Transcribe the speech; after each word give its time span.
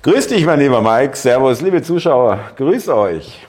Grüß 0.00 0.28
dich, 0.28 0.46
mein 0.46 0.60
lieber 0.60 0.80
Mike. 0.80 1.16
Servus, 1.16 1.60
liebe 1.60 1.82
Zuschauer. 1.82 2.38
Grüß 2.54 2.88
euch. 2.88 3.44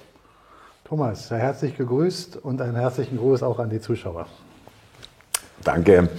Thomas, 0.83 1.27
sehr 1.27 1.37
herzlich 1.37 1.77
gegrüßt 1.77 2.37
und 2.37 2.59
einen 2.59 2.75
herzlichen 2.75 3.17
Gruß 3.17 3.43
auch 3.43 3.59
an 3.59 3.69
die 3.69 3.79
Zuschauer. 3.79 4.25
Danke. 5.63 6.09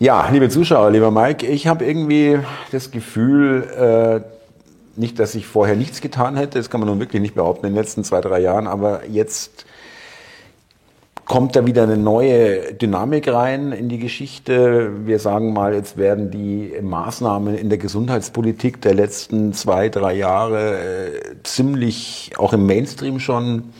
Ja, 0.00 0.28
liebe 0.32 0.48
Zuschauer, 0.48 0.90
lieber 0.90 1.12
Mike, 1.12 1.46
ich 1.46 1.68
habe 1.68 1.84
irgendwie 1.84 2.40
das 2.72 2.90
Gefühl, 2.90 4.24
äh, 4.26 5.00
nicht, 5.00 5.20
dass 5.20 5.36
ich 5.36 5.46
vorher 5.46 5.76
nichts 5.76 6.00
getan 6.00 6.36
hätte, 6.36 6.58
das 6.58 6.68
kann 6.68 6.80
man 6.80 6.88
nun 6.88 6.98
wirklich 6.98 7.22
nicht 7.22 7.36
behaupten 7.36 7.66
in 7.66 7.72
den 7.72 7.80
letzten 7.80 8.02
zwei, 8.02 8.20
drei 8.20 8.40
Jahren, 8.40 8.66
aber 8.66 9.06
jetzt 9.06 9.64
kommt 11.26 11.56
da 11.56 11.66
wieder 11.66 11.82
eine 11.82 11.96
neue 11.96 12.72
Dynamik 12.72 13.28
rein 13.28 13.72
in 13.72 13.88
die 13.88 13.98
Geschichte. 13.98 15.06
Wir 15.06 15.18
sagen 15.18 15.52
mal, 15.52 15.74
jetzt 15.74 15.98
werden 15.98 16.30
die 16.30 16.72
Maßnahmen 16.80 17.58
in 17.58 17.68
der 17.68 17.78
Gesundheitspolitik 17.78 18.80
der 18.80 18.94
letzten 18.94 19.52
zwei, 19.52 19.88
drei 19.88 20.14
Jahre 20.14 20.78
äh, 20.78 21.42
ziemlich 21.42 22.30
auch 22.38 22.52
im 22.52 22.64
Mainstream 22.64 23.18
schon 23.18 23.72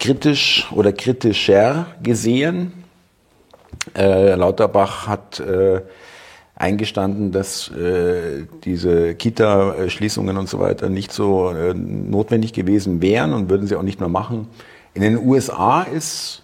kritisch 0.00 0.66
oder 0.72 0.92
kritischer 0.92 1.86
gesehen. 2.02 2.72
Äh, 3.94 4.34
Lauterbach 4.34 5.06
hat 5.06 5.38
äh, 5.38 5.82
eingestanden, 6.54 7.30
dass 7.30 7.70
äh, 7.72 8.46
diese 8.64 9.14
Kita-Schließungen 9.14 10.38
und 10.38 10.48
so 10.48 10.60
weiter 10.60 10.88
nicht 10.88 11.12
so 11.12 11.50
äh, 11.50 11.74
notwendig 11.74 12.54
gewesen 12.54 13.02
wären 13.02 13.34
und 13.34 13.50
würden 13.50 13.66
sie 13.66 13.76
auch 13.76 13.82
nicht 13.82 14.00
mehr 14.00 14.08
machen. 14.08 14.48
In 14.94 15.02
den 15.02 15.18
USA 15.18 15.82
ist 15.82 16.42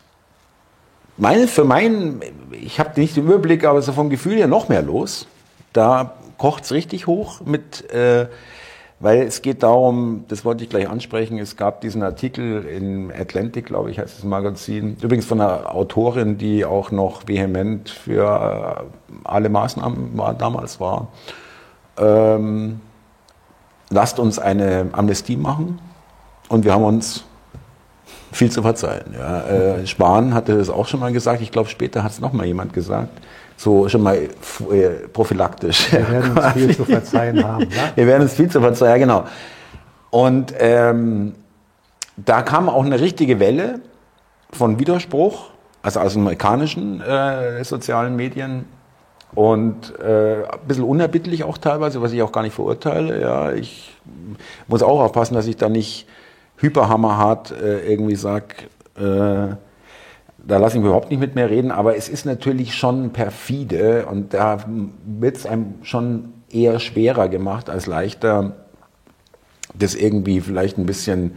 meine, 1.18 1.48
für 1.48 1.64
meinen, 1.64 2.20
ich 2.52 2.80
habe 2.80 2.98
nicht 2.98 3.16
den 3.16 3.24
Überblick, 3.24 3.64
aber 3.64 3.82
so 3.82 3.92
vom 3.92 4.08
Gefühl 4.08 4.36
her 4.36 4.46
noch 4.46 4.68
mehr 4.68 4.82
los. 4.82 5.26
Da 5.72 6.14
kocht's 6.38 6.72
richtig 6.72 7.06
hoch 7.06 7.40
mit, 7.44 7.90
äh, 7.90 8.28
weil 9.00 9.22
es 9.22 9.42
geht 9.42 9.62
darum, 9.62 10.24
das 10.28 10.44
wollte 10.44 10.64
ich 10.64 10.70
gleich 10.70 10.88
ansprechen, 10.88 11.38
es 11.38 11.56
gab 11.56 11.80
diesen 11.82 12.02
Artikel 12.02 12.64
in 12.64 13.12
Atlantic, 13.12 13.66
glaube 13.66 13.90
ich, 13.90 13.98
heißt 13.98 14.18
das 14.18 14.24
Magazin, 14.24 14.96
übrigens 15.00 15.27
von 15.27 15.40
einer 15.40 15.74
Autorin, 15.74 16.38
die 16.38 16.64
auch 16.64 16.90
noch 16.90 17.28
vehement 17.28 17.90
für 17.90 18.86
äh, 18.86 19.18
alle 19.24 19.48
Maßnahmen 19.48 20.16
war, 20.16 20.34
damals 20.34 20.80
war. 20.80 21.08
Ähm, 21.96 22.80
lasst 23.90 24.18
uns 24.18 24.38
eine 24.38 24.88
Amnestie 24.92 25.36
machen 25.36 25.80
und 26.48 26.64
wir 26.64 26.72
haben 26.72 26.84
uns 26.84 27.24
viel 28.32 28.50
zu 28.50 28.62
verzeihen. 28.62 29.14
Ja. 29.18 29.48
Äh, 29.48 29.86
Spahn 29.86 30.34
hatte 30.34 30.56
das 30.56 30.70
auch 30.70 30.86
schon 30.86 31.00
mal 31.00 31.12
gesagt. 31.12 31.40
Ich 31.42 31.50
glaube, 31.50 31.68
später 31.68 32.02
hat 32.02 32.12
es 32.12 32.20
noch 32.20 32.32
mal 32.32 32.46
jemand 32.46 32.72
gesagt. 32.72 33.10
So 33.56 33.88
schon 33.88 34.02
mal 34.02 34.16
äh, 34.16 34.28
prophylaktisch. 35.12 35.92
Wir 35.92 36.08
werden 36.08 36.36
uns 36.36 36.52
viel 36.54 36.76
zu 36.76 36.84
verzeihen 36.84 37.44
haben. 37.44 37.62
Ja? 37.64 37.92
Wir 37.94 38.06
werden 38.06 38.22
uns 38.22 38.34
viel 38.34 38.50
zu 38.50 38.60
verzeihen, 38.60 38.92
ja, 38.92 38.98
genau. 38.98 39.24
Und 40.10 40.54
ähm, 40.58 41.34
da 42.16 42.42
kam 42.42 42.68
auch 42.68 42.84
eine 42.84 43.00
richtige 43.00 43.40
Welle 43.40 43.80
von 44.52 44.78
Widerspruch, 44.78 45.50
also 45.82 46.00
aus 46.00 46.16
amerikanischen 46.16 47.00
äh, 47.00 47.62
sozialen 47.64 48.16
Medien 48.16 48.64
und 49.34 49.98
äh, 50.00 50.44
ein 50.44 50.66
bisschen 50.66 50.84
unerbittlich 50.84 51.44
auch 51.44 51.58
teilweise, 51.58 52.00
was 52.00 52.12
ich 52.12 52.22
auch 52.22 52.32
gar 52.32 52.42
nicht 52.42 52.54
verurteile. 52.54 53.20
Ja, 53.20 53.52
ich 53.52 53.96
muss 54.66 54.82
auch 54.82 55.00
aufpassen, 55.00 55.34
dass 55.34 55.46
ich 55.46 55.56
da 55.56 55.68
nicht 55.68 56.06
hyperhammerhart 56.59 57.53
äh, 57.53 57.91
irgendwie 57.91 58.17
sage, 58.17 58.67
äh, 58.97 59.55
da 60.48 60.56
lasse 60.56 60.77
ich 60.77 60.83
mich 60.83 60.89
überhaupt 60.89 61.11
nicht 61.11 61.20
mit 61.20 61.34
mehr 61.34 61.51
reden, 61.51 61.70
aber 61.70 61.97
es 61.97 62.09
ist 62.09 62.25
natürlich 62.25 62.75
schon 62.75 63.11
perfide 63.11 64.06
und 64.06 64.34
da 64.34 64.64
wird 65.05 65.36
es 65.36 65.47
einem 65.47 65.75
schon 65.83 66.33
eher 66.51 66.81
schwerer 66.81 67.29
gemacht 67.29 67.69
als 67.69 67.86
leichter, 67.86 68.56
das 69.75 69.95
irgendwie 69.95 70.41
vielleicht 70.41 70.79
ein 70.79 70.86
bisschen 70.86 71.33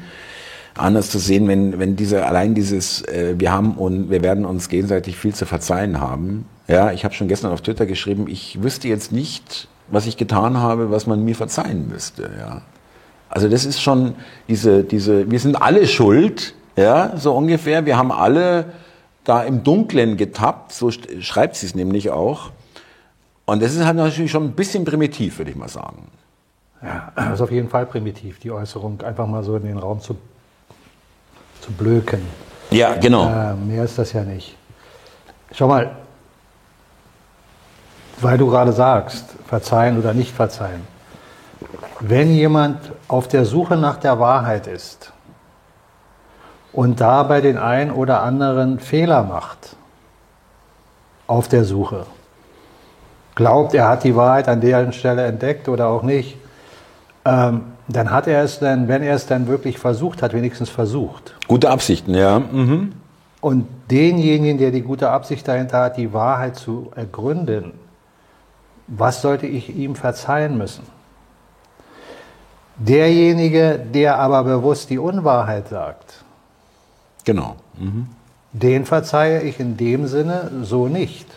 anders 0.76 1.10
zu 1.10 1.20
sehen, 1.20 1.48
wenn, 1.48 1.80
wenn 1.80 1.96
diese, 1.96 2.26
allein 2.26 2.56
dieses, 2.56 3.02
äh, 3.08 3.36
wir 3.38 3.52
haben 3.52 3.74
und 3.74 4.10
wir 4.10 4.24
werden 4.24 4.46
uns 4.46 4.70
gegenseitig 4.70 5.18
viel 5.18 5.36
zu 5.36 5.46
verzeihen 5.46 6.00
haben. 6.00 6.46
Ja, 6.68 6.92
ich 6.92 7.04
habe 7.04 7.14
schon 7.14 7.28
gestern 7.28 7.52
auf 7.52 7.62
Twitter 7.62 7.86
geschrieben, 7.86 8.28
ich 8.28 8.64
wüsste 8.64 8.88
jetzt 8.88 9.12
nicht, 9.12 9.68
was 9.90 10.08
ich 10.08 10.16
getan 10.16 10.58
habe, 10.58 10.90
was 10.90 11.08
man 11.08 11.26
mir 11.26 11.36
verzeihen 11.36 11.90
müsste. 11.90 12.31
Ja. 12.40 12.62
Also 13.31 13.47
das 13.47 13.66
ist 13.66 13.81
schon 13.81 14.16
diese, 14.50 14.84
diese, 14.84 15.31
wir 15.31 15.40
sind 15.40 15.62
alle 15.62 15.88
schuld, 15.88 16.53
ja, 16.75 17.14
so 17.16 17.34
ungefähr. 17.34 17.86
Wir 17.86 17.97
haben 17.97 18.12
alle 18.12 18.66
da 19.24 19.44
im 19.44 19.64
Dunklen 19.64 20.18
getappt, 20.18 20.74
so 20.74 20.92
schreibt 20.92 21.56
sie 21.56 21.66
es 21.66 21.74
nämlich 21.74 22.09
auch. 22.09 22.52
Und 23.46 23.62
das 23.62 23.74
ist 23.74 23.86
halt 23.86 23.96
natürlich 23.96 24.31
schon 24.31 24.44
ein 24.44 24.52
bisschen 24.52 24.84
primitiv, 24.84 25.38
würde 25.38 25.52
ich 25.52 25.58
mal 25.58 25.69
sagen. 25.69 26.09
Ja, 26.84 27.12
das 27.16 27.36
ist 27.36 27.42
auf 27.42 27.52
jeden 27.52 27.69
Fall 27.69 27.86
primitiv, 27.86 28.40
die 28.40 28.52
Äußerung 28.52 29.02
einfach 29.02 29.28
mal 29.28 29.44
so 29.44 29.56
in 29.56 29.63
den 29.63 29.78
Raum 29.78 30.02
zu, 30.02 30.18
zu 31.62 31.72
blöken. 31.72 32.22
Ja, 32.69 32.96
genau. 32.96 33.30
Äh, 33.30 33.53
mehr 33.56 33.86
ist 33.86 33.98
das 33.98 34.12
ja 34.12 34.24
nicht. 34.24 34.58
Schau 35.53 35.68
mal, 35.68 35.96
weil 38.19 38.38
du 38.38 38.50
gerade 38.50 38.74
sagst, 38.74 39.25
verzeihen 39.48 39.98
oder 39.98 40.13
nicht 40.13 40.34
verzeihen. 40.34 40.81
Wenn 42.00 42.34
jemand 42.34 42.92
auf 43.08 43.28
der 43.28 43.46
Suche 43.46 43.78
nach 43.78 43.98
der 43.98 44.20
Wahrheit 44.20 44.68
ist 44.68 45.14
und 46.74 47.00
dabei 47.02 47.42
den 47.42 47.58
einen 47.58 47.92
oder 47.92 48.24
anderen 48.24 48.80
Fehler 48.80 49.24
macht 49.24 49.76
auf 51.28 51.48
der 51.48 51.64
Suche, 51.64 52.06
glaubt, 53.36 53.74
er 53.74 53.88
hat 53.88 54.04
die 54.04 54.16
Wahrheit 54.16 54.48
an 54.48 54.62
der 54.62 54.92
Stelle 54.92 55.26
entdeckt 55.26 55.70
oder 55.70 55.88
auch 55.88 56.04
nicht, 56.04 56.38
ähm, 57.26 57.64
dann 57.88 58.12
hat 58.12 58.28
er 58.28 58.44
es 58.44 58.60
dann, 58.60 58.88
wenn 58.88 59.04
er 59.04 59.16
es 59.16 59.28
dann 59.28 59.48
wirklich 59.48 59.78
versucht 59.78 60.22
hat, 60.22 60.34
wenigstens 60.34 60.70
versucht. 60.70 61.36
Gute 61.48 61.70
Absichten, 61.70 62.14
ja. 62.14 62.40
Mhm. 62.40 62.94
Und 63.42 63.68
denjenigen, 63.90 64.58
der 64.58 64.72
die 64.72 64.82
gute 64.82 65.10
Absicht 65.10 65.48
dahinter 65.48 65.82
hat, 65.82 65.98
die 65.98 66.14
Wahrheit 66.14 66.56
zu 66.56 66.92
ergründen, 66.96 67.74
was 68.88 69.22
sollte 69.22 69.48
ich 69.48 69.76
ihm 69.76 69.96
verzeihen 69.96 70.58
müssen? 70.58 70.84
Derjenige, 72.88 73.80
der 73.94 74.18
aber 74.18 74.44
bewusst 74.44 74.90
die 74.90 74.97
Unwahrheit 74.97 75.68
sagt, 75.68 76.24
genau. 77.24 77.56
Mhm. 77.78 78.08
den 78.53 78.86
verzeihe 78.86 79.42
ich 79.42 79.59
in 79.59 79.78
dem 79.78 80.08
Sinne 80.08 80.50
so 80.64 80.88
nicht. 80.88 81.28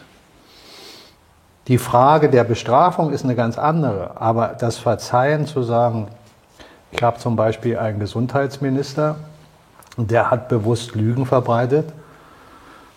Die 1.69 1.77
Frage 1.77 2.31
der 2.31 2.45
Bestrafung 2.45 3.13
ist 3.13 3.25
eine 3.25 3.35
ganz 3.35 3.59
andere, 3.59 4.19
aber 4.19 4.57
das 4.59 4.79
Verzeihen 4.79 5.47
zu 5.47 5.63
sagen, 5.63 6.09
ich 6.93 7.03
habe 7.03 7.19
zum 7.19 7.37
Beispiel 7.37 7.79
einen 7.79 8.01
Gesundheitsminister, 8.01 9.17
der 9.99 10.31
hat 10.31 10.49
bewusst 10.49 10.95
Lügen 10.95 11.27
verbreitet. 11.27 11.93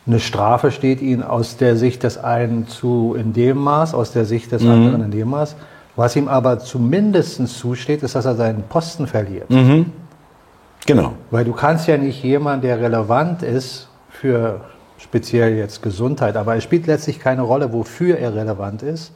Eine 0.05 0.21
Strafe 0.21 0.71
steht 0.71 1.01
ihm 1.01 1.21
aus 1.21 1.57
der 1.57 1.75
Sicht 1.75 2.03
des 2.03 2.17
einen 2.17 2.69
zu 2.69 3.13
in 3.19 3.33
dem 3.33 3.57
Maß, 3.57 3.93
aus 3.93 4.13
der 4.13 4.23
Sicht 4.23 4.53
des 4.53 4.63
mhm. 4.63 4.71
anderen 4.71 5.03
in 5.03 5.11
dem 5.11 5.29
Maß. 5.31 5.55
Was 5.97 6.15
ihm 6.15 6.27
aber 6.27 6.59
zumindest 6.59 7.45
zusteht, 7.47 8.03
ist, 8.03 8.15
dass 8.15 8.25
er 8.25 8.35
seinen 8.35 8.63
Posten 8.63 9.07
verliert. 9.07 9.49
Mhm. 9.49 9.91
Genau. 10.85 11.13
Weil 11.31 11.43
du 11.43 11.51
kannst 11.51 11.87
ja 11.87 11.97
nicht 11.97 12.23
jemand, 12.23 12.63
der 12.63 12.79
relevant 12.79 13.43
ist 13.43 13.89
für 14.09 14.61
speziell 14.99 15.55
jetzt 15.55 15.81
Gesundheit, 15.81 16.37
aber 16.37 16.55
es 16.55 16.63
spielt 16.63 16.87
letztlich 16.87 17.19
keine 17.19 17.41
Rolle, 17.41 17.73
wofür 17.73 18.17
er 18.17 18.33
relevant 18.35 18.83
ist. 18.83 19.11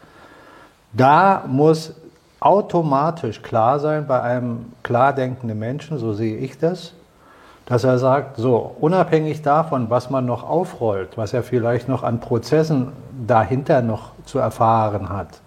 Da 0.92 1.44
muss 1.48 1.94
automatisch 2.40 3.42
klar 3.42 3.80
sein 3.80 4.08
bei 4.08 4.22
einem 4.22 4.66
klar 4.84 5.14
denkenden 5.14 5.60
Menschen, 5.60 6.00
so 6.00 6.14
sehe 6.14 6.38
ich 6.38 6.58
das, 6.58 6.94
dass 7.68 7.84
er 7.84 8.00
sagt, 8.00 8.38
so 8.38 8.76
unabhängig 8.80 9.44
davon, 9.44 9.90
was 9.90 10.10
man 10.10 10.26
noch 10.26 10.44
aufrollt, 10.44 11.16
was 11.16 11.34
er 11.34 11.44
vielleicht 11.44 11.88
noch 11.88 12.04
an 12.04 12.20
Prozessen 12.20 12.92
dahinter 13.28 13.84
noch 13.84 14.12
zu 14.26 14.40
erfahren 14.40 15.10
hat, 15.10 15.40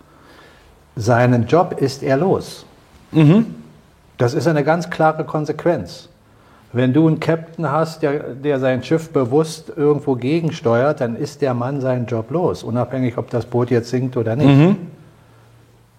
seinen 0.96 1.46
Job 1.46 1.80
ist 1.80 2.02
er 2.02 2.16
los. 2.16 2.64
Mhm. 3.12 3.46
Das 4.18 4.34
ist 4.34 4.46
eine 4.46 4.64
ganz 4.64 4.90
klare 4.90 5.24
Konsequenz. 5.24 6.08
Wenn 6.72 6.92
du 6.92 7.06
einen 7.06 7.20
Captain 7.20 7.70
hast, 7.70 8.02
der, 8.02 8.34
der 8.34 8.58
sein 8.58 8.82
Schiff 8.82 9.10
bewusst 9.10 9.72
irgendwo 9.76 10.16
gegensteuert, 10.16 11.00
dann 11.00 11.14
ist 11.14 11.40
der 11.40 11.54
Mann 11.54 11.80
seinen 11.80 12.06
Job 12.06 12.30
los, 12.30 12.64
unabhängig, 12.64 13.16
ob 13.16 13.30
das 13.30 13.46
Boot 13.46 13.70
jetzt 13.70 13.90
sinkt 13.90 14.16
oder 14.16 14.34
nicht. 14.34 14.48
Mhm. 14.48 14.76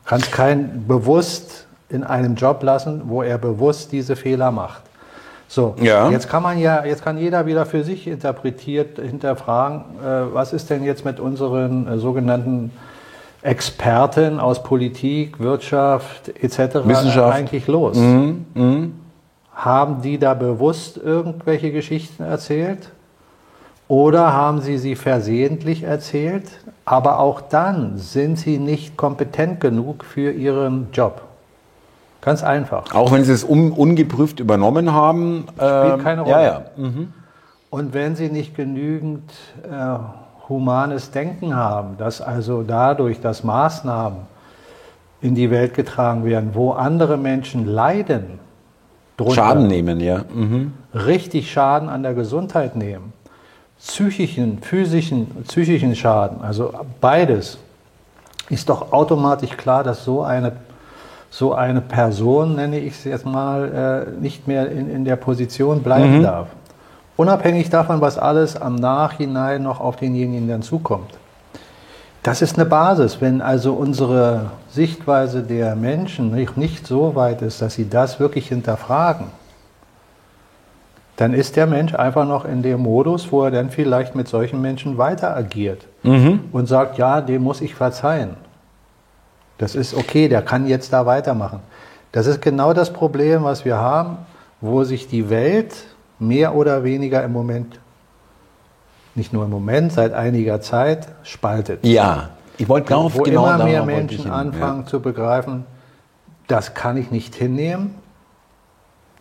Kannst 0.06 0.32
keinen 0.32 0.86
bewusst 0.88 1.68
in 1.90 2.04
einem 2.04 2.36
Job 2.36 2.62
lassen, 2.62 3.04
wo 3.06 3.22
er 3.22 3.38
bewusst 3.38 3.92
diese 3.92 4.16
Fehler 4.16 4.52
macht. 4.52 4.84
So, 5.48 5.76
ja. 5.80 6.10
jetzt 6.10 6.28
kann 6.28 6.44
man 6.44 6.58
ja, 6.58 6.84
jetzt 6.84 7.04
kann 7.04 7.18
jeder 7.18 7.46
wieder 7.46 7.66
für 7.66 7.84
sich 7.84 8.08
interpretiert 8.08 9.00
hinterfragen, 9.00 9.82
äh, 10.04 10.34
was 10.34 10.54
ist 10.54 10.70
denn 10.70 10.84
jetzt 10.84 11.06
mit 11.06 11.20
unseren 11.20 11.88
äh, 11.88 11.98
sogenannten 11.98 12.72
Experten 13.46 14.40
aus 14.40 14.64
Politik, 14.64 15.40
Wirtschaft 15.40 16.30
etc. 16.30 16.86
Wissenschaft. 16.86 17.38
eigentlich 17.38 17.68
los? 17.68 17.96
Mhm. 17.96 18.46
Mhm. 18.56 18.94
Haben 19.54 20.02
die 20.02 20.18
da 20.18 20.34
bewusst 20.34 20.98
irgendwelche 20.98 21.72
Geschichten 21.72 22.24
erzählt? 22.24 22.90
Oder 23.88 24.34
haben 24.34 24.62
sie 24.62 24.80
sie 24.80 24.96
versehentlich 24.96 25.84
erzählt? 25.84 26.50
Aber 26.86 27.20
auch 27.20 27.40
dann 27.40 28.00
sind 28.00 28.40
sie 28.40 28.58
nicht 28.58 28.98
kompetent 28.98 29.60
genug 29.62 30.04
für 30.04 30.32
ihren 30.32 30.88
Job. 30.92 31.22
Ganz 32.22 32.44
einfach. 32.44 32.96
Auch 32.96 33.12
wenn 33.12 33.24
sie 33.24 33.32
es 33.32 33.44
un 33.44 33.72
ungeprüft 33.72 34.40
übernommen 34.40 34.92
haben. 34.92 35.46
Spielt 35.54 36.04
keine 36.04 36.22
Rolle. 36.22 36.32
Ja, 36.32 36.42
ja. 36.42 36.62
Mhm. 36.78 37.14
Und 37.70 37.94
wenn 37.94 38.16
sie 38.16 38.30
nicht 38.30 38.56
genügend 38.56 39.32
äh, 39.64 39.98
humanes 40.50 41.12
Denken 41.12 41.56
haben, 41.56 41.98
dass 41.98 42.22
also 42.22 42.64
dadurch, 42.64 43.20
dass 43.20 43.44
Maßnahmen 43.44 44.20
in 45.22 45.36
die 45.36 45.50
Welt 45.50 45.74
getragen 45.74 46.24
werden, 46.26 46.52
wo 46.54 46.72
andere 46.72 47.18
Menschen 47.18 47.66
leiden, 47.66 48.40
drunter, 49.18 49.36
Schaden 49.36 49.68
nehmen, 49.68 50.00
ja. 50.00 50.24
Mhm. 50.34 50.74
richtig 50.94 51.52
Schaden 51.52 51.90
an 51.90 52.04
der 52.04 52.14
Gesundheit 52.14 52.76
nehmen, 52.76 53.14
psychischen, 53.80 54.60
physischen, 54.62 55.28
psychischen 55.48 55.96
Schaden, 55.96 56.42
also 56.42 56.74
beides, 57.02 57.58
ist 58.50 58.70
doch 58.70 58.92
automatisch 58.92 59.58
klar, 59.58 59.84
dass 59.84 60.04
so 60.04 60.22
eine, 60.22 60.52
so 61.32 61.54
eine 61.54 61.82
Person, 61.82 62.56
nenne 62.56 62.80
ich 62.80 62.94
es 62.94 63.04
jetzt 63.06 63.26
mal, 63.26 64.08
äh, 64.16 64.22
nicht 64.22 64.48
mehr 64.48 64.70
in, 64.70 64.90
in 64.90 65.06
der 65.06 65.16
Position 65.16 65.82
bleiben 65.82 66.22
darf. 66.22 66.48
Unabhängig 67.18 67.70
davon, 67.70 68.02
was 68.02 68.18
alles 68.18 68.60
am 68.60 68.76
Nachhinein 68.76 69.64
noch 69.64 69.80
auf 69.80 69.96
denjenigen 69.96 70.48
dann 70.48 70.62
zukommt. 70.62 71.12
Das 72.24 72.42
ist 72.42 72.58
eine 72.58 72.66
Basis. 72.66 73.22
Wenn 73.22 73.42
also 73.42 73.74
unsere 73.74 74.52
Sichtweise 74.70 75.44
der 75.44 75.76
Menschen 75.76 76.32
nicht, 76.32 76.58
nicht 76.58 76.88
so 76.88 77.16
weit 77.16 77.42
ist, 77.42 77.62
dass 77.62 77.76
sie 77.76 77.88
das 77.88 78.20
wirklich 78.20 78.50
hinterfragen, 78.50 79.28
dann 81.18 81.34
ist 81.34 81.56
der 81.56 81.68
Mensch 81.68 81.94
einfach 81.94 82.28
noch 82.28 82.44
in 82.44 82.62
dem 82.62 82.82
Modus, 82.82 83.32
wo 83.32 83.44
er 83.44 83.52
dann 83.52 83.70
vielleicht 83.70 84.16
mit 84.16 84.28
solchen 84.28 84.62
Menschen 84.62 84.98
weiter 84.98 85.36
agiert 85.36 85.88
und 86.52 86.68
sagt, 86.68 86.98
ja, 86.98 87.22
dem 87.22 87.44
muss 87.44 87.62
ich 87.62 87.76
verzeihen. 87.76 88.32
Das 89.58 89.76
ist 89.76 89.94
okay, 89.94 90.28
der 90.28 90.42
kann 90.42 90.68
jetzt 90.68 90.92
da 90.92 91.06
weitermachen. 91.06 91.62
Das 92.12 92.28
ist 92.28 92.42
genau 92.42 92.74
das 92.74 92.92
Problem, 92.92 93.44
was 93.44 93.64
wir 93.64 93.78
haben, 93.78 94.18
wo 94.60 94.84
sich 94.84 95.08
die 95.08 95.30
Welt 95.30 95.76
mehr 96.20 96.56
oder 96.56 96.84
weniger 96.84 97.24
im 97.24 97.34
Moment, 97.34 97.80
nicht 99.16 99.34
nur 99.34 99.46
im 99.46 99.52
Moment, 99.52 99.92
seit 99.94 100.14
einiger 100.14 100.62
Zeit 100.62 101.08
spaltet. 101.24 101.86
Ja, 101.86 102.30
ich 102.58 102.70
wollte 102.70 102.90
darauf 102.90 103.18
wo 103.18 103.24
genau 103.24 103.46
immer 103.46 103.64
mehr 103.64 103.86
Menschen 103.86 104.30
anfangen 104.30 104.88
zu 104.88 105.00
begreifen, 105.00 105.66
das 106.48 106.74
kann 106.74 106.98
ich 106.98 107.12
nicht 107.12 107.36
hinnehmen. 107.36 107.96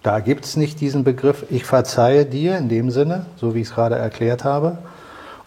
Da 0.02 0.20
gibt 0.20 0.44
es 0.44 0.56
nicht 0.56 0.80
diesen 0.80 1.02
Begriff, 1.02 1.46
ich 1.48 1.64
verzeihe 1.64 2.26
dir 2.26 2.58
in 2.58 2.68
dem 2.68 2.90
Sinne, 2.90 3.24
so 3.36 3.54
wie 3.54 3.60
ich 3.60 3.68
es 3.68 3.74
gerade 3.74 3.96
erklärt 3.96 4.44
habe. 4.44 4.78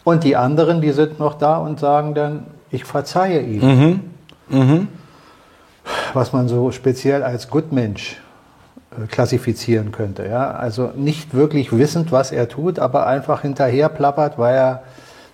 Und 0.04 0.24
die 0.24 0.36
anderen, 0.36 0.82
die 0.82 0.92
sind 0.92 1.20
noch 1.20 1.36
da 1.36 1.58
und 1.58 1.80
sagen 1.80 2.16
dann, 2.16 2.48
ich 2.72 2.84
verzeihe 2.84 3.42
ihm. 3.42 4.02
Mhm. 4.50 4.88
Was 6.14 6.34
man 6.34 6.48
so 6.48 6.72
speziell 6.72 7.24
als 7.24 7.50
Gutmensch 7.50 8.20
klassifizieren 9.10 9.92
könnte. 9.92 10.26
Ja? 10.28 10.52
Also 10.52 10.92
nicht 10.96 11.34
wirklich 11.34 11.72
wissend, 11.78 12.12
was 12.12 12.32
er 12.32 12.50
tut, 12.50 12.80
aber 12.80 13.08
einfach 13.08 13.42
hinterher 13.42 13.90
plappert, 13.90 14.38
weil 14.38 14.56
er 14.56 14.84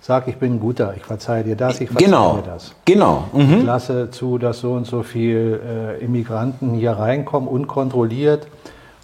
sagt, 0.00 0.28
ich 0.28 0.36
bin 0.36 0.54
ein 0.56 0.60
Guter, 0.60 0.92
ich 0.96 1.04
verzeihe 1.04 1.44
dir 1.44 1.56
das, 1.56 1.80
ich 1.80 1.88
verzeihe 1.88 2.06
Genau, 2.08 2.36
dir 2.36 2.50
das. 2.50 2.74
genau. 2.84 3.24
Mhm. 3.32 3.58
Ich 3.58 3.62
lasse 3.64 4.10
zu, 4.10 4.36
dass 4.38 4.60
so 4.60 4.72
und 4.72 4.86
so 4.86 5.02
viel 5.02 5.60
äh, 6.00 6.04
Immigranten 6.04 6.74
hier 6.74 6.92
reinkommen, 6.92 7.48
unkontrolliert. 7.48 8.46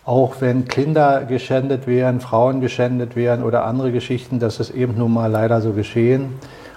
Auch 0.04 0.36
wenn 0.40 0.66
Kinder 0.66 1.24
geschändet 1.24 1.86
werden, 1.86 2.20
Frauen 2.20 2.60
geschändet 2.60 3.16
werden 3.16 3.44
oder 3.44 3.64
andere 3.64 3.92
Geschichten, 3.92 4.40
das 4.40 4.58
ist 4.60 4.70
eben 4.70 4.96
nun 4.98 5.12
mal 5.12 5.30
leider 5.30 5.60
so 5.60 5.72
geschehen. 5.72 6.34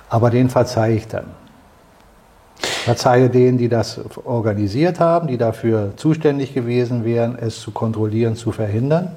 Aber 0.09 0.29
den 0.29 0.49
verzeihe 0.49 0.95
ich 0.95 1.07
dann. 1.07 1.25
Verzeihe 2.83 3.29
denen, 3.29 3.57
die 3.57 3.69
das 3.69 3.99
organisiert 4.25 4.99
haben, 4.99 5.27
die 5.27 5.37
dafür 5.37 5.93
zuständig 5.95 6.53
gewesen 6.53 7.05
wären, 7.05 7.37
es 7.39 7.59
zu 7.61 7.71
kontrollieren, 7.71 8.35
zu 8.35 8.51
verhindern. 8.51 9.09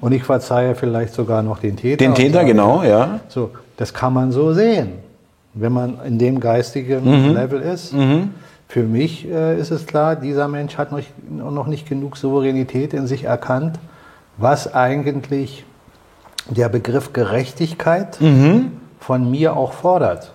Und 0.00 0.12
ich 0.12 0.22
verzeihe 0.24 0.74
vielleicht 0.74 1.12
sogar 1.14 1.42
noch 1.42 1.58
den 1.58 1.76
Täter. 1.76 1.96
Den 1.98 2.14
Täter, 2.14 2.34
sage, 2.40 2.46
genau, 2.48 2.82
ja. 2.82 3.20
so, 3.28 3.50
das 3.76 3.92
kann 3.92 4.12
man 4.14 4.32
so 4.32 4.52
sehen, 4.52 4.92
wenn 5.54 5.72
man 5.72 5.98
in 6.06 6.18
dem 6.18 6.40
geistigen 6.40 7.04
Mhm. 7.04 7.34
Level 7.34 7.60
ist. 7.60 7.94
Für 8.68 8.82
mich 8.82 9.28
äh, 9.28 9.58
ist 9.60 9.70
es 9.70 9.86
klar, 9.86 10.16
dieser 10.16 10.48
Mensch 10.48 10.76
hat 10.76 10.90
noch, 10.92 11.00
noch 11.28 11.66
nicht 11.66 11.88
genug 11.88 12.16
Souveränität 12.16 12.94
in 12.94 13.06
sich 13.06 13.24
erkannt, 13.24 13.78
was 14.38 14.74
eigentlich 14.74 15.64
der 16.48 16.68
Begriff 16.68 17.12
Gerechtigkeit 17.12 18.20
Mhm. 18.20 18.72
von 19.00 19.30
mir 19.30 19.56
auch 19.56 19.72
fordert. 19.72 20.32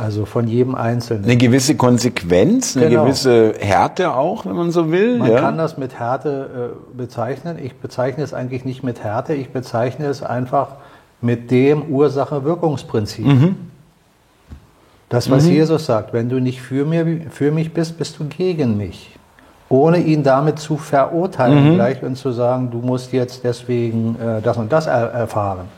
Also 0.00 0.24
von 0.24 0.48
jedem 0.48 0.74
Einzelnen. 0.74 1.24
Eine 1.24 1.36
gewisse 1.36 1.76
Konsequenz, 1.76 2.76
eine 2.76 2.88
Genau. 2.88 3.04
gewisse 3.04 3.54
Härte 3.58 4.14
auch, 4.14 4.46
wenn 4.46 4.56
man 4.56 4.70
so 4.70 4.90
will. 4.90 5.18
Man 5.18 5.30
ja. 5.30 5.40
kann 5.40 5.58
das 5.58 5.76
mit 5.76 5.98
Härte 5.98 6.72
äh, 6.72 6.96
bezeichnen. 6.96 7.58
Ich 7.62 7.76
bezeichne 7.76 8.24
es 8.24 8.32
eigentlich 8.32 8.64
nicht 8.64 8.82
mit 8.82 9.04
Härte, 9.04 9.34
ich 9.34 9.50
bezeichne 9.50 10.06
es 10.06 10.22
einfach 10.22 10.68
mit 11.20 11.50
dem 11.50 11.82
Ursache-Wirkungsprinzip. 11.90 13.26
Das, 15.10 15.30
was 15.30 15.46
Jesus 15.46 15.84
sagt, 15.84 16.14
wenn 16.14 16.30
du 16.30 16.40
nicht 16.40 16.62
für, 16.62 16.86
mir, 16.86 17.26
für 17.28 17.52
mich 17.52 17.74
bist, 17.74 17.98
bist 17.98 18.18
du 18.18 18.24
gegen 18.24 18.78
mich. 18.78 19.14
Ohne 19.68 19.98
ihn 19.98 20.22
damit 20.22 20.58
zu 20.58 20.78
verurteilen 20.78 21.74
gleich 21.74 22.02
und 22.02 22.16
zu 22.16 22.32
sagen, 22.32 22.70
du 22.70 22.78
musst 22.78 23.12
jetzt 23.12 23.44
deswegen 23.44 24.16
äh, 24.18 24.40
das 24.40 24.56
und 24.56 24.72
das 24.72 24.86
er 24.86 25.10
erfahren. 25.12 25.68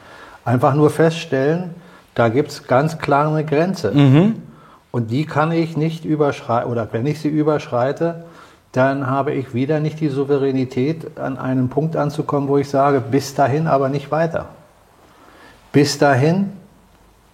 Einfach 0.44 0.74
nur 0.74 0.88
feststellen, 0.90 1.70
da 2.14 2.28
gibt 2.28 2.50
es 2.50 2.66
ganz 2.66 2.98
klar 2.98 3.28
eine 3.28 3.44
Grenze. 3.44 3.92
Und 4.90 5.10
die 5.10 5.24
kann 5.26 5.50
ich 5.50 5.76
nicht 5.76 6.04
überschreiten, 6.04 6.70
oder 6.70 6.88
wenn 6.92 7.06
ich 7.06 7.20
sie 7.20 7.28
überschreite, 7.28 8.24
dann 8.72 9.06
habe 9.08 9.32
ich 9.32 9.54
wieder 9.54 9.80
nicht 9.80 10.00
die 10.00 10.08
Souveränität, 10.08 11.18
an 11.18 11.38
einen 11.38 11.68
Punkt 11.68 11.96
anzukommen, 11.96 12.48
wo 12.48 12.58
ich 12.58 12.68
sage, 12.68 13.00
bis 13.00 13.34
dahin 13.34 13.66
aber 13.66 13.88
nicht 13.88 14.10
weiter. 14.10 14.46
Bis 15.72 15.98
dahin 15.98 16.52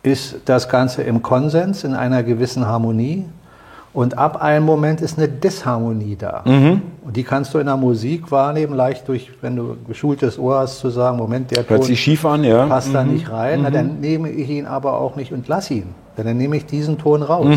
ist 0.02 0.36
das 0.46 0.68
Ganze 0.68 1.02
im 1.02 1.22
Konsens, 1.22 1.84
in 1.84 1.94
einer 1.94 2.22
gewissen 2.22 2.66
Harmonie. 2.66 3.26
Und 3.92 4.16
ab 4.16 4.40
einem 4.40 4.64
Moment 4.64 5.00
ist 5.00 5.18
eine 5.18 5.28
Disharmonie 5.28 6.14
da. 6.14 6.44
Und 7.04 7.16
die 7.16 7.24
kannst 7.24 7.52
du 7.54 7.58
in 7.58 7.66
der 7.66 7.76
Musik 7.76 8.30
wahrnehmen, 8.30 8.74
leicht 8.74 9.08
durch, 9.08 9.30
wenn 9.40 9.56
du 9.56 9.76
geschultes 9.88 10.38
Ohr 10.38 10.60
hast, 10.60 10.78
zu 10.78 10.90
sagen, 10.90 11.16
Moment, 11.16 11.50
der 11.50 11.68
Hört 11.68 11.80
Ton 11.80 11.82
sich 11.82 12.00
schief 12.00 12.24
an, 12.24 12.44
ja. 12.44 12.66
passt 12.66 12.94
da 12.94 13.02
nicht 13.02 13.30
rein. 13.30 13.62
Na, 13.62 13.70
dann 13.70 14.00
nehme 14.00 14.30
ich 14.30 14.48
ihn 14.48 14.66
aber 14.66 15.00
auch 15.00 15.16
nicht 15.16 15.32
und 15.32 15.48
lass 15.48 15.70
ihn. 15.72 15.94
Denn 16.16 16.26
dann 16.26 16.36
nehme 16.36 16.56
ich 16.56 16.66
diesen 16.66 16.98
Ton 16.98 17.22
raus. 17.22 17.56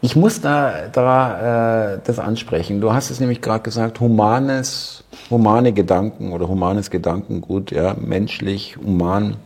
Ich 0.00 0.14
muss 0.16 0.40
da, 0.40 0.72
da 0.92 1.94
äh, 1.94 1.98
das 2.04 2.18
ansprechen. 2.18 2.80
Du 2.80 2.92
hast 2.92 3.10
es 3.10 3.20
nämlich 3.20 3.42
gerade 3.42 3.64
gesagt, 3.64 4.00
humanes, 4.00 5.04
humane 5.28 5.72
Gedanken 5.72 6.32
oder 6.32 6.48
humanes 6.48 6.90
Gedankengut, 6.90 7.72
ja, 7.72 7.94
menschlich, 7.98 8.76
human. 8.76 9.36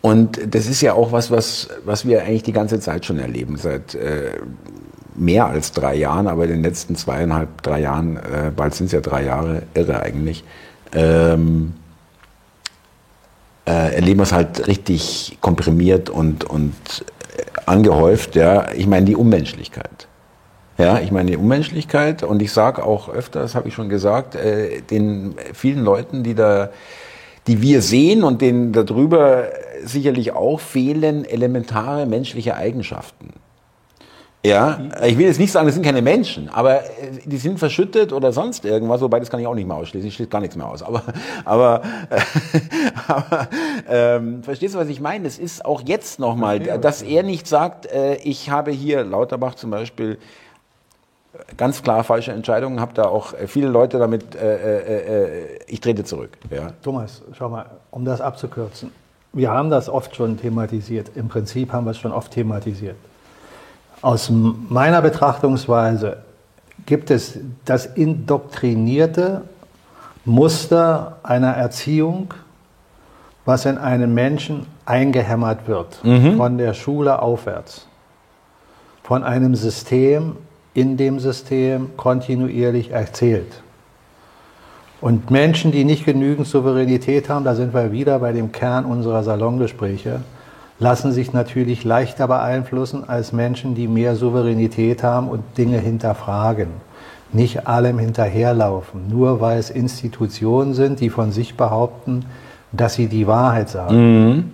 Und 0.00 0.54
das 0.54 0.66
ist 0.66 0.80
ja 0.80 0.94
auch 0.94 1.12
was, 1.12 1.30
was, 1.30 1.68
was 1.84 2.06
wir 2.06 2.22
eigentlich 2.22 2.44
die 2.44 2.52
ganze 2.52 2.78
Zeit 2.78 3.04
schon 3.04 3.18
erleben, 3.18 3.56
seit 3.56 3.94
äh, 3.94 4.32
mehr 5.16 5.46
als 5.46 5.72
drei 5.72 5.96
Jahren, 5.96 6.28
aber 6.28 6.44
in 6.44 6.50
den 6.50 6.62
letzten 6.62 6.94
zweieinhalb, 6.94 7.62
drei 7.62 7.80
Jahren, 7.80 8.16
äh, 8.16 8.52
bald 8.54 8.74
sind 8.74 8.86
es 8.86 8.92
ja 8.92 9.00
drei 9.00 9.24
Jahre, 9.24 9.62
irre 9.74 10.00
eigentlich, 10.00 10.44
ähm, 10.94 11.74
äh, 13.66 13.96
erleben 13.96 14.20
wir 14.20 14.24
es 14.24 14.32
halt 14.32 14.66
richtig 14.68 15.38
komprimiert 15.40 16.08
und, 16.08 16.44
und 16.44 16.74
angehäuft. 17.66 18.36
Ja. 18.36 18.70
Ich 18.72 18.86
meine 18.86 19.06
die 19.06 19.16
Unmenschlichkeit. 19.16 20.06
Ja, 20.78 21.00
ich 21.00 21.10
meine 21.10 21.32
die 21.32 21.36
Unmenschlichkeit 21.36 22.22
und 22.22 22.40
ich 22.40 22.52
sage 22.52 22.84
auch 22.84 23.08
öfter, 23.08 23.40
das 23.40 23.56
habe 23.56 23.66
ich 23.66 23.74
schon 23.74 23.88
gesagt, 23.88 24.36
äh, 24.36 24.80
den 24.80 25.34
vielen 25.52 25.82
Leuten, 25.82 26.22
die 26.22 26.36
da, 26.36 26.70
die 27.48 27.60
wir 27.60 27.82
sehen 27.82 28.22
und 28.22 28.40
denen 28.40 28.72
darüber 28.72 29.48
sicherlich 29.84 30.32
auch 30.32 30.60
fehlen 30.60 31.24
elementare 31.24 32.06
menschliche 32.06 32.56
Eigenschaften. 32.56 33.32
Ja, 34.44 34.78
ich 35.04 35.18
will 35.18 35.26
jetzt 35.26 35.40
nicht 35.40 35.50
sagen, 35.50 35.66
das 35.66 35.74
sind 35.74 35.84
keine 35.84 36.00
Menschen, 36.00 36.48
aber 36.48 36.82
äh, 36.82 36.86
die 37.24 37.38
sind 37.38 37.58
verschüttet 37.58 38.12
oder 38.12 38.32
sonst 38.32 38.64
irgendwas, 38.64 39.00
wobei 39.00 39.18
das 39.18 39.30
kann 39.30 39.40
ich 39.40 39.46
auch 39.48 39.54
nicht 39.54 39.66
mehr 39.66 39.76
ausschließen, 39.76 40.08
ich 40.08 40.14
schließe 40.14 40.30
gar 40.30 40.40
nichts 40.40 40.54
mehr 40.54 40.68
aus. 40.68 40.82
Aber, 40.82 41.02
aber, 41.44 41.82
äh, 42.08 42.20
aber 43.08 43.48
ähm, 43.88 44.44
verstehst 44.44 44.74
du, 44.74 44.78
was 44.78 44.88
ich 44.88 45.00
meine? 45.00 45.26
Es 45.26 45.38
ist 45.40 45.64
auch 45.64 45.82
jetzt 45.84 46.20
nochmal, 46.20 46.60
dass 46.60 47.02
er 47.02 47.24
nicht 47.24 47.48
sagt, 47.48 47.86
äh, 47.86 48.14
ich 48.16 48.48
habe 48.48 48.70
hier 48.70 49.02
Lauterbach 49.02 49.56
zum 49.56 49.70
Beispiel 49.70 50.18
ganz 51.56 51.82
klar 51.82 52.04
falsche 52.04 52.32
Entscheidungen, 52.32 52.80
habe 52.80 52.94
da 52.94 53.04
auch 53.04 53.34
äh, 53.34 53.46
viele 53.46 53.68
Leute 53.68 53.98
damit, 53.98 54.34
äh, 54.34 54.56
äh, 54.56 55.54
äh, 55.56 55.58
ich 55.66 55.80
trete 55.80 56.04
zurück. 56.04 56.38
Ja. 56.50 56.72
Thomas, 56.82 57.22
schau 57.32 57.48
mal, 57.48 57.66
um 57.90 58.04
das 58.04 58.20
abzukürzen. 58.20 58.92
Wir 59.32 59.50
haben 59.50 59.70
das 59.70 59.88
oft 59.88 60.16
schon 60.16 60.38
thematisiert. 60.38 61.10
Im 61.14 61.28
Prinzip 61.28 61.72
haben 61.72 61.84
wir 61.84 61.92
es 61.92 61.98
schon 61.98 62.12
oft 62.12 62.32
thematisiert. 62.32 62.96
Aus 64.00 64.30
meiner 64.30 65.02
Betrachtungsweise 65.02 66.18
gibt 66.86 67.10
es 67.10 67.38
das 67.64 67.86
indoktrinierte 67.86 69.42
Muster 70.24 71.18
einer 71.22 71.52
Erziehung, 71.52 72.34
was 73.44 73.64
in 73.64 73.78
einem 73.78 74.14
Menschen 74.14 74.66
eingehämmert 74.84 75.66
wird, 75.66 76.00
von 76.36 76.58
der 76.58 76.74
Schule 76.74 77.20
aufwärts, 77.22 77.86
von 79.02 79.24
einem 79.24 79.54
System, 79.54 80.36
in 80.74 80.96
dem 80.96 81.18
System 81.18 81.96
kontinuierlich 81.96 82.90
erzählt. 82.90 83.62
Und 85.00 85.30
Menschen, 85.30 85.70
die 85.70 85.84
nicht 85.84 86.04
genügend 86.04 86.46
Souveränität 86.46 87.28
haben, 87.28 87.44
da 87.44 87.54
sind 87.54 87.72
wir 87.72 87.92
wieder 87.92 88.18
bei 88.18 88.32
dem 88.32 88.50
Kern 88.50 88.84
unserer 88.84 89.22
Salongespräche, 89.22 90.20
lassen 90.80 91.12
sich 91.12 91.32
natürlich 91.32 91.84
leichter 91.84 92.26
beeinflussen 92.26 93.08
als 93.08 93.32
Menschen, 93.32 93.74
die 93.74 93.86
mehr 93.86 94.16
Souveränität 94.16 95.02
haben 95.02 95.28
und 95.28 95.42
Dinge 95.56 95.78
hinterfragen. 95.78 96.68
Nicht 97.32 97.66
allem 97.66 97.98
hinterherlaufen, 97.98 99.08
nur 99.08 99.40
weil 99.40 99.58
es 99.58 99.70
Institutionen 99.70 100.74
sind, 100.74 101.00
die 101.00 101.10
von 101.10 101.30
sich 101.30 101.56
behaupten, 101.56 102.24
dass 102.72 102.94
sie 102.94 103.06
die 103.06 103.26
Wahrheit 103.26 103.68
sagen. 103.68 104.52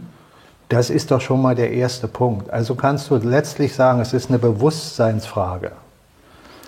Das 0.68 0.90
ist 0.90 1.10
doch 1.10 1.20
schon 1.20 1.40
mal 1.40 1.54
der 1.54 1.72
erste 1.72 2.08
Punkt. 2.08 2.50
Also 2.50 2.74
kannst 2.74 3.10
du 3.10 3.16
letztlich 3.16 3.74
sagen, 3.74 4.00
es 4.00 4.12
ist 4.12 4.28
eine 4.28 4.38
Bewusstseinsfrage. 4.38 5.72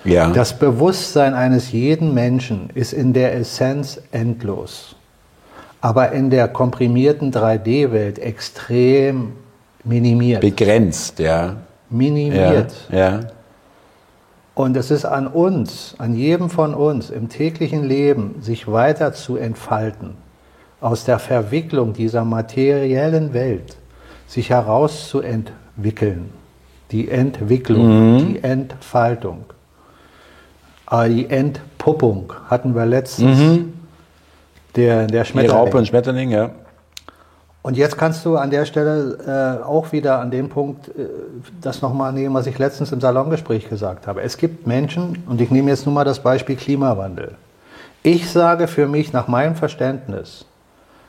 Ja. 0.06 0.30
Das 0.30 0.58
Bewusstsein 0.58 1.34
eines 1.34 1.72
jeden 1.72 2.14
Menschen 2.14 2.70
ist 2.74 2.92
in 2.92 3.12
der 3.12 3.34
Essenz 3.34 4.00
endlos, 4.12 4.96
aber 5.80 6.12
in 6.12 6.30
der 6.30 6.48
komprimierten 6.48 7.32
3D-Welt 7.32 8.18
extrem 8.18 9.32
minimiert. 9.84 10.40
Begrenzt, 10.40 11.18
ja. 11.18 11.56
minimiert. 11.90 12.72
Ja. 12.90 12.98
ja. 12.98 13.20
Und 14.54 14.76
es 14.76 14.90
ist 14.90 15.04
an 15.04 15.26
uns, 15.26 15.94
an 15.98 16.14
jedem 16.14 16.48
von 16.48 16.74
uns 16.74 17.10
im 17.10 17.28
täglichen 17.28 17.84
Leben, 17.84 18.36
sich 18.40 18.66
weiter 18.70 19.12
zu 19.12 19.36
entfalten, 19.36 20.14
aus 20.80 21.04
der 21.04 21.18
Verwicklung 21.18 21.92
dieser 21.92 22.24
materiellen 22.24 23.34
Welt, 23.34 23.76
sich 24.26 24.50
herauszuentwickeln. 24.50 26.30
Die 26.90 27.10
Entwicklung, 27.10 28.18
die 28.18 28.42
Entfaltung. 28.42 29.44
Aber 30.86 31.08
die 31.08 31.28
Entpuppung 31.28 32.32
hatten 32.48 32.74
wir 32.74 32.86
letztens. 32.86 33.64
Der, 34.76 35.06
der 35.06 35.22
Die 35.22 35.30
Schmetterling. 35.30 35.56
Raupe 35.56 35.78
und 35.78 35.86
Schmetterling, 35.86 36.30
ja. 36.30 36.50
Und 37.62 37.76
jetzt 37.76 37.98
kannst 37.98 38.24
du 38.24 38.36
an 38.36 38.50
der 38.50 38.64
Stelle 38.64 39.58
äh, 39.60 39.64
auch 39.64 39.90
wieder 39.90 40.20
an 40.20 40.30
dem 40.30 40.48
Punkt 40.48 40.88
äh, 40.88 41.08
das 41.60 41.82
nochmal 41.82 42.12
nehmen, 42.12 42.32
was 42.32 42.46
ich 42.46 42.58
letztens 42.58 42.92
im 42.92 43.00
Salongespräch 43.00 43.68
gesagt 43.68 44.06
habe. 44.06 44.22
Es 44.22 44.36
gibt 44.36 44.68
Menschen, 44.68 45.24
und 45.26 45.40
ich 45.40 45.50
nehme 45.50 45.70
jetzt 45.70 45.84
nur 45.84 45.94
mal 45.94 46.04
das 46.04 46.20
Beispiel 46.20 46.54
Klimawandel. 46.54 47.32
Ich 48.04 48.30
sage 48.30 48.68
für 48.68 48.86
mich, 48.86 49.12
nach 49.12 49.26
meinem 49.26 49.56
Verständnis, 49.56 50.44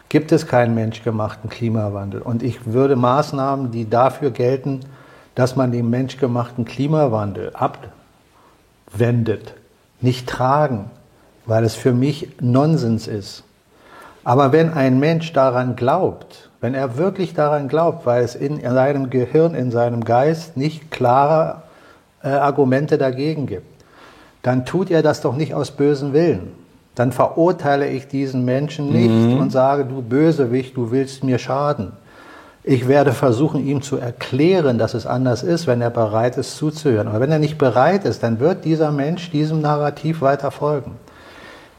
gibt 0.09 0.31
es 0.31 0.47
keinen 0.47 0.73
menschgemachten 0.73 1.49
Klimawandel. 1.49 2.23
Und 2.23 2.41
ich 2.41 2.65
würde 2.65 2.95
Maßnahmen, 2.95 3.69
die 3.69 3.87
dafür 3.87 4.31
gelten, 4.31 4.79
dass 5.35 5.55
man 5.55 5.71
den 5.71 5.91
menschgemachten 5.91 6.65
Klimawandel 6.65 7.51
abwendet, 7.53 9.53
nicht 10.01 10.27
tragen, 10.27 10.89
weil 11.45 11.63
es 11.63 11.75
für 11.75 11.93
mich 11.93 12.29
Nonsens 12.41 13.07
ist. 13.07 13.43
Aber 14.23 14.51
wenn 14.51 14.73
ein 14.73 14.99
Mensch 14.99 15.31
daran 15.33 15.75
glaubt, 15.75 16.49
wenn 16.59 16.73
er 16.73 16.97
wirklich 16.97 17.33
daran 17.33 17.67
glaubt, 17.67 18.05
weil 18.05 18.23
es 18.23 18.35
in 18.35 18.59
seinem 18.61 19.09
Gehirn, 19.09 19.55
in 19.55 19.71
seinem 19.71 20.03
Geist 20.03 20.57
nicht 20.57 20.91
klare 20.91 21.61
äh, 22.23 22.29
Argumente 22.29 22.97
dagegen 22.97 23.45
gibt, 23.45 23.65
dann 24.41 24.65
tut 24.65 24.91
er 24.91 25.01
das 25.01 25.21
doch 25.21 25.35
nicht 25.35 25.53
aus 25.53 25.71
bösem 25.71 26.13
Willen. 26.13 26.51
Dann 26.95 27.11
verurteile 27.11 27.87
ich 27.89 28.07
diesen 28.07 28.43
Menschen 28.43 28.91
nicht 28.91 29.39
und 29.39 29.51
sage, 29.51 29.85
du 29.85 30.01
Bösewicht, 30.01 30.75
du 30.75 30.89
willst 30.89 31.23
mir 31.23 31.37
schaden. 31.37 31.91
Ich 32.69 32.89
werde 32.89 33.13
versuchen, 33.13 33.65
ihm 33.65 33.81
zu 33.81 33.95
erklären, 33.95 34.77
dass 34.77 34.93
es 34.93 35.05
anders 35.05 35.41
ist, 35.41 35.67
wenn 35.67 35.79
er 35.79 35.89
bereit 35.89 36.35
ist 36.35 36.57
zuzuhören. 36.57 37.07
Aber 37.07 37.21
wenn 37.21 37.31
er 37.31 37.39
nicht 37.39 37.57
bereit 37.57 38.03
ist, 38.03 38.23
dann 38.23 38.41
wird 38.41 38.65
dieser 38.65 38.91
Mensch 38.91 39.31
diesem 39.31 39.61
Narrativ 39.61 40.19
weiter 40.19 40.51
folgen. 40.51 40.97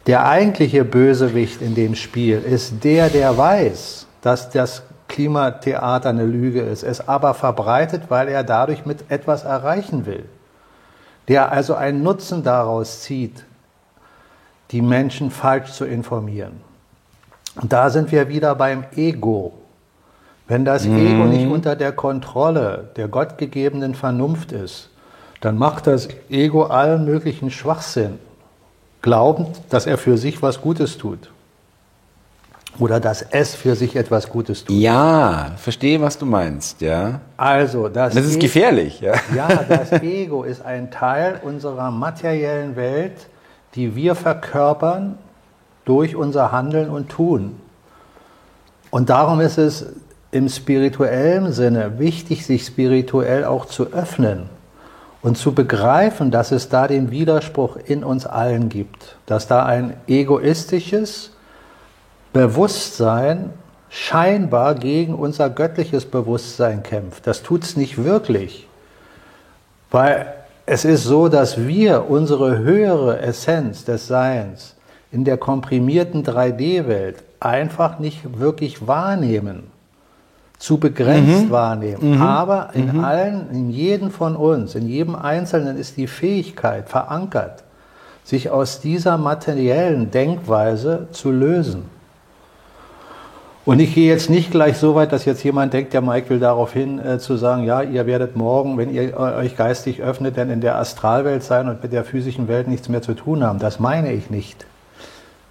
Der 0.07 0.26
eigentliche 0.26 0.87
Bösewicht 0.87 1.61
in 1.61 1.75
dem 1.75 1.95
Spiel 1.95 2.38
ist 2.38 2.83
der, 2.85 3.11
der 3.11 3.37
weiß, 3.37 4.07
dass 4.23 4.49
das 4.49 4.83
Klimatheater 5.09 6.09
eine 6.09 6.25
Lüge 6.25 6.62
ist, 6.62 6.85
es 6.85 7.07
aber 7.07 7.35
verbreitet, 7.35 8.04
weil 8.09 8.28
er 8.28 8.42
dadurch 8.42 8.87
mit 8.87 9.11
etwas 9.11 9.45
erreichen 9.45 10.07
will. 10.07 10.25
Der 11.28 11.52
also 11.52 11.75
einen 11.75 12.02
Nutzen 12.02 12.42
daraus 12.42 13.02
zieht, 13.02 13.45
die 14.71 14.80
Menschen 14.80 15.30
falsch 15.30 15.71
zu 15.71 15.85
informieren. 15.85 16.62
Und 17.61 17.75
da 17.75 17.90
sind 17.90 18.11
wir 18.11 18.30
wieder 18.30 18.54
beim 18.54 18.85
Ego. 18.97 19.52
Wenn 20.49 20.64
das 20.64 20.87
Ego 20.87 21.26
nicht 21.26 21.47
unter 21.47 21.76
der 21.76 21.93
Kontrolle 21.93 22.88
der 22.97 23.07
gottgegebenen 23.09 23.95
Vernunft 23.95 24.50
ist, 24.52 24.88
dann 25.43 25.59
macht 25.59 25.87
das 25.87 26.09
Ego 26.31 26.64
allen 26.64 27.05
möglichen 27.05 27.50
Schwachsinn, 27.50 28.19
glaubend, 29.02 29.61
dass 29.69 29.87
er 29.87 29.99
für 29.99 30.17
sich 30.17 30.40
was 30.43 30.61
Gutes 30.62 30.97
tut. 30.99 31.31
Oder 32.78 32.99
dass 33.00 33.23
es 33.23 33.55
für 33.55 33.75
sich 33.75 33.97
etwas 33.97 34.28
Gutes 34.31 34.64
tut. 34.64 34.75
Ja, 34.76 35.52
verstehe, 35.57 36.00
was 36.00 36.17
du 36.17 36.26
meinst, 36.26 36.81
ja. 36.81 37.21
Also, 37.37 37.88
das, 37.88 38.14
Das 38.14 38.25
ist 38.25 38.37
E- 38.37 38.38
gefährlich, 38.38 39.00
ja. 39.00 39.14
Ja, 39.35 39.49
das 39.69 39.93
Ego 40.02 40.45
ist 40.45 40.64
ein 40.64 40.90
Teil 40.90 41.40
unserer 41.43 41.90
materiellen 41.90 42.76
Welt, 42.76 43.26
die 43.75 43.97
wir 43.97 44.14
verkörpern 44.14 45.19
durch 45.85 46.14
unser 46.17 46.52
Handeln 46.52 46.88
und 46.88 47.09
Tun. 47.09 47.59
Und 48.90 49.11
darum 49.11 49.40
ist 49.40 49.59
es 49.59 49.87
im 50.30 50.49
spirituellen 50.49 51.52
Sinne 51.52 51.99
wichtig, 51.99 52.44
sich 52.44 52.66
spirituell 52.66 53.44
auch 53.44 53.66
zu 53.66 53.92
öffnen 53.92 54.49
und 55.23 55.38
zu 55.38 55.52
begreifen, 55.52 56.30
dass 56.30 56.52
es 56.52 56.68
da 56.68 56.87
den 56.87 57.11
Widerspruch 57.11 57.76
in 57.76 58.04
uns 58.04 58.26
allen 58.26 58.68
gibt, 58.68 59.16
dass 59.26 59.47
da 59.47 59.64
ein 59.64 59.94
egoistisches 60.06 61.32
Bewusstsein 62.32 63.50
scheinbar 63.88 64.75
gegen 64.75 65.14
unser 65.14 65.49
göttliches 65.49 66.04
Bewusstsein 66.04 66.82
kämpft. 66.82 67.26
Das 67.26 67.42
tut 67.42 67.64
es 67.64 67.76
nicht 67.76 68.04
wirklich. 68.04 68.68
Weil 69.90 70.35
es 70.66 70.85
ist 70.85 71.04
so, 71.04 71.28
dass 71.28 71.66
wir 71.66 72.11
unsere 72.11 72.58
höhere 72.58 73.20
Essenz 73.20 73.87
des 73.87 74.06
Seins 74.06 74.75
in 75.11 75.25
der 75.25 75.38
komprimierten 75.38 76.23
3D-Welt 76.23 77.25
einfach 77.40 77.99
nicht 77.99 78.38
wirklich 78.38 78.87
wahrnehmen, 78.87 79.70
zu 80.59 80.79
begrenzt 80.79 81.50
wahrnehmen. 81.50 82.21
Aber 82.21 82.71
in 82.75 83.05
allen, 83.05 83.50
in 83.53 83.71
jedem 83.71 84.11
von 84.11 84.37
uns, 84.37 84.75
in 84.75 84.88
jedem 84.88 85.15
Einzelnen 85.15 85.79
ist 85.79 85.97
die 85.97 86.09
Fähigkeit 86.09 86.88
verankert, 86.88 87.62
sich 88.25 88.50
aus 88.50 88.81
dieser 88.81 89.17
materiellen 89.19 90.11
Denkweise 90.11 91.09
zu 91.12 91.31
lösen. 91.31 91.85
Und 93.65 93.81
ich 93.81 93.95
gehe 93.95 94.09
jetzt 94.09 94.31
nicht 94.31 94.50
gleich 94.50 94.79
so 94.79 94.95
weit, 94.95 95.12
dass 95.12 95.27
jetzt 95.27 95.45
jemand 95.45 95.75
denkt, 95.75 95.93
der 95.93 96.00
Mike 96.00 96.31
will 96.31 96.38
darauf 96.38 96.73
hin 96.73 96.99
äh, 96.99 97.19
zu 97.19 97.37
sagen, 97.37 97.65
ja, 97.65 97.83
ihr 97.83 98.07
werdet 98.07 98.35
morgen, 98.35 98.79
wenn 98.79 98.91
ihr 98.91 99.15
euch 99.19 99.57
geistig 99.57 100.00
öffnet, 100.00 100.38
dann 100.38 100.49
in 100.49 100.62
der 100.62 100.77
Astralwelt 100.77 101.43
sein 101.43 101.69
und 101.69 101.83
mit 101.83 101.93
der 101.93 102.05
physischen 102.05 102.49
Welt 102.49 102.67
nichts 102.67 102.88
mehr 102.88 103.03
zu 103.03 103.12
tun 103.12 103.45
haben. 103.45 103.59
Das 103.59 103.79
meine 103.79 104.12
ich 104.15 104.31
nicht. 104.31 104.65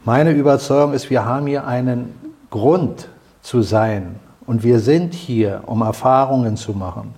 Meine 0.04 0.32
Überzeugung 0.32 0.94
ist, 0.94 1.12
wir 1.12 1.26
haben 1.26 1.46
hier 1.46 1.68
einen 1.68 2.16
Grund 2.50 3.08
zu 3.44 3.62
sein 3.62 4.16
und 4.48 4.63
wir 4.63 4.80
sind 4.80 5.13
hier, 5.13 5.62
um 5.68 5.82
Erfahrungen 5.82 6.58
zu 6.58 6.72
machen. 6.72 7.13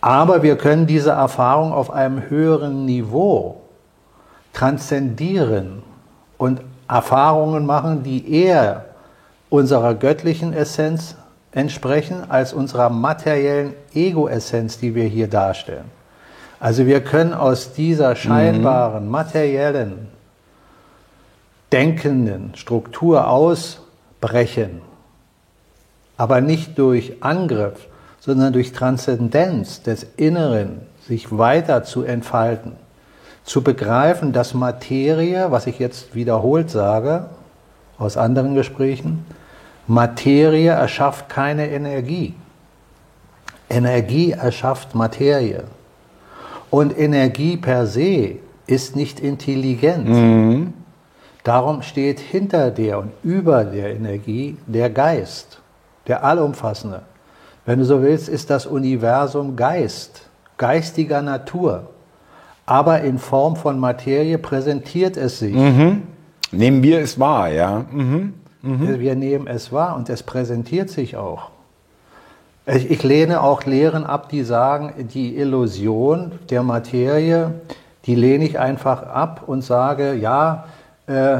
Aber 0.00 0.42
wir 0.42 0.56
können 0.56 0.86
diese 0.86 1.10
Erfahrung 1.10 1.72
auf 1.72 1.90
einem 1.90 2.30
höheren 2.30 2.84
Niveau 2.84 3.62
transzendieren 4.52 5.82
und 6.38 6.60
Erfahrungen 6.88 7.66
machen, 7.66 8.02
die 8.02 8.32
eher 8.32 8.86
unserer 9.48 9.94
göttlichen 9.94 10.52
Essenz 10.52 11.16
entsprechen 11.52 12.30
als 12.30 12.52
unserer 12.52 12.88
materiellen 12.88 13.74
Ego-Essenz, 13.94 14.78
die 14.78 14.94
wir 14.94 15.04
hier 15.04 15.28
darstellen. 15.28 15.90
Also 16.60 16.86
wir 16.86 17.00
können 17.02 17.32
aus 17.32 17.72
dieser 17.72 18.14
scheinbaren, 18.16 19.08
materiellen, 19.08 20.08
denkenden 21.72 22.54
Struktur 22.54 23.28
ausbrechen, 23.28 24.82
aber 26.20 26.42
nicht 26.42 26.78
durch 26.78 27.14
Angriff, 27.20 27.88
sondern 28.18 28.52
durch 28.52 28.72
Transzendenz 28.72 29.82
des 29.82 30.06
Inneren 30.18 30.82
sich 31.08 31.38
weiter 31.38 31.82
zu 31.82 32.02
entfalten, 32.02 32.72
zu 33.44 33.62
begreifen, 33.62 34.34
dass 34.34 34.52
Materie, 34.52 35.50
was 35.50 35.66
ich 35.66 35.78
jetzt 35.78 36.14
wiederholt 36.14 36.68
sage, 36.68 37.30
aus 37.96 38.18
anderen 38.18 38.54
Gesprächen, 38.54 39.24
Materie 39.86 40.72
erschafft 40.72 41.30
keine 41.30 41.70
Energie. 41.70 42.34
Energie 43.70 44.32
erschafft 44.32 44.94
Materie. 44.94 45.64
Und 46.68 46.98
Energie 46.98 47.56
per 47.56 47.86
se 47.86 48.36
ist 48.66 48.94
nicht 48.94 49.20
intelligent. 49.20 50.74
Darum 51.44 51.80
steht 51.80 52.20
hinter 52.20 52.70
der 52.70 52.98
und 52.98 53.12
über 53.22 53.64
der 53.64 53.94
Energie 53.94 54.58
der 54.66 54.90
Geist. 54.90 55.60
Der 56.06 56.24
allumfassende. 56.24 57.02
Wenn 57.66 57.78
du 57.78 57.84
so 57.84 58.02
willst, 58.02 58.28
ist 58.28 58.50
das 58.50 58.66
Universum 58.66 59.56
Geist, 59.56 60.22
geistiger 60.56 61.22
Natur. 61.22 61.88
Aber 62.66 63.00
in 63.00 63.18
Form 63.18 63.56
von 63.56 63.78
Materie 63.78 64.38
präsentiert 64.38 65.16
es 65.16 65.38
sich. 65.38 65.54
Mhm. 65.54 66.02
Nehmen 66.52 66.82
wir 66.82 67.00
es 67.00 67.18
wahr, 67.18 67.48
ja. 67.48 67.84
Mhm. 67.90 68.34
Mhm. 68.62 68.98
Wir 68.98 69.14
nehmen 69.14 69.46
es 69.46 69.72
wahr 69.72 69.96
und 69.96 70.08
es 70.08 70.22
präsentiert 70.22 70.90
sich 70.90 71.16
auch. 71.16 71.50
Ich, 72.66 72.90
ich 72.90 73.02
lehne 73.02 73.42
auch 73.42 73.64
Lehren 73.64 74.04
ab, 74.04 74.28
die 74.28 74.44
sagen, 74.44 75.08
die 75.12 75.36
Illusion 75.36 76.32
der 76.50 76.62
Materie, 76.62 77.54
die 78.06 78.14
lehne 78.14 78.44
ich 78.44 78.58
einfach 78.58 79.02
ab 79.02 79.44
und 79.46 79.62
sage, 79.62 80.14
ja, 80.14 80.64
äh, 81.06 81.38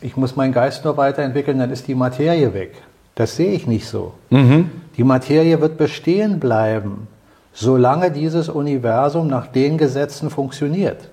ich 0.00 0.16
muss 0.16 0.36
meinen 0.36 0.52
Geist 0.52 0.84
nur 0.84 0.96
weiterentwickeln, 0.96 1.58
dann 1.58 1.70
ist 1.70 1.86
die 1.86 1.94
Materie 1.94 2.52
weg. 2.52 2.74
Das 3.14 3.36
sehe 3.36 3.52
ich 3.52 3.66
nicht 3.66 3.86
so. 3.86 4.14
Mhm. 4.30 4.70
Die 4.96 5.04
Materie 5.04 5.60
wird 5.60 5.78
bestehen 5.78 6.40
bleiben, 6.40 7.08
solange 7.52 8.10
dieses 8.10 8.48
Universum 8.48 9.26
nach 9.26 9.46
den 9.46 9.78
Gesetzen 9.78 10.30
funktioniert. 10.30 11.10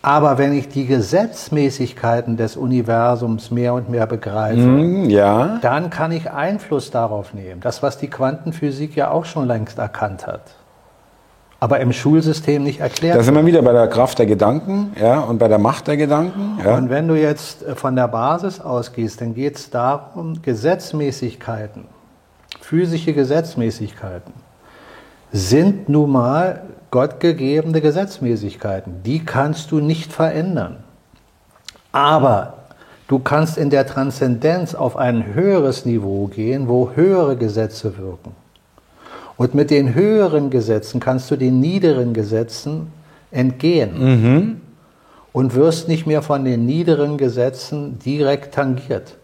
Aber 0.00 0.38
wenn 0.38 0.52
ich 0.52 0.68
die 0.68 0.86
Gesetzmäßigkeiten 0.86 2.36
des 2.36 2.56
Universums 2.56 3.50
mehr 3.50 3.74
und 3.74 3.90
mehr 3.90 4.06
begreife, 4.06 4.60
mm, 4.60 5.10
ja. 5.10 5.58
dann 5.60 5.90
kann 5.90 6.12
ich 6.12 6.30
Einfluss 6.30 6.90
darauf 6.90 7.34
nehmen. 7.34 7.60
Das, 7.60 7.82
was 7.82 7.98
die 7.98 8.08
Quantenphysik 8.08 8.94
ja 8.94 9.10
auch 9.10 9.24
schon 9.24 9.46
längst 9.46 9.78
erkannt 9.78 10.26
hat. 10.26 10.42
Aber 11.60 11.80
im 11.80 11.92
Schulsystem 11.92 12.62
nicht 12.62 12.80
erklärt. 12.80 13.18
Da 13.18 13.22
sind 13.22 13.34
wir 13.34 13.44
wieder 13.44 13.62
bei 13.62 13.72
der 13.72 13.88
Kraft 13.88 14.18
der 14.18 14.26
Gedanken 14.26 14.92
ja, 15.00 15.20
und 15.20 15.38
bei 15.38 15.48
der 15.48 15.58
Macht 15.58 15.88
der 15.88 15.96
Gedanken. 15.96 16.58
Ja. 16.64 16.76
Und 16.76 16.88
wenn 16.88 17.08
du 17.08 17.14
jetzt 17.14 17.64
äh, 17.64 17.74
von 17.74 17.96
der 17.96 18.06
Basis 18.08 18.60
ausgehst, 18.60 19.20
dann 19.20 19.34
geht 19.34 19.56
es 19.56 19.70
darum, 19.70 20.40
Gesetzmäßigkeiten, 20.40 21.84
physische 22.60 23.12
Gesetzmäßigkeiten 23.12 24.32
sind 25.32 25.88
nun 25.88 26.10
mal 26.10 26.62
gottgegebene 26.90 27.80
Gesetzmäßigkeiten. 27.80 29.02
Die 29.02 29.24
kannst 29.24 29.70
du 29.70 29.80
nicht 29.80 30.12
verändern. 30.12 30.78
Aber 31.92 32.54
du 33.08 33.18
kannst 33.18 33.58
in 33.58 33.70
der 33.70 33.86
Transzendenz 33.86 34.74
auf 34.74 34.96
ein 34.96 35.34
höheres 35.34 35.84
Niveau 35.84 36.26
gehen, 36.28 36.68
wo 36.68 36.90
höhere 36.94 37.36
Gesetze 37.36 37.98
wirken. 37.98 38.34
Und 39.38 39.54
mit 39.54 39.70
den 39.70 39.94
höheren 39.94 40.50
Gesetzen 40.50 41.00
kannst 41.00 41.30
du 41.30 41.36
den 41.36 41.60
niederen 41.60 42.12
Gesetzen 42.12 42.92
entgehen. 43.30 43.98
Mhm. 43.98 44.60
Und 45.32 45.54
wirst 45.54 45.88
nicht 45.88 46.06
mehr 46.06 46.22
von 46.22 46.44
den 46.44 46.66
niederen 46.66 47.16
Gesetzen 47.16 47.98
direkt 48.00 48.54
tangiert, 48.54 49.16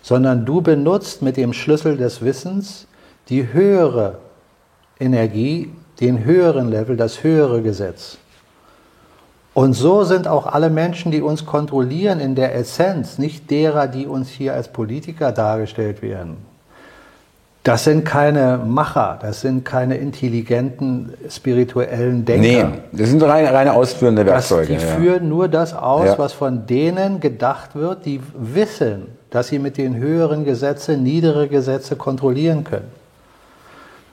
sondern 0.00 0.46
du 0.46 0.62
benutzt 0.62 1.20
mit 1.20 1.36
dem 1.36 1.52
Schlüssel 1.52 1.96
des 1.96 2.22
Wissens 2.22 2.86
die 3.28 3.52
höhere 3.52 4.18
Energie 4.98 5.70
den 6.00 6.24
höheren 6.24 6.70
Level, 6.70 6.96
das 6.96 7.22
höhere 7.22 7.60
Gesetz. 7.60 8.18
Und 9.52 9.74
so 9.74 10.04
sind 10.04 10.28
auch 10.28 10.46
alle 10.46 10.70
Menschen, 10.70 11.10
die 11.10 11.20
uns 11.20 11.44
kontrollieren, 11.44 12.20
in 12.20 12.36
der 12.36 12.54
Essenz 12.54 13.18
nicht 13.18 13.50
derer, 13.50 13.88
die 13.88 14.06
uns 14.06 14.28
hier 14.28 14.54
als 14.54 14.72
Politiker 14.72 15.32
dargestellt 15.32 16.00
werden. 16.00 16.36
Das 17.68 17.84
sind 17.84 18.06
keine 18.06 18.58
Macher, 18.64 19.18
das 19.20 19.42
sind 19.42 19.62
keine 19.62 19.98
intelligenten, 19.98 21.12
spirituellen 21.28 22.24
Denker. 22.24 22.40
Nee, 22.40 22.64
das 22.92 23.10
sind 23.10 23.22
reine, 23.22 23.52
reine 23.52 23.74
ausführende 23.74 24.24
Werkzeuge. 24.24 24.72
Das, 24.72 24.82
die 24.82 24.88
ja. 24.88 24.94
führen 24.94 25.28
nur 25.28 25.48
das 25.48 25.74
aus, 25.74 26.06
ja. 26.06 26.18
was 26.18 26.32
von 26.32 26.64
denen 26.64 27.20
gedacht 27.20 27.74
wird, 27.74 28.06
die 28.06 28.22
wissen, 28.34 29.08
dass 29.28 29.48
sie 29.48 29.58
mit 29.58 29.76
den 29.76 29.96
höheren 29.96 30.46
Gesetzen 30.46 31.02
niedere 31.02 31.46
Gesetze 31.46 31.96
kontrollieren 31.96 32.64
können. 32.64 32.90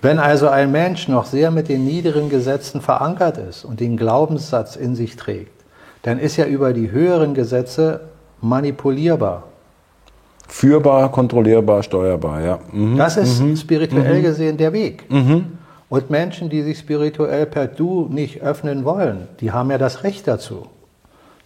Wenn 0.01 0.19
also 0.19 0.49
ein 0.49 0.73
Mensch 0.73 1.07
noch 1.07 1.25
sehr 1.25 1.49
mit 1.49 1.69
den 1.69 1.85
niederen 1.85 2.27
Gesetzen 2.27 2.81
verankert 2.81 3.37
ist 3.37 3.63
und 3.63 3.79
den 3.79 3.95
Glaubenssatz 3.95 4.75
in 4.75 4.95
sich 4.95 5.15
trägt, 5.15 5.63
dann 6.03 6.19
ist 6.19 6.37
er 6.37 6.47
über 6.47 6.73
die 6.73 6.91
höheren 6.91 7.33
Gesetze 7.33 8.01
manipulierbar. 8.41 9.43
Führbar, 10.47 11.11
kontrollierbar, 11.11 11.83
steuerbar, 11.83 12.41
ja. 12.41 12.59
Mhm. 12.71 12.97
Das 12.97 13.17
ist 13.17 13.41
mhm. 13.41 13.55
spirituell 13.57 14.19
mhm. 14.19 14.23
gesehen 14.23 14.57
der 14.57 14.73
Weg. 14.73 15.09
Mhm. 15.09 15.57
Und 15.89 16.09
Menschen, 16.09 16.49
die 16.49 16.61
sich 16.61 16.79
spirituell 16.79 17.45
per 17.45 17.67
Du 17.67 18.07
nicht 18.09 18.41
öffnen 18.41 18.85
wollen, 18.85 19.27
die 19.39 19.51
haben 19.51 19.71
ja 19.71 19.77
das 19.77 20.03
Recht 20.03 20.27
dazu. 20.27 20.67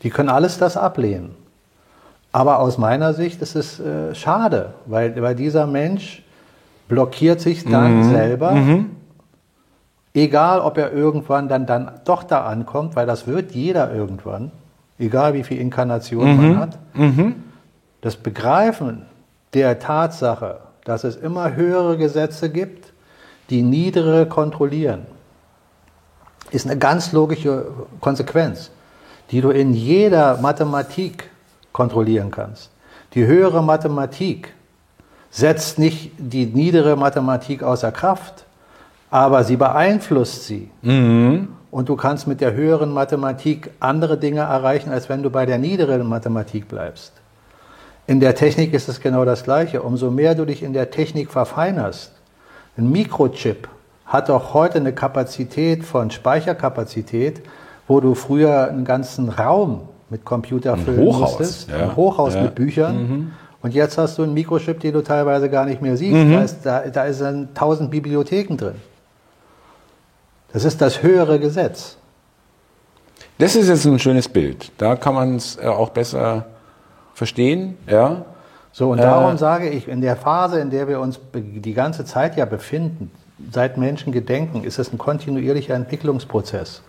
Die 0.03 0.09
können 0.09 0.29
alles 0.29 0.57
das 0.57 0.77
ablehnen. 0.77 1.31
Aber 2.31 2.59
aus 2.59 2.77
meiner 2.77 3.13
Sicht 3.13 3.41
ist 3.41 3.55
es 3.55 3.79
äh, 3.79 4.13
schade, 4.15 4.73
weil, 4.85 5.19
weil 5.21 5.35
dieser 5.35 5.65
Mensch 5.65 6.23
blockiert 6.87 7.41
sich 7.41 7.65
dann 7.65 7.99
mhm. 7.99 8.09
selber. 8.11 8.51
Mhm. 8.51 8.89
Egal, 10.13 10.59
ob 10.59 10.77
er 10.77 10.91
irgendwann 10.91 11.47
dann, 11.47 11.65
dann 11.65 11.91
doch 12.05 12.23
da 12.23 12.45
ankommt, 12.45 12.95
weil 12.95 13.05
das 13.05 13.27
wird 13.27 13.51
jeder 13.51 13.93
irgendwann, 13.93 14.51
egal 14.97 15.33
wie 15.33 15.43
viel 15.43 15.59
Inkarnation 15.59 16.37
man 16.37 16.59
hat. 16.59 16.77
Das 18.01 18.15
Begreifen 18.15 19.05
der 19.53 19.79
Tatsache, 19.79 20.61
dass 20.85 21.03
es 21.03 21.15
immer 21.15 21.55
höhere 21.55 21.97
Gesetze 21.97 22.49
gibt, 22.49 22.93
die 23.49 23.61
niedere 23.61 24.25
kontrollieren, 24.27 25.05
ist 26.51 26.65
eine 26.65 26.77
ganz 26.77 27.11
logische 27.11 27.65
Konsequenz, 27.99 28.71
die 29.31 29.41
du 29.41 29.49
in 29.49 29.73
jeder 29.73 30.37
Mathematik 30.37 31.29
kontrollieren 31.73 32.31
kannst. 32.31 32.71
Die 33.13 33.25
höhere 33.25 33.63
Mathematik 33.63 34.53
setzt 35.29 35.77
nicht 35.77 36.11
die 36.17 36.45
niedere 36.45 36.95
Mathematik 36.95 37.63
außer 37.63 37.91
Kraft, 37.91 38.45
aber 39.11 39.43
sie 39.43 39.57
beeinflusst 39.57 40.45
sie. 40.45 40.69
Mhm. 40.81 41.49
Und 41.71 41.89
du 41.89 41.95
kannst 41.95 42.27
mit 42.27 42.41
der 42.41 42.53
höheren 42.53 42.91
Mathematik 42.91 43.71
andere 43.79 44.17
Dinge 44.17 44.41
erreichen, 44.41 44.91
als 44.91 45.09
wenn 45.09 45.21
du 45.21 45.29
bei 45.29 45.45
der 45.45 45.59
niederen 45.59 46.07
Mathematik 46.07 46.67
bleibst. 46.67 47.13
In 48.09 48.19
der 48.19 48.33
Technik 48.33 48.73
ist 48.73 48.89
es 48.89 49.01
genau 49.01 49.23
das 49.23 49.43
Gleiche. 49.43 49.83
Umso 49.83 50.09
mehr 50.09 50.33
du 50.33 50.43
dich 50.43 50.63
in 50.63 50.73
der 50.73 50.89
Technik 50.89 51.29
verfeinerst, 51.29 52.11
ein 52.75 52.91
Mikrochip 52.91 53.67
hat 54.07 54.31
auch 54.31 54.55
heute 54.55 54.79
eine 54.79 54.93
Kapazität 54.93 55.83
von 55.83 56.09
Speicherkapazität, 56.09 57.43
wo 57.87 57.99
du 57.99 58.15
früher 58.15 58.67
einen 58.67 58.83
ganzen 58.83 59.29
Raum 59.29 59.81
mit 60.09 60.25
Computer 60.25 60.73
ein 60.73 60.79
füllen 60.79 61.05
Hochhaus, 61.05 61.37
musstest, 61.37 61.69
ja. 61.69 61.83
ein 61.83 61.95
Hochhaus 61.95 62.33
ja. 62.33 62.41
mit 62.41 62.55
Büchern. 62.55 62.97
Mhm. 62.97 63.31
Und 63.61 63.75
jetzt 63.75 63.99
hast 63.99 64.17
du 64.17 64.23
einen 64.23 64.33
Mikrochip, 64.33 64.79
den 64.79 64.93
du 64.93 65.03
teilweise 65.03 65.47
gar 65.47 65.65
nicht 65.65 65.83
mehr 65.83 65.95
siehst. 65.95 66.15
Mhm. 66.15 66.31
Da, 66.31 66.41
ist, 66.41 66.61
da, 66.63 66.79
da 66.87 67.03
ist 67.03 67.21
dann 67.21 67.53
tausend 67.53 67.91
Bibliotheken 67.91 68.57
drin. 68.57 68.75
Das 70.51 70.65
ist 70.65 70.81
das 70.81 71.03
höhere 71.03 71.37
Gesetz. 71.37 71.95
Das 73.37 73.55
ist 73.55 73.69
jetzt 73.69 73.85
ein 73.85 73.99
schönes 73.99 74.27
Bild. 74.27 74.71
Da 74.79 74.95
kann 74.95 75.13
man 75.13 75.35
es 75.35 75.57
äh, 75.57 75.67
auch 75.67 75.89
besser 75.89 76.47
verstehen. 77.19 77.77
Ja. 77.85 78.25
So, 78.71 78.91
und 78.91 78.99
darum 78.99 79.35
äh, 79.35 79.37
sage 79.37 79.69
ich, 79.69 79.87
in 79.87 80.01
der 80.01 80.15
Phase, 80.15 80.59
in 80.59 80.69
der 80.71 80.87
wir 80.87 80.99
uns 80.99 81.19
die 81.33 81.73
ganze 81.73 82.05
Zeit 82.05 82.37
ja 82.37 82.45
befinden, 82.45 83.11
seit 83.51 83.77
Menschen 83.77 84.11
gedenken, 84.11 84.63
ist 84.63 84.79
es 84.79 84.91
ein 84.91 84.97
kontinuierlicher 84.97 85.75
Entwicklungsprozess. 85.75 86.81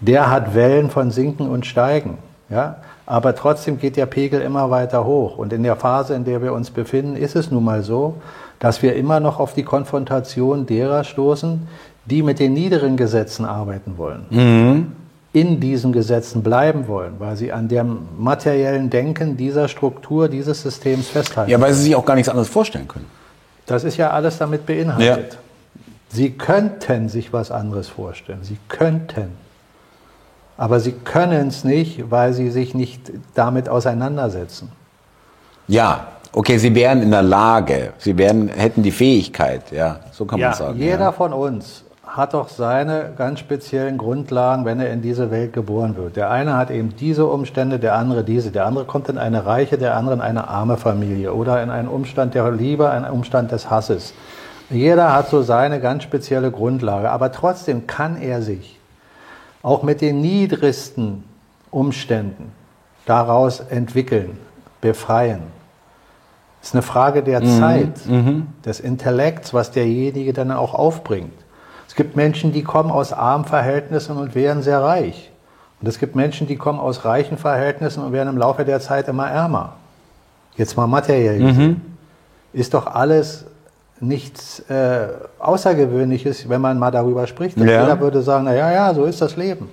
Der 0.00 0.30
hat 0.30 0.54
Wellen 0.54 0.88
von 0.88 1.10
Sinken 1.10 1.48
und 1.48 1.66
Steigen. 1.66 2.18
Ja? 2.48 2.76
Aber 3.06 3.34
trotzdem 3.34 3.78
geht 3.78 3.96
der 3.96 4.06
Pegel 4.06 4.40
immer 4.40 4.70
weiter 4.70 5.04
hoch. 5.04 5.36
Und 5.36 5.52
in 5.52 5.62
der 5.62 5.76
Phase, 5.76 6.14
in 6.14 6.24
der 6.24 6.42
wir 6.42 6.52
uns 6.52 6.70
befinden, 6.70 7.16
ist 7.16 7.34
es 7.34 7.50
nun 7.50 7.64
mal 7.64 7.82
so, 7.82 8.14
dass 8.58 8.82
wir 8.82 8.94
immer 8.94 9.18
noch 9.18 9.40
auf 9.40 9.54
die 9.54 9.64
Konfrontation 9.64 10.66
derer 10.66 11.02
stoßen, 11.02 11.66
die 12.04 12.22
mit 12.22 12.38
den 12.38 12.52
niederen 12.52 12.96
Gesetzen 12.96 13.44
arbeiten 13.44 13.96
wollen. 13.96 14.26
Mhm. 14.30 14.92
In 15.34 15.60
diesen 15.60 15.92
Gesetzen 15.92 16.42
bleiben 16.42 16.88
wollen, 16.88 17.14
weil 17.18 17.36
sie 17.36 17.52
an 17.52 17.68
dem 17.68 18.00
materiellen 18.18 18.90
Denken 18.90 19.36
dieser 19.36 19.68
Struktur, 19.68 20.28
dieses 20.28 20.62
Systems 20.62 21.08
festhalten. 21.08 21.50
Ja, 21.50 21.60
weil 21.60 21.72
sie 21.72 21.84
sich 21.84 21.96
auch 21.96 22.04
gar 22.04 22.14
nichts 22.14 22.28
anderes 22.28 22.48
vorstellen 22.48 22.86
können. 22.86 23.06
Das 23.64 23.84
ist 23.84 23.96
ja 23.96 24.10
alles 24.10 24.36
damit 24.38 24.66
beinhaltet. 24.66 25.32
Ja. 25.32 25.38
Sie 26.10 26.30
könnten 26.32 27.08
sich 27.08 27.32
was 27.32 27.50
anderes 27.50 27.88
vorstellen. 27.88 28.40
Sie 28.42 28.58
könnten. 28.68 29.30
Aber 30.58 30.80
sie 30.80 30.92
können 30.92 31.48
es 31.48 31.64
nicht, 31.64 32.10
weil 32.10 32.34
sie 32.34 32.50
sich 32.50 32.74
nicht 32.74 33.10
damit 33.34 33.70
auseinandersetzen. 33.70 34.70
Ja, 35.66 36.08
okay, 36.32 36.58
sie 36.58 36.74
wären 36.74 37.02
in 37.02 37.10
der 37.10 37.22
Lage, 37.22 37.94
sie 37.98 38.18
wären, 38.18 38.48
hätten 38.48 38.82
die 38.82 38.90
Fähigkeit, 38.90 39.72
ja, 39.72 40.00
so 40.12 40.24
kann 40.24 40.38
ja, 40.38 40.48
man 40.48 40.56
sagen. 40.56 40.78
Jeder 40.78 40.98
ja. 40.98 41.12
von 41.12 41.32
uns 41.32 41.84
hat 42.12 42.34
doch 42.34 42.50
seine 42.50 43.12
ganz 43.16 43.40
speziellen 43.40 43.96
Grundlagen, 43.96 44.66
wenn 44.66 44.78
er 44.78 44.92
in 44.92 45.00
diese 45.00 45.30
Welt 45.30 45.54
geboren 45.54 45.96
wird. 45.96 46.16
Der 46.16 46.30
eine 46.30 46.58
hat 46.58 46.70
eben 46.70 46.94
diese 46.94 47.26
Umstände, 47.26 47.78
der 47.78 47.94
andere 47.94 48.22
diese. 48.22 48.50
Der 48.50 48.66
andere 48.66 48.84
kommt 48.84 49.08
in 49.08 49.16
eine 49.16 49.46
reiche, 49.46 49.78
der 49.78 49.96
andere 49.96 50.16
in 50.16 50.20
eine 50.20 50.46
arme 50.46 50.76
Familie 50.76 51.32
oder 51.32 51.62
in 51.62 51.70
einen 51.70 51.88
Umstand 51.88 52.34
der 52.34 52.50
Liebe, 52.50 52.90
einen 52.90 53.10
Umstand 53.10 53.50
des 53.50 53.70
Hasses. 53.70 54.12
Jeder 54.68 55.14
hat 55.14 55.30
so 55.30 55.40
seine 55.40 55.80
ganz 55.80 56.02
spezielle 56.02 56.50
Grundlage, 56.50 57.10
aber 57.10 57.32
trotzdem 57.32 57.86
kann 57.86 58.20
er 58.20 58.42
sich 58.42 58.78
auch 59.62 59.82
mit 59.82 60.02
den 60.02 60.20
niedrigsten 60.20 61.24
Umständen 61.70 62.52
daraus 63.06 63.60
entwickeln, 63.60 64.38
befreien. 64.82 65.40
Es 66.60 66.68
ist 66.68 66.74
eine 66.74 66.82
Frage 66.82 67.22
der 67.22 67.42
Zeit, 67.42 68.00
des 68.66 68.80
Intellekts, 68.80 69.54
was 69.54 69.70
derjenige 69.70 70.34
dann 70.34 70.50
auch 70.52 70.74
aufbringt. 70.74 71.32
Es 71.92 71.96
gibt 71.96 72.16
Menschen, 72.16 72.54
die 72.54 72.62
kommen 72.62 72.90
aus 72.90 73.12
armen 73.12 73.44
Verhältnissen 73.44 74.16
und 74.16 74.34
werden 74.34 74.62
sehr 74.62 74.80
reich. 74.80 75.30
Und 75.78 75.86
es 75.86 75.98
gibt 75.98 76.16
Menschen, 76.16 76.46
die 76.46 76.56
kommen 76.56 76.80
aus 76.80 77.04
reichen 77.04 77.36
Verhältnissen 77.36 78.02
und 78.02 78.12
werden 78.12 78.30
im 78.30 78.38
Laufe 78.38 78.64
der 78.64 78.80
Zeit 78.80 79.08
immer 79.08 79.28
ärmer. 79.28 79.74
Jetzt 80.56 80.74
mal 80.74 80.86
materiell 80.86 81.38
gesehen. 81.38 81.98
Ist 82.54 82.72
doch 82.72 82.86
alles 82.86 83.44
nichts 84.00 84.60
äh, 84.70 85.08
Außergewöhnliches, 85.38 86.48
wenn 86.48 86.62
man 86.62 86.78
mal 86.78 86.90
darüber 86.90 87.26
spricht. 87.26 87.58
Ja. 87.58 87.82
Jeder 87.82 88.00
würde 88.00 88.22
sagen, 88.22 88.46
na 88.46 88.54
ja, 88.54 88.72
ja, 88.72 88.94
so 88.94 89.04
ist 89.04 89.20
das 89.20 89.36
Leben. 89.36 89.68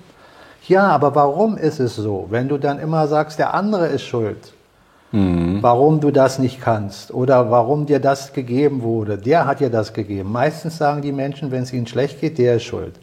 Ja, 0.68 0.88
aber 0.88 1.14
warum 1.14 1.56
ist 1.56 1.80
es 1.80 1.96
so? 1.96 2.26
Wenn 2.28 2.48
du 2.48 2.58
dann 2.58 2.80
immer 2.80 3.08
sagst, 3.08 3.38
der 3.38 3.54
andere 3.54 3.86
ist 3.86 4.02
schuld, 4.02 4.52
warum 5.12 6.00
du 6.00 6.10
das 6.10 6.38
nicht 6.38 6.60
kannst 6.60 7.12
oder 7.12 7.50
warum 7.50 7.86
dir 7.86 7.98
das 7.98 8.32
gegeben 8.32 8.82
wurde, 8.82 9.18
der 9.18 9.44
hat 9.46 9.58
dir 9.60 9.70
das 9.70 9.92
gegeben. 9.92 10.30
Meistens 10.30 10.78
sagen 10.78 11.02
die 11.02 11.12
Menschen, 11.12 11.50
wenn 11.50 11.64
es 11.64 11.72
ihnen 11.72 11.86
schlecht 11.88 12.20
geht, 12.20 12.38
der 12.38 12.56
ist 12.56 12.62
schuld. 12.64 12.94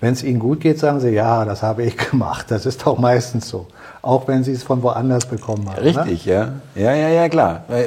Wenn 0.00 0.12
es 0.12 0.22
ihnen 0.22 0.40
gut 0.40 0.60
geht, 0.60 0.78
sagen 0.78 1.00
sie, 1.00 1.10
ja, 1.10 1.46
das 1.46 1.62
habe 1.62 1.84
ich 1.84 1.96
gemacht. 2.10 2.50
Das 2.50 2.66
ist 2.66 2.84
doch 2.84 2.98
meistens 2.98 3.48
so. 3.48 3.66
Auch 4.02 4.28
wenn 4.28 4.44
sie 4.44 4.52
es 4.52 4.62
von 4.62 4.82
woanders 4.82 5.24
bekommen 5.24 5.66
haben. 5.70 5.82
Ne? 5.82 5.96
Richtig, 5.96 6.26
ja. 6.26 6.52
Ja, 6.74 6.92
ja, 6.94 7.08
ja, 7.08 7.28
klar. 7.30 7.62
Äh, 7.70 7.86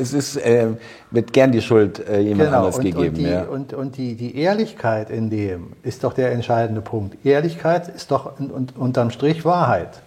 Es 0.00 0.14
ist, 0.14 0.36
äh, 0.36 0.68
wird 1.10 1.34
gern 1.34 1.52
die 1.52 1.60
Schuld 1.60 1.98
äh, 2.08 2.20
jemand 2.20 2.48
Genau, 2.48 2.58
anders 2.60 2.78
und, 2.78 2.84
gegeben. 2.84 3.08
und, 3.08 3.18
die, 3.18 3.22
ja. 3.28 3.42
und, 3.42 3.74
und 3.74 3.96
die, 3.98 4.14
die 4.14 4.38
Ehrlichkeit 4.38 5.10
in 5.10 5.28
dem 5.28 5.72
ist 5.82 6.04
doch 6.04 6.14
der 6.14 6.32
entscheidende 6.32 6.80
Punkt. 6.80 7.22
Ehrlichkeit 7.26 7.88
ist 7.94 8.10
doch 8.10 8.38
un- 8.40 8.50
un- 8.50 8.68
unterm 8.78 9.10
Strich 9.10 9.44
Wahrheit. 9.44 10.00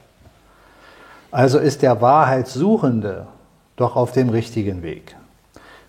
Also 1.31 1.59
ist 1.59 1.81
der 1.81 2.01
Wahrheitssuchende 2.01 3.27
doch 3.77 3.95
auf 3.95 4.11
dem 4.11 4.29
richtigen 4.29 4.83
Weg. 4.83 5.15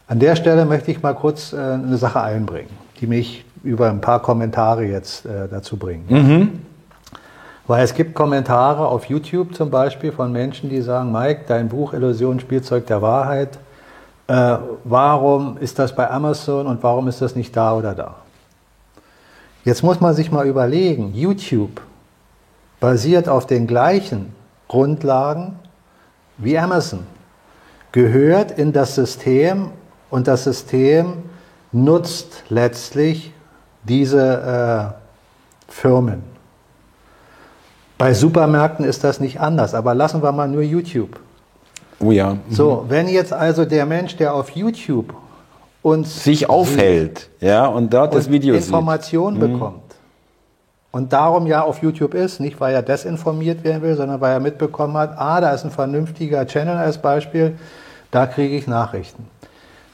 An 0.06 0.18
der 0.18 0.36
Stelle 0.36 0.64
möchte 0.64 0.90
ich 0.90 1.02
mal 1.02 1.14
kurz 1.14 1.52
äh, 1.52 1.56
eine 1.56 1.96
Sache 1.96 2.20
einbringen, 2.20 2.70
die 3.00 3.06
mich 3.06 3.44
über 3.64 3.90
ein 3.90 4.00
paar 4.00 4.20
Kommentare 4.20 4.84
jetzt 4.84 5.26
äh, 5.26 5.48
dazu 5.48 5.76
bringen. 5.76 6.04
Weil 7.66 7.84
es 7.84 7.94
gibt 7.94 8.14
Kommentare 8.14 8.86
auf 8.86 9.04
YouTube 9.06 9.54
zum 9.54 9.70
Beispiel 9.70 10.12
von 10.12 10.32
Menschen, 10.32 10.68
die 10.68 10.82
sagen, 10.82 11.12
Mike, 11.12 11.42
dein 11.46 11.68
Buch 11.68 11.92
Illusion, 11.92 12.40
Spielzeug 12.40 12.86
der 12.86 13.02
Wahrheit, 13.02 13.58
äh, 14.26 14.56
warum 14.84 15.56
ist 15.58 15.78
das 15.78 15.94
bei 15.94 16.10
Amazon 16.10 16.66
und 16.66 16.82
warum 16.82 17.08
ist 17.08 17.20
das 17.20 17.36
nicht 17.36 17.56
da 17.56 17.74
oder 17.74 17.94
da? 17.94 18.16
Jetzt 19.64 19.82
muss 19.82 20.00
man 20.00 20.14
sich 20.14 20.32
mal 20.32 20.46
überlegen, 20.46 21.14
YouTube 21.14 21.80
basiert 22.80 23.28
auf 23.28 23.46
den 23.46 23.66
gleichen 23.66 24.34
Grundlagen 24.72 25.56
wie 26.38 26.58
Amazon, 26.58 27.00
gehört 27.92 28.52
in 28.52 28.72
das 28.72 28.94
System 28.94 29.68
und 30.08 30.26
das 30.26 30.44
System 30.44 31.24
nutzt 31.72 32.44
letztlich 32.48 33.34
diese 33.82 34.96
äh, 35.68 35.70
Firmen. 35.70 36.22
Bei 37.98 38.14
Supermärkten 38.14 38.86
ist 38.86 39.04
das 39.04 39.20
nicht 39.20 39.38
anders, 39.38 39.74
aber 39.74 39.94
lassen 39.94 40.22
wir 40.22 40.32
mal 40.32 40.48
nur 40.48 40.62
YouTube. 40.62 41.20
oh 42.00 42.10
ja. 42.10 42.38
So, 42.48 42.86
wenn 42.88 43.08
jetzt 43.08 43.34
also 43.34 43.66
der 43.66 43.84
Mensch, 43.84 44.16
der 44.16 44.32
auf 44.32 44.48
YouTube 44.56 45.12
uns 45.82 46.24
Sich 46.24 46.48
aufhält, 46.48 47.28
ja, 47.40 47.66
und 47.66 47.92
dort 47.92 48.14
das 48.14 48.26
und 48.26 48.32
Video 48.32 48.54
sieht. 48.54 48.64
Informationen 48.64 49.38
bekommt 49.38 49.81
und 50.92 51.12
darum 51.12 51.46
ja 51.46 51.62
auf 51.62 51.82
YouTube 51.82 52.14
ist, 52.14 52.38
nicht 52.38 52.60
weil 52.60 52.74
er 52.74 52.82
desinformiert 52.82 53.64
werden 53.64 53.82
will, 53.82 53.96
sondern 53.96 54.20
weil 54.20 54.34
er 54.34 54.40
mitbekommen 54.40 54.96
hat, 54.96 55.18
ah, 55.18 55.40
da 55.40 55.50
ist 55.50 55.64
ein 55.64 55.70
vernünftiger 55.70 56.46
Channel 56.46 56.76
als 56.76 56.98
Beispiel, 56.98 57.58
da 58.10 58.26
kriege 58.26 58.54
ich 58.54 58.66
Nachrichten. 58.66 59.26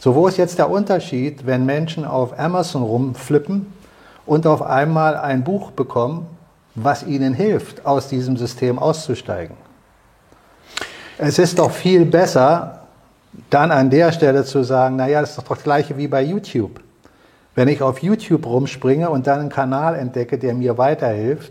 So, 0.00 0.14
wo 0.14 0.26
ist 0.26 0.36
jetzt 0.36 0.58
der 0.58 0.70
Unterschied, 0.70 1.46
wenn 1.46 1.64
Menschen 1.64 2.04
auf 2.04 2.38
Amazon 2.38 2.82
rumflippen 2.82 3.72
und 4.26 4.46
auf 4.46 4.60
einmal 4.60 5.16
ein 5.16 5.44
Buch 5.44 5.70
bekommen, 5.70 6.26
was 6.74 7.04
ihnen 7.04 7.32
hilft, 7.32 7.86
aus 7.86 8.08
diesem 8.08 8.36
System 8.36 8.78
auszusteigen? 8.78 9.56
Es 11.16 11.38
ist 11.38 11.58
doch 11.58 11.70
viel 11.70 12.04
besser, 12.04 12.80
dann 13.50 13.70
an 13.70 13.90
der 13.90 14.12
Stelle 14.12 14.44
zu 14.44 14.62
sagen, 14.62 14.96
naja, 14.96 15.20
das 15.20 15.30
ist 15.30 15.38
doch 15.38 15.44
das 15.44 15.62
gleiche 15.62 15.96
wie 15.96 16.08
bei 16.08 16.22
YouTube. 16.22 16.80
Wenn 17.58 17.66
ich 17.66 17.82
auf 17.82 17.98
YouTube 18.04 18.46
rumspringe 18.46 19.10
und 19.10 19.26
dann 19.26 19.40
einen 19.40 19.48
Kanal 19.48 19.96
entdecke, 19.96 20.38
der 20.38 20.54
mir 20.54 20.78
weiterhilft, 20.78 21.50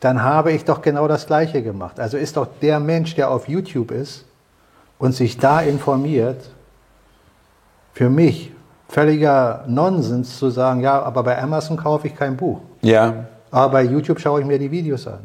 dann 0.00 0.22
habe 0.22 0.52
ich 0.52 0.64
doch 0.64 0.80
genau 0.80 1.06
das 1.06 1.26
Gleiche 1.26 1.62
gemacht. 1.62 2.00
Also 2.00 2.16
ist 2.16 2.38
doch 2.38 2.46
der 2.62 2.80
Mensch, 2.80 3.14
der 3.14 3.30
auf 3.30 3.46
YouTube 3.46 3.90
ist 3.90 4.24
und 4.98 5.14
sich 5.14 5.36
da 5.36 5.60
informiert, 5.60 6.48
für 7.92 8.08
mich 8.08 8.52
völliger 8.88 9.64
Nonsens 9.66 10.38
zu 10.38 10.48
sagen, 10.48 10.80
ja, 10.80 11.02
aber 11.02 11.22
bei 11.24 11.38
Amazon 11.42 11.76
kaufe 11.76 12.06
ich 12.06 12.16
kein 12.16 12.34
Buch. 12.34 12.60
Ja, 12.80 13.26
Aber 13.50 13.70
bei 13.72 13.82
YouTube 13.82 14.20
schaue 14.20 14.40
ich 14.40 14.46
mir 14.46 14.58
die 14.58 14.70
Videos 14.70 15.06
an. 15.06 15.20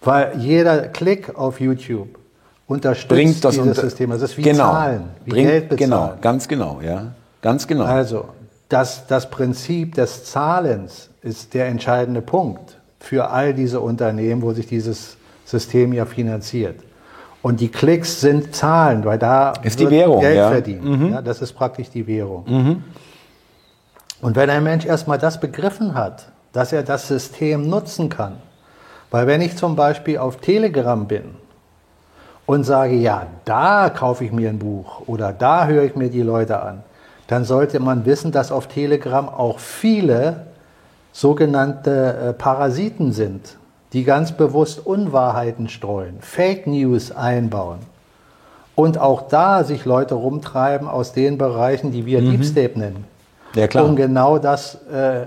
Weil 0.00 0.38
jeder 0.38 0.82
Klick 0.82 1.36
auf 1.36 1.60
YouTube 1.60 2.20
unterstützt 2.68 3.08
bringt 3.08 3.44
das 3.44 3.54
dieses 3.56 3.66
unter- 3.66 3.80
System. 3.80 4.10
Das 4.10 4.22
ist 4.22 4.38
wie 4.38 4.42
genau, 4.42 4.70
Zahlen, 4.70 5.02
wie 5.24 5.30
bringt, 5.30 5.48
Geld 5.48 5.68
bezahlen. 5.70 5.90
Genau, 5.90 6.12
ganz 6.20 6.46
genau, 6.46 6.80
ja. 6.80 7.06
Ganz 7.40 7.66
genau. 7.66 7.82
Also, 7.84 8.26
das, 8.72 9.06
das 9.06 9.30
Prinzip 9.30 9.94
des 9.94 10.24
Zahlens 10.24 11.10
ist 11.22 11.54
der 11.54 11.66
entscheidende 11.66 12.22
Punkt 12.22 12.78
für 13.00 13.30
all 13.30 13.52
diese 13.52 13.80
Unternehmen, 13.80 14.42
wo 14.42 14.52
sich 14.52 14.66
dieses 14.66 15.16
System 15.44 15.92
ja 15.92 16.06
finanziert. 16.06 16.80
Und 17.42 17.60
die 17.60 17.68
Klicks 17.68 18.20
sind 18.20 18.54
Zahlen, 18.54 19.04
weil 19.04 19.18
da 19.18 19.52
Ist 19.62 19.80
die 19.80 19.90
Währung, 19.90 20.20
Geld 20.20 20.36
ja. 20.36 20.48
Mhm. 20.48 20.52
verdient. 20.52 21.12
Ja, 21.12 21.22
das 21.22 21.42
ist 21.42 21.52
praktisch 21.52 21.90
die 21.90 22.06
Währung. 22.06 22.82
Und 24.20 24.36
wenn 24.36 24.48
ein 24.48 24.62
Mensch 24.62 24.86
erstmal 24.86 25.18
das 25.18 25.40
begriffen 25.40 25.94
hat, 25.94 26.28
dass 26.52 26.72
er 26.72 26.84
das 26.84 27.08
System 27.08 27.68
nutzen 27.68 28.08
kann, 28.08 28.36
weil 29.10 29.26
wenn 29.26 29.40
ich 29.40 29.56
zum 29.56 29.74
Beispiel 29.74 30.18
auf 30.18 30.36
Telegram 30.36 31.06
bin 31.06 31.34
und 32.46 32.64
sage, 32.64 32.94
ja, 32.94 33.26
da 33.44 33.90
kaufe 33.90 34.24
ich 34.24 34.32
mir 34.32 34.48
ein 34.48 34.58
Buch 34.58 35.02
oder 35.06 35.32
da 35.32 35.66
höre 35.66 35.82
ich 35.82 35.96
mir 35.96 36.08
die 36.08 36.22
Leute 36.22 36.62
an, 36.62 36.84
dann 37.32 37.44
sollte 37.44 37.80
man 37.80 38.04
wissen, 38.04 38.30
dass 38.30 38.52
auf 38.52 38.66
Telegram 38.66 39.26
auch 39.26 39.58
viele 39.58 40.48
sogenannte 41.12 42.14
äh, 42.28 42.32
Parasiten 42.34 43.12
sind, 43.12 43.56
die 43.94 44.04
ganz 44.04 44.32
bewusst 44.32 44.84
Unwahrheiten 44.84 45.70
streuen, 45.70 46.18
Fake 46.20 46.66
News 46.66 47.10
einbauen. 47.10 47.78
Und 48.74 48.98
auch 48.98 49.28
da 49.28 49.64
sich 49.64 49.86
Leute 49.86 50.14
rumtreiben 50.14 50.86
aus 50.86 51.14
den 51.14 51.38
Bereichen, 51.38 51.90
die 51.90 52.04
wir 52.04 52.20
Deep 52.20 52.44
State 52.44 52.78
nennen. 52.78 53.06
Ja, 53.54 53.66
klar. 53.66 53.86
Um 53.86 53.96
genau 53.96 54.36
das 54.36 54.78
äh, 54.92 55.22
äh, 55.22 55.26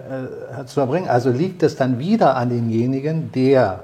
zu 0.68 0.82
erbringen. 0.82 1.10
Also 1.10 1.32
liegt 1.32 1.64
es 1.64 1.76
dann 1.76 1.98
wieder 1.98 2.36
an 2.36 2.50
demjenigen, 2.50 3.32
der 3.32 3.80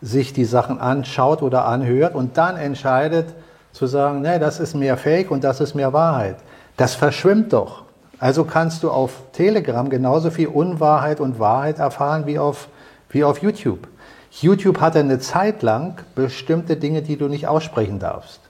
sich 0.00 0.32
die 0.32 0.46
Sachen 0.46 0.80
anschaut 0.80 1.42
oder 1.42 1.66
anhört 1.66 2.14
und 2.14 2.38
dann 2.38 2.56
entscheidet 2.56 3.26
zu 3.72 3.86
sagen, 3.86 4.22
nee, 4.22 4.38
das 4.38 4.60
ist 4.60 4.74
mehr 4.74 4.96
Fake 4.96 5.30
und 5.30 5.44
das 5.44 5.60
ist 5.60 5.74
mehr 5.74 5.92
Wahrheit. 5.92 6.36
Das 6.76 6.94
verschwimmt 6.94 7.52
doch. 7.52 7.82
Also 8.18 8.44
kannst 8.44 8.82
du 8.82 8.90
auf 8.90 9.22
Telegram 9.32 9.88
genauso 9.90 10.30
viel 10.30 10.48
Unwahrheit 10.48 11.20
und 11.20 11.38
Wahrheit 11.38 11.78
erfahren 11.78 12.26
wie 12.26 12.38
auf, 12.38 12.68
wie 13.10 13.24
auf 13.24 13.42
YouTube. 13.42 13.86
YouTube 14.30 14.80
hatte 14.80 14.98
eine 14.98 15.18
Zeit 15.18 15.62
lang 15.62 15.98
bestimmte 16.14 16.76
Dinge, 16.76 17.02
die 17.02 17.16
du 17.16 17.28
nicht 17.28 17.46
aussprechen 17.46 17.98
darfst. 17.98 18.40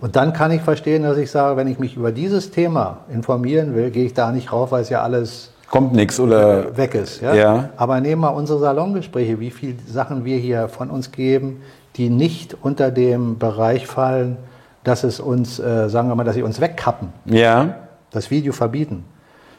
Und 0.00 0.16
dann 0.16 0.32
kann 0.32 0.50
ich 0.52 0.62
verstehen, 0.62 1.02
dass 1.02 1.18
ich 1.18 1.30
sage, 1.30 1.56
wenn 1.56 1.68
ich 1.68 1.78
mich 1.78 1.96
über 1.96 2.12
dieses 2.12 2.50
Thema 2.50 3.00
informieren 3.12 3.74
will, 3.74 3.90
gehe 3.90 4.06
ich 4.06 4.14
da 4.14 4.32
nicht 4.32 4.52
rauf, 4.52 4.72
weil 4.72 4.82
es 4.82 4.88
ja 4.88 5.02
alles 5.02 5.50
Kommt 5.70 5.92
nichts 5.92 6.20
oder 6.20 6.76
weg 6.76 6.94
ist. 6.94 7.20
Ja? 7.20 7.34
Ja. 7.34 7.68
Aber 7.76 8.00
nehmen 8.00 8.22
wir 8.22 8.32
unsere 8.32 8.60
Salongespräche, 8.60 9.40
wie 9.40 9.50
viele 9.50 9.76
Sachen 9.86 10.24
wir 10.24 10.38
hier 10.38 10.68
von 10.68 10.88
uns 10.88 11.10
geben, 11.10 11.62
die 11.96 12.10
nicht 12.10 12.56
unter 12.62 12.90
dem 12.90 13.38
Bereich 13.38 13.86
fallen, 13.86 14.36
dass 14.84 15.02
es 15.02 15.18
uns, 15.20 15.58
äh, 15.58 15.88
sagen 15.88 16.08
wir 16.08 16.14
mal, 16.14 16.24
dass 16.24 16.34
sie 16.34 16.42
uns 16.42 16.60
wegkappen, 16.60 17.08
ja, 17.24 17.74
das 18.10 18.30
Video 18.30 18.52
verbieten. 18.52 19.04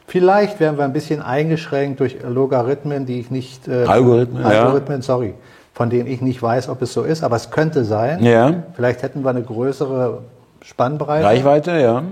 Vielleicht 0.07 0.59
werden 0.59 0.77
wir 0.77 0.85
ein 0.85 0.93
bisschen 0.93 1.21
eingeschränkt 1.21 1.99
durch 1.99 2.17
Logarithmen, 2.23 3.05
die 3.05 3.19
ich 3.19 3.31
nicht 3.31 3.67
äh, 3.67 3.85
Algorithmen, 3.85 4.43
ja. 4.43 4.63
Algorithmen, 4.63 5.01
sorry, 5.01 5.33
von 5.73 5.89
denen 5.89 6.07
ich 6.07 6.21
nicht 6.21 6.41
weiß, 6.41 6.69
ob 6.69 6.81
es 6.83 6.93
so 6.93 7.03
ist, 7.03 7.23
aber 7.23 7.35
es 7.35 7.49
könnte 7.49 7.83
sein. 7.83 8.23
ja. 8.23 8.63
Vielleicht 8.75 9.01
hätten 9.01 9.23
wir 9.23 9.31
eine 9.31 9.41
größere 9.41 10.21
Spannbreite. 10.61 11.25
Reichweite, 11.25 11.71
ja. 11.79 12.03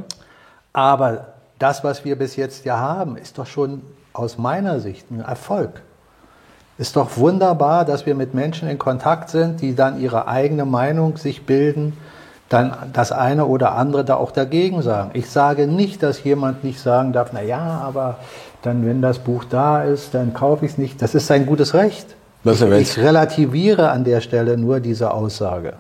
Aber 0.74 1.28
das, 1.60 1.84
was 1.84 2.04
wir 2.04 2.18
bis 2.18 2.36
jetzt 2.36 2.66
ja 2.66 2.80
haben, 2.80 3.16
ist 3.16 3.38
doch 3.38 3.46
schon 3.46 3.84
aus 4.12 4.38
meiner 4.38 4.80
Sicht 4.80 5.10
ein 5.12 5.22
Erfolg. 5.22 5.82
Ist 6.80 6.96
doch 6.96 7.18
wunderbar, 7.18 7.86
dass 7.86 8.08
wir 8.08 8.16
mit 8.16 8.34
Menschen 8.34 8.68
in 8.68 8.80
Kontakt 8.80 9.30
sind, 9.30 9.62
die 9.62 9.76
dann 9.76 10.02
ihre 10.02 10.28
eigene 10.28 10.66
Meinung 10.66 11.18
sich 11.18 11.46
bilden, 11.46 11.94
dann 12.50 12.74
das 12.94 13.12
eine 13.12 13.46
oder 13.46 13.74
andere 13.74 14.06
da 14.06 14.16
auch 14.16 14.32
dagegen 14.32 14.82
sagen. 14.82 15.12
Ich 15.14 15.30
sage 15.30 15.68
nicht, 15.68 16.04
dass 16.04 16.24
jemand 16.24 16.64
nicht 16.64 16.80
sagen 16.80 17.14
darf, 17.14 17.32
na 17.34 17.42
ja, 17.42 17.82
aber 17.84 18.18
dann, 18.62 18.86
wenn 18.86 19.02
das 19.02 19.20
Buch 19.20 19.44
da 19.44 19.84
ist, 19.84 20.14
dann 20.14 20.34
kaufe 20.34 20.66
ich 20.66 20.74
es 20.74 20.78
nicht. 20.78 21.02
Das 21.02 21.16
ist 21.16 21.28
sein 21.28 21.46
gutes 21.46 21.74
Recht. 21.74 22.16
Will. 22.44 22.74
Ich 22.74 22.98
relativiere 22.98 23.90
an 23.90 24.04
der 24.04 24.20
Stelle 24.20 24.58
nur 24.58 24.82
diese 24.82 25.12
Aussage. 25.12 25.74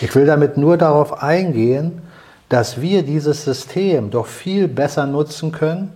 Ich 0.00 0.14
will 0.14 0.24
damit 0.24 0.56
nur 0.56 0.76
darauf 0.76 1.22
eingehen, 1.22 2.02
dass 2.48 2.80
wir 2.80 3.02
dieses 3.02 3.44
System 3.44 4.10
doch 4.10 4.26
viel 4.26 4.68
besser 4.68 5.06
nutzen 5.06 5.52
können, 5.52 5.92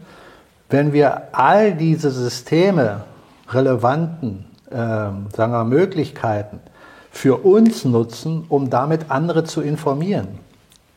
wenn 0.68 0.92
wir 0.92 1.22
all 1.32 1.74
diese 1.74 2.10
Systeme, 2.10 3.02
relevanten 3.48 4.46
äh, 4.70 4.74
sagen 4.74 5.52
wir, 5.52 5.64
Möglichkeiten 5.64 6.60
für 7.12 7.44
uns 7.44 7.84
nutzen, 7.84 8.44
um 8.48 8.70
damit 8.70 9.10
andere 9.10 9.44
zu 9.44 9.60
informieren. 9.60 10.28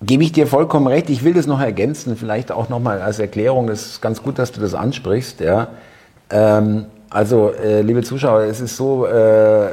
Gebe 0.01 0.23
ich 0.23 0.31
dir 0.31 0.47
vollkommen 0.47 0.87
recht. 0.87 1.09
Ich 1.09 1.23
will 1.23 1.33
das 1.33 1.45
noch 1.45 1.59
ergänzen, 1.59 2.15
vielleicht 2.15 2.51
auch 2.51 2.69
nochmal 2.69 3.01
als 3.01 3.19
Erklärung. 3.19 3.69
Es 3.69 3.85
ist 3.85 4.01
ganz 4.01 4.23
gut, 4.23 4.39
dass 4.39 4.51
du 4.51 4.61
das 4.61 4.73
ansprichst. 4.73 5.41
Ja. 5.41 5.67
Ähm, 6.29 6.85
also, 7.09 7.51
äh, 7.51 7.81
liebe 7.81 8.01
Zuschauer, 8.01 8.41
es 8.41 8.61
ist 8.61 8.77
so, 8.77 9.05
äh, 9.05 9.69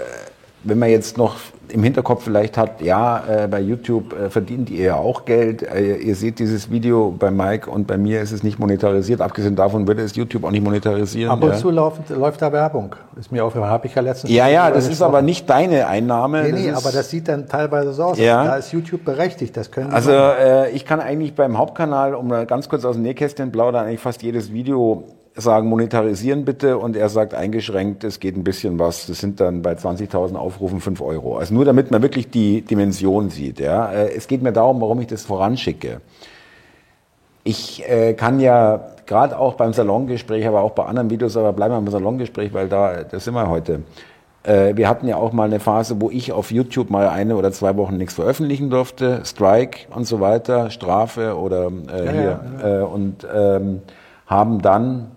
wenn 0.64 0.78
man 0.78 0.90
jetzt 0.90 1.18
noch 1.18 1.36
im 1.68 1.82
Hinterkopf 1.82 2.24
vielleicht 2.24 2.58
hat, 2.58 2.82
ja, 2.82 3.22
äh, 3.26 3.48
bei 3.48 3.60
YouTube 3.60 4.12
äh, 4.12 4.30
verdient 4.30 4.70
ihr 4.70 4.84
ja 4.84 4.96
auch 4.96 5.24
Geld. 5.24 5.62
Äh, 5.62 5.96
ihr 5.96 6.14
seht 6.14 6.38
dieses 6.38 6.70
Video 6.70 7.14
bei 7.18 7.30
Mike 7.30 7.70
und 7.70 7.86
bei 7.86 7.96
mir 7.96 8.20
ist 8.20 8.32
es 8.32 8.42
nicht 8.42 8.58
monetarisiert. 8.58 9.20
Abgesehen 9.20 9.56
davon 9.56 9.86
würde 9.86 10.02
es 10.02 10.14
YouTube 10.14 10.44
auch 10.44 10.50
nicht 10.50 10.62
monetarisieren. 10.62 11.30
Ab 11.30 11.42
und 11.42 11.50
ja. 11.50 11.56
zu 11.56 11.70
läuft, 11.70 12.10
läuft 12.10 12.42
da 12.42 12.52
Werbung. 12.52 12.94
Ist 13.18 13.32
mir 13.32 13.44
aufgefallen, 13.44 13.72
habe 13.72 13.86
ich 13.86 13.94
ja 13.94 14.02
letztens. 14.02 14.32
Ja, 14.32 14.48
ja, 14.48 14.70
das 14.70 14.88
ist 14.88 15.02
aber 15.02 15.22
nicht 15.22 15.48
deine 15.48 15.86
Einnahme. 15.86 16.42
Nee, 16.42 16.52
nee, 16.52 16.70
das 16.70 16.84
aber 16.84 16.94
das 16.94 17.10
sieht 17.10 17.28
dann 17.28 17.48
teilweise 17.48 17.92
so 17.92 18.04
aus. 18.04 18.18
Ja. 18.18 18.44
Da 18.44 18.56
ist 18.56 18.72
YouTube 18.72 19.04
berechtigt. 19.04 19.56
Das 19.56 19.70
können 19.70 19.92
also 19.92 20.12
äh, 20.12 20.70
ich 20.70 20.84
kann 20.84 21.00
eigentlich 21.00 21.34
beim 21.34 21.56
Hauptkanal, 21.58 22.14
um 22.14 22.28
da 22.28 22.44
ganz 22.44 22.68
kurz 22.68 22.84
aus 22.84 22.96
dem 22.96 23.02
Nähkästchen 23.02 23.50
plaudern, 23.50 23.86
eigentlich 23.86 24.00
fast 24.00 24.22
jedes 24.22 24.52
Video 24.52 25.04
sagen, 25.34 25.68
monetarisieren 25.68 26.44
bitte 26.44 26.78
und 26.78 26.96
er 26.96 27.08
sagt 27.08 27.34
eingeschränkt, 27.34 28.04
es 28.04 28.20
geht 28.20 28.36
ein 28.36 28.44
bisschen 28.44 28.78
was. 28.78 29.06
Das 29.06 29.18
sind 29.18 29.40
dann 29.40 29.62
bei 29.62 29.72
20.000 29.72 30.34
Aufrufen 30.36 30.80
5 30.80 31.00
Euro. 31.00 31.38
Also 31.38 31.54
nur 31.54 31.64
damit 31.64 31.90
man 31.90 32.02
wirklich 32.02 32.30
die 32.30 32.62
Dimension 32.62 33.30
sieht. 33.30 33.58
Ja. 33.58 33.90
Äh, 33.92 34.14
es 34.14 34.28
geht 34.28 34.42
mir 34.42 34.52
darum, 34.52 34.80
warum 34.80 35.00
ich 35.00 35.06
das 35.06 35.24
voranschicke. 35.24 36.00
Ich 37.44 37.88
äh, 37.88 38.14
kann 38.14 38.40
ja 38.40 38.80
gerade 39.06 39.38
auch 39.38 39.54
beim 39.54 39.72
Salongespräch, 39.72 40.46
aber 40.46 40.62
auch 40.62 40.72
bei 40.72 40.84
anderen 40.84 41.10
Videos, 41.10 41.36
aber 41.36 41.52
bleiben 41.52 41.74
wir 41.74 41.80
beim 41.80 41.90
Salongespräch, 41.90 42.52
weil 42.52 42.68
da, 42.68 43.02
das 43.02 43.24
sind 43.24 43.34
wir 43.34 43.48
heute. 43.48 43.82
Äh, 44.44 44.76
wir 44.76 44.88
hatten 44.88 45.08
ja 45.08 45.16
auch 45.16 45.32
mal 45.32 45.44
eine 45.44 45.60
Phase, 45.60 46.00
wo 46.00 46.10
ich 46.10 46.32
auf 46.32 46.50
YouTube 46.50 46.90
mal 46.90 47.08
eine 47.08 47.36
oder 47.36 47.52
zwei 47.52 47.76
Wochen 47.76 47.96
nichts 47.96 48.14
veröffentlichen 48.14 48.70
durfte, 48.70 49.22
Strike 49.24 49.92
und 49.94 50.04
so 50.04 50.20
weiter, 50.20 50.70
Strafe 50.70 51.36
oder 51.36 51.70
äh, 51.90 52.04
ja, 52.04 52.12
hier. 52.12 52.22
Ja, 52.22 52.68
ja. 52.68 52.80
Äh, 52.80 52.82
und 52.82 53.26
ähm, 53.34 53.82
haben 54.26 54.62
dann 54.62 55.12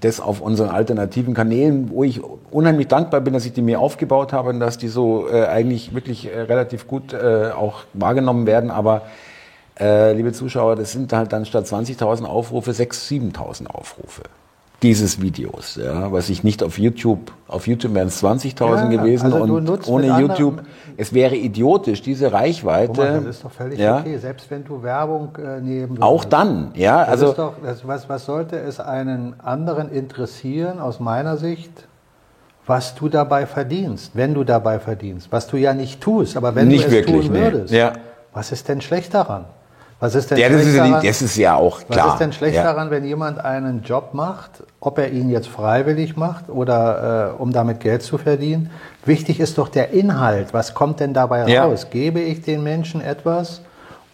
das 0.00 0.20
auf 0.20 0.40
unseren 0.40 0.70
alternativen 0.70 1.34
Kanälen, 1.34 1.90
wo 1.90 2.04
ich 2.04 2.20
unheimlich 2.50 2.88
dankbar 2.88 3.20
bin, 3.20 3.34
dass 3.34 3.44
ich 3.46 3.52
die 3.52 3.62
mir 3.62 3.80
aufgebaut 3.80 4.32
habe 4.32 4.50
und 4.50 4.60
dass 4.60 4.78
die 4.78 4.88
so 4.88 5.28
äh, 5.28 5.46
eigentlich 5.46 5.94
wirklich 5.94 6.32
äh, 6.32 6.40
relativ 6.40 6.86
gut 6.86 7.12
äh, 7.12 7.50
auch 7.50 7.84
wahrgenommen 7.94 8.46
werden. 8.46 8.70
Aber 8.70 9.02
äh, 9.78 10.12
liebe 10.12 10.32
Zuschauer, 10.32 10.76
das 10.76 10.92
sind 10.92 11.12
halt 11.12 11.32
dann 11.32 11.44
statt 11.44 11.66
20.000 11.66 12.24
Aufrufe 12.24 12.70
6.000, 12.70 13.34
7.000 13.34 13.66
Aufrufe 13.66 14.22
dieses 14.82 15.20
Videos, 15.20 15.74
ja, 15.74 16.12
was 16.12 16.28
ich 16.28 16.44
nicht 16.44 16.62
auf 16.62 16.78
YouTube, 16.78 17.32
auf 17.48 17.66
YouTube 17.66 17.94
wären 17.94 18.08
es 18.08 18.22
20.000 18.22 18.60
ja, 18.60 18.84
gewesen 18.86 19.32
also 19.32 19.54
und 19.54 19.88
ohne 19.88 20.20
YouTube, 20.20 20.62
es 20.96 21.12
wäre 21.12 21.34
idiotisch, 21.34 22.00
diese 22.00 22.32
Reichweite. 22.32 23.00
Mal, 23.00 23.14
das 23.14 23.24
ist 23.24 23.44
doch 23.44 23.50
völlig 23.50 23.78
ja, 23.80 23.98
okay, 23.98 24.16
selbst 24.18 24.48
wenn 24.50 24.64
du 24.64 24.80
Werbung 24.82 25.36
äh, 25.36 25.60
nehmen 25.60 26.00
Auch 26.00 26.24
dann, 26.24 26.70
ja, 26.74 27.00
das 27.00 27.08
also. 27.08 27.32
Doch, 27.32 27.54
das, 27.62 27.86
was, 27.88 28.08
was 28.08 28.24
sollte 28.24 28.56
es 28.56 28.78
einen 28.78 29.40
anderen 29.40 29.90
interessieren, 29.90 30.78
aus 30.78 31.00
meiner 31.00 31.36
Sicht, 31.36 31.88
was 32.64 32.94
du 32.94 33.08
dabei 33.08 33.46
verdienst, 33.46 34.12
wenn 34.14 34.32
du 34.32 34.44
dabei 34.44 34.78
verdienst, 34.78 35.32
was 35.32 35.48
du 35.48 35.56
ja 35.56 35.74
nicht 35.74 36.00
tust, 36.00 36.36
aber 36.36 36.54
wenn 36.54 36.68
nicht 36.68 36.84
du 36.84 36.86
es 36.86 36.92
wirklich, 36.92 37.26
tun 37.26 37.34
würdest, 37.34 37.72
nee. 37.72 37.78
ja. 37.78 37.94
was 38.32 38.52
ist 38.52 38.68
denn 38.68 38.80
schlecht 38.80 39.12
daran? 39.12 39.46
Was 40.00 40.14
ist 40.14 40.30
denn 40.30 40.38
ja, 40.38 40.48
das, 40.48 40.64
ist, 40.64 40.76
daran, 40.76 41.02
das 41.04 41.22
ist 41.22 41.36
ja 41.36 41.56
auch 41.56 41.84
klar. 41.84 42.06
Was 42.06 42.12
ist 42.14 42.20
denn 42.20 42.32
schlecht 42.32 42.54
ja. 42.54 42.62
daran, 42.62 42.90
wenn 42.90 43.04
jemand 43.04 43.44
einen 43.44 43.82
Job 43.82 44.10
macht, 44.14 44.62
ob 44.78 44.98
er 44.98 45.10
ihn 45.10 45.28
jetzt 45.28 45.48
freiwillig 45.48 46.16
macht 46.16 46.48
oder 46.48 47.34
äh, 47.36 47.42
um 47.42 47.52
damit 47.52 47.80
Geld 47.80 48.02
zu 48.02 48.16
verdienen? 48.16 48.70
Wichtig 49.04 49.40
ist 49.40 49.58
doch 49.58 49.68
der 49.68 49.90
Inhalt. 49.90 50.54
Was 50.54 50.74
kommt 50.74 51.00
denn 51.00 51.14
dabei 51.14 51.48
ja. 51.48 51.64
raus? 51.64 51.88
Gebe 51.90 52.20
ich 52.20 52.42
den 52.42 52.62
Menschen 52.62 53.00
etwas 53.00 53.62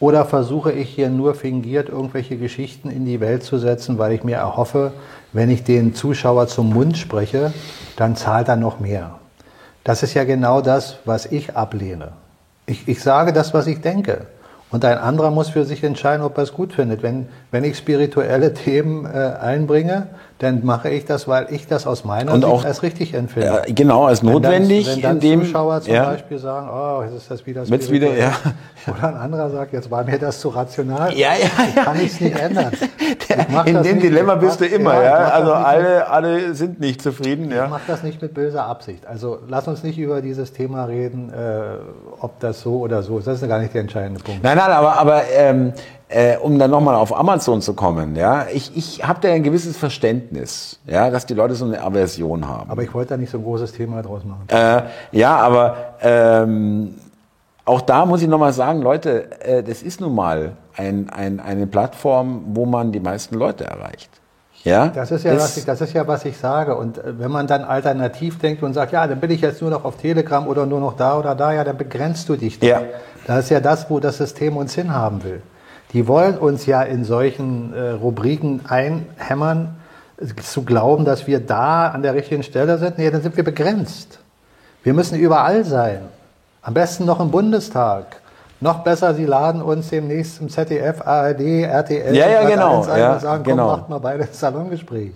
oder 0.00 0.24
versuche 0.24 0.72
ich 0.72 0.88
hier 0.88 1.10
nur 1.10 1.34
fingiert 1.34 1.90
irgendwelche 1.90 2.38
Geschichten 2.38 2.90
in 2.90 3.04
die 3.04 3.20
Welt 3.20 3.42
zu 3.42 3.58
setzen, 3.58 3.98
weil 3.98 4.12
ich 4.12 4.24
mir 4.24 4.36
erhoffe, 4.36 4.92
wenn 5.34 5.50
ich 5.50 5.64
den 5.64 5.94
Zuschauer 5.94 6.46
zum 6.46 6.70
Mund 6.72 6.96
spreche, 6.96 7.52
dann 7.96 8.16
zahlt 8.16 8.48
er 8.48 8.56
noch 8.56 8.80
mehr. 8.80 9.18
Das 9.82 10.02
ist 10.02 10.14
ja 10.14 10.24
genau 10.24 10.62
das, 10.62 10.96
was 11.04 11.26
ich 11.26 11.56
ablehne. 11.56 12.12
Ich, 12.64 12.88
ich 12.88 13.02
sage 13.02 13.34
das, 13.34 13.52
was 13.52 13.66
ich 13.66 13.82
denke. 13.82 14.26
Und 14.74 14.84
ein 14.84 14.98
anderer 14.98 15.30
muss 15.30 15.50
für 15.50 15.64
sich 15.64 15.84
entscheiden, 15.84 16.26
ob 16.26 16.36
er 16.36 16.42
es 16.42 16.52
gut 16.52 16.72
findet. 16.72 17.04
Wenn, 17.04 17.28
wenn 17.52 17.62
ich 17.62 17.78
spirituelle 17.78 18.54
Themen 18.54 19.06
äh, 19.06 19.36
einbringe, 19.40 20.08
dann 20.38 20.64
mache 20.64 20.90
ich 20.90 21.04
das, 21.04 21.28
weil 21.28 21.46
ich 21.50 21.68
das 21.68 21.86
aus 21.86 22.04
meiner 22.04 22.32
und 22.32 22.40
Sicht 22.40 22.52
auch, 22.52 22.64
als 22.64 22.82
richtig 22.82 23.14
empfinde. 23.14 23.46
Ja, 23.46 23.62
genau, 23.72 24.06
als 24.06 24.22
notwendig. 24.22 24.86
Wenn 24.86 25.02
dann, 25.02 25.22
wenn 25.22 25.38
dann 25.38 25.46
Zuschauer 25.46 25.80
zum 25.82 25.94
ja. 25.94 26.04
Beispiel 26.06 26.38
sagen, 26.38 26.68
oh, 26.68 27.02
jetzt 27.04 27.16
ist 27.16 27.30
das 27.30 27.46
wieder 27.46 27.64
spirituell. 27.64 27.92
Wieder, 27.92 28.18
ja. 28.18 28.32
Oder 28.86 29.08
ein 29.08 29.16
anderer 29.16 29.48
sagt, 29.50 29.72
jetzt 29.72 29.90
war 29.90 30.04
mir 30.04 30.18
das 30.18 30.40
zu 30.40 30.48
rational. 30.48 31.14
Ja, 31.14 31.34
ja, 31.34 31.48
ja. 31.74 31.84
Kann 31.84 31.96
ich 32.00 32.12
es 32.12 32.20
nicht 32.20 32.36
ändern. 32.36 32.72
In 33.66 33.82
dem 33.82 34.00
Dilemma 34.00 34.34
bist 34.34 34.60
du 34.60 34.66
immer, 34.66 35.02
ja. 35.02 35.14
Also 35.14 35.52
alle, 35.52 36.10
alle 36.10 36.54
sind 36.54 36.80
nicht 36.80 37.00
zufrieden, 37.00 37.50
ja. 37.50 37.64
Ich 37.64 37.70
mache 37.70 37.82
das 37.86 38.02
nicht 38.02 38.20
mit 38.20 38.34
böser 38.34 38.66
Absicht. 38.66 39.06
Also 39.06 39.38
lass 39.48 39.68
uns 39.68 39.84
nicht 39.84 39.98
über 39.98 40.20
dieses 40.20 40.52
Thema 40.52 40.84
reden, 40.84 41.32
äh, 41.32 41.76
ob 42.20 42.40
das 42.40 42.60
so 42.60 42.78
oder 42.80 43.02
so 43.02 43.18
ist. 43.18 43.26
Das 43.26 43.40
ist 43.40 43.48
gar 43.48 43.60
nicht 43.60 43.72
der 43.72 43.82
entscheidende 43.82 44.20
Punkt. 44.22 44.42
Nein, 44.42 44.56
nein, 44.56 44.70
aber, 44.70 44.98
aber 44.98 45.22
ähm, 45.32 45.72
äh, 46.08 46.36
um 46.36 46.58
dann 46.58 46.70
nochmal 46.70 46.94
auf 46.94 47.16
Amazon 47.16 47.62
zu 47.62 47.74
kommen, 47.74 48.14
ja, 48.16 48.46
ich, 48.52 48.76
ich 48.76 49.06
habe 49.06 49.20
da 49.20 49.32
ein 49.32 49.42
gewisses 49.42 49.76
Verständnis, 49.76 50.78
ja, 50.86 51.10
dass 51.10 51.26
die 51.26 51.34
Leute 51.34 51.54
so 51.54 51.64
eine 51.64 51.80
Aversion 51.82 52.46
haben. 52.46 52.70
Aber 52.70 52.82
ich 52.82 52.92
wollte 52.94 53.10
da 53.10 53.16
nicht 53.16 53.30
so 53.30 53.38
ein 53.38 53.44
großes 53.44 53.72
Thema 53.72 54.02
draus 54.02 54.22
machen. 54.24 54.44
Äh, 54.48 54.82
ja, 55.12 55.36
aber 55.36 55.76
ähm, 56.02 56.94
auch 57.64 57.80
da 57.80 58.04
muss 58.04 58.22
ich 58.22 58.28
nochmal 58.28 58.52
sagen, 58.52 58.82
Leute, 58.82 59.40
äh, 59.40 59.62
das 59.62 59.82
ist 59.82 60.00
nun 60.00 60.14
mal 60.14 60.52
ein, 60.76 61.08
ein, 61.10 61.40
eine 61.40 61.66
Plattform, 61.66 62.42
wo 62.52 62.66
man 62.66 62.92
die 62.92 63.00
meisten 63.00 63.36
Leute 63.36 63.64
erreicht. 63.64 64.10
Ja? 64.64 64.88
Das 64.88 65.10
ist 65.10 65.24
ja, 65.24 65.34
das, 65.34 65.42
was 65.42 65.56
ich, 65.58 65.64
das 65.64 65.80
ist 65.80 65.92
ja, 65.92 66.06
was 66.06 66.24
ich 66.24 66.36
sage. 66.36 66.76
Und 66.76 66.98
äh, 66.98 67.18
wenn 67.18 67.30
man 67.30 67.46
dann 67.46 67.64
alternativ 67.64 68.38
denkt 68.38 68.62
und 68.62 68.74
sagt, 68.74 68.92
ja, 68.92 69.06
dann 69.06 69.20
bin 69.20 69.30
ich 69.30 69.40
jetzt 69.40 69.60
nur 69.60 69.70
noch 69.70 69.84
auf 69.84 69.96
Telegram 69.96 70.46
oder 70.46 70.66
nur 70.66 70.80
noch 70.80 70.96
da 70.96 71.18
oder 71.18 71.34
da, 71.34 71.52
ja, 71.52 71.64
dann 71.64 71.76
begrenzt 71.76 72.28
du 72.28 72.36
dich. 72.36 72.58
Doch. 72.58 72.66
Ja. 72.66 72.82
Das 73.26 73.44
ist 73.44 73.50
ja 73.50 73.60
das, 73.60 73.88
wo 73.90 74.00
das 74.00 74.18
System 74.18 74.56
uns 74.56 74.74
hinhaben 74.74 75.22
will. 75.22 75.42
Die 75.94 76.08
wollen 76.08 76.36
uns 76.36 76.66
ja 76.66 76.82
in 76.82 77.04
solchen 77.04 77.72
äh, 77.72 77.90
Rubriken 77.90 78.60
einhämmern, 78.66 79.76
zu 80.42 80.62
glauben, 80.62 81.04
dass 81.04 81.26
wir 81.26 81.40
da 81.40 81.88
an 81.88 82.02
der 82.02 82.14
richtigen 82.14 82.42
Stelle 82.42 82.78
sind. 82.78 82.98
Nee, 82.98 83.10
dann 83.10 83.22
sind 83.22 83.36
wir 83.36 83.44
begrenzt. 83.44 84.18
Wir 84.82 84.92
müssen 84.92 85.18
überall 85.18 85.64
sein. 85.64 86.02
Am 86.62 86.74
besten 86.74 87.04
noch 87.04 87.20
im 87.20 87.30
Bundestag. 87.30 88.20
Noch 88.60 88.78
besser, 88.84 89.14
Sie 89.14 89.26
laden 89.26 89.60
uns 89.60 89.90
demnächst 89.90 90.40
im 90.40 90.48
ZDF, 90.48 91.02
ARD, 91.06 91.64
RTL, 91.64 92.14
ja, 92.14 92.28
ja, 92.28 92.48
genau. 92.48 92.86
Ja, 92.86 93.18
sagen, 93.18 93.44
komm, 93.44 93.52
genau. 93.52 93.76
macht 93.76 93.88
mal 93.88 93.98
beide 93.98 94.24
ein 94.24 94.32
Salongespräch. 94.32 95.14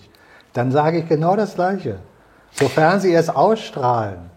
Dann 0.53 0.71
sage 0.71 0.99
ich 0.99 1.09
genau 1.09 1.37
das 1.37 1.55
Gleiche. 1.55 1.97
Sofern 2.53 3.01
Sie 3.01 3.15
es 3.15 3.31
ausstrahlen, 3.31 4.31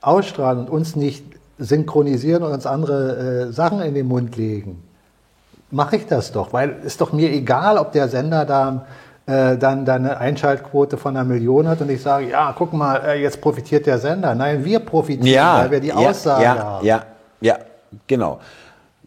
ausstrahlen 0.00 0.60
und 0.60 0.70
uns 0.70 0.96
nicht 0.96 1.24
synchronisieren 1.58 2.42
und 2.42 2.52
uns 2.52 2.66
andere 2.66 3.48
äh, 3.48 3.52
Sachen 3.52 3.80
in 3.82 3.94
den 3.94 4.08
Mund 4.08 4.36
legen, 4.36 4.82
mache 5.72 5.96
ich 5.96 6.06
das 6.06 6.30
doch, 6.30 6.52
weil 6.52 6.76
es 6.84 6.96
doch 6.96 7.12
mir 7.12 7.30
egal, 7.32 7.78
ob 7.78 7.92
der 7.92 8.08
Sender 8.08 8.44
da 8.44 8.86
äh, 9.26 9.56
dann, 9.56 9.84
dann 9.84 10.04
eine 10.04 10.18
Einschaltquote 10.18 10.96
von 10.96 11.16
einer 11.16 11.24
Million 11.24 11.66
hat 11.68 11.80
und 11.80 11.90
ich 11.90 12.02
sage, 12.02 12.28
ja, 12.28 12.54
guck 12.56 12.72
mal, 12.72 12.96
äh, 12.96 13.22
jetzt 13.22 13.40
profitiert 13.40 13.86
der 13.86 13.98
Sender. 13.98 14.34
Nein, 14.34 14.64
wir 14.64 14.80
profitieren, 14.80 15.26
ja, 15.26 15.60
weil 15.60 15.70
wir 15.70 15.80
die 15.80 15.92
Aussage 15.92 16.44
ja, 16.44 16.58
haben. 16.58 16.86
Ja, 16.86 17.02
ja, 17.40 17.58
genau. 18.06 18.40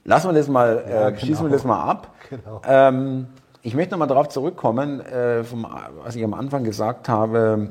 Lassen 0.03 0.29
wir 0.29 0.33
das 0.33 0.47
mal, 0.47 0.83
äh, 0.87 0.91
ja, 0.91 1.09
genau. 1.09 1.19
schließen 1.19 1.45
wir 1.45 1.51
das 1.51 1.63
mal 1.63 1.83
ab. 1.83 2.07
Genau. 2.29 2.61
Ähm, 2.67 3.27
ich 3.61 3.75
möchte 3.75 3.91
nochmal 3.91 4.07
darauf 4.07 4.29
zurückkommen, 4.29 5.01
äh, 5.01 5.43
vom, 5.43 5.67
was 6.03 6.15
ich 6.15 6.23
am 6.23 6.33
Anfang 6.33 6.63
gesagt 6.63 7.09
habe, 7.09 7.69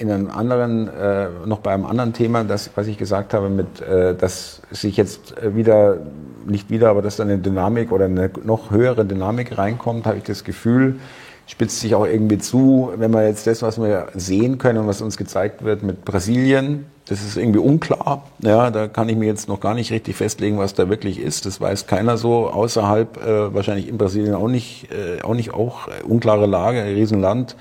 in 0.00 0.10
einem 0.10 0.30
anderen, 0.30 0.88
äh, 0.88 1.28
noch 1.44 1.58
bei 1.58 1.72
einem 1.72 1.84
anderen 1.84 2.14
Thema, 2.14 2.42
das, 2.42 2.70
was 2.74 2.86
ich 2.86 2.96
gesagt 2.96 3.34
habe, 3.34 3.50
mit, 3.50 3.82
äh, 3.82 4.14
dass 4.14 4.62
sich 4.70 4.96
jetzt 4.96 5.34
wieder, 5.54 5.98
nicht 6.46 6.70
wieder, 6.70 6.88
aber 6.88 7.02
dass 7.02 7.16
da 7.16 7.22
eine 7.22 7.36
Dynamik 7.36 7.92
oder 7.92 8.06
eine 8.06 8.30
noch 8.42 8.70
höhere 8.70 9.04
Dynamik 9.04 9.58
reinkommt, 9.58 10.06
habe 10.06 10.16
ich 10.16 10.24
das 10.24 10.42
Gefühl, 10.42 10.98
spitzt 11.46 11.80
sich 11.80 11.94
auch 11.94 12.06
irgendwie 12.06 12.38
zu, 12.38 12.92
wenn 12.96 13.12
wir 13.12 13.26
jetzt 13.26 13.46
das, 13.46 13.60
was 13.60 13.78
wir 13.78 14.06
sehen 14.14 14.56
können 14.56 14.78
und 14.78 14.86
was 14.86 15.02
uns 15.02 15.18
gezeigt 15.18 15.64
wird 15.64 15.82
mit 15.82 16.04
Brasilien, 16.04 16.86
das 17.06 17.22
ist 17.22 17.36
irgendwie 17.36 17.58
unklar. 17.58 18.24
Ja, 18.38 18.70
da 18.70 18.86
kann 18.86 19.08
ich 19.08 19.16
mir 19.16 19.26
jetzt 19.26 19.48
noch 19.48 19.60
gar 19.60 19.74
nicht 19.74 19.90
richtig 19.90 20.16
festlegen, 20.16 20.58
was 20.58 20.74
da 20.74 20.88
wirklich 20.88 21.20
ist. 21.20 21.44
Das 21.44 21.60
weiß 21.60 21.88
keiner 21.88 22.16
so 22.16 22.48
außerhalb, 22.48 23.16
äh, 23.22 23.52
wahrscheinlich 23.54 23.88
in 23.88 23.98
Brasilien 23.98 24.34
auch 24.34 24.48
nicht, 24.48 24.88
äh, 24.92 25.20
auch 25.22 25.34
nicht 25.34 25.52
auch 25.52 25.88
äh, 25.88 26.04
unklare 26.04 26.46
Lage, 26.46 26.84
Riesenland. 26.84 27.56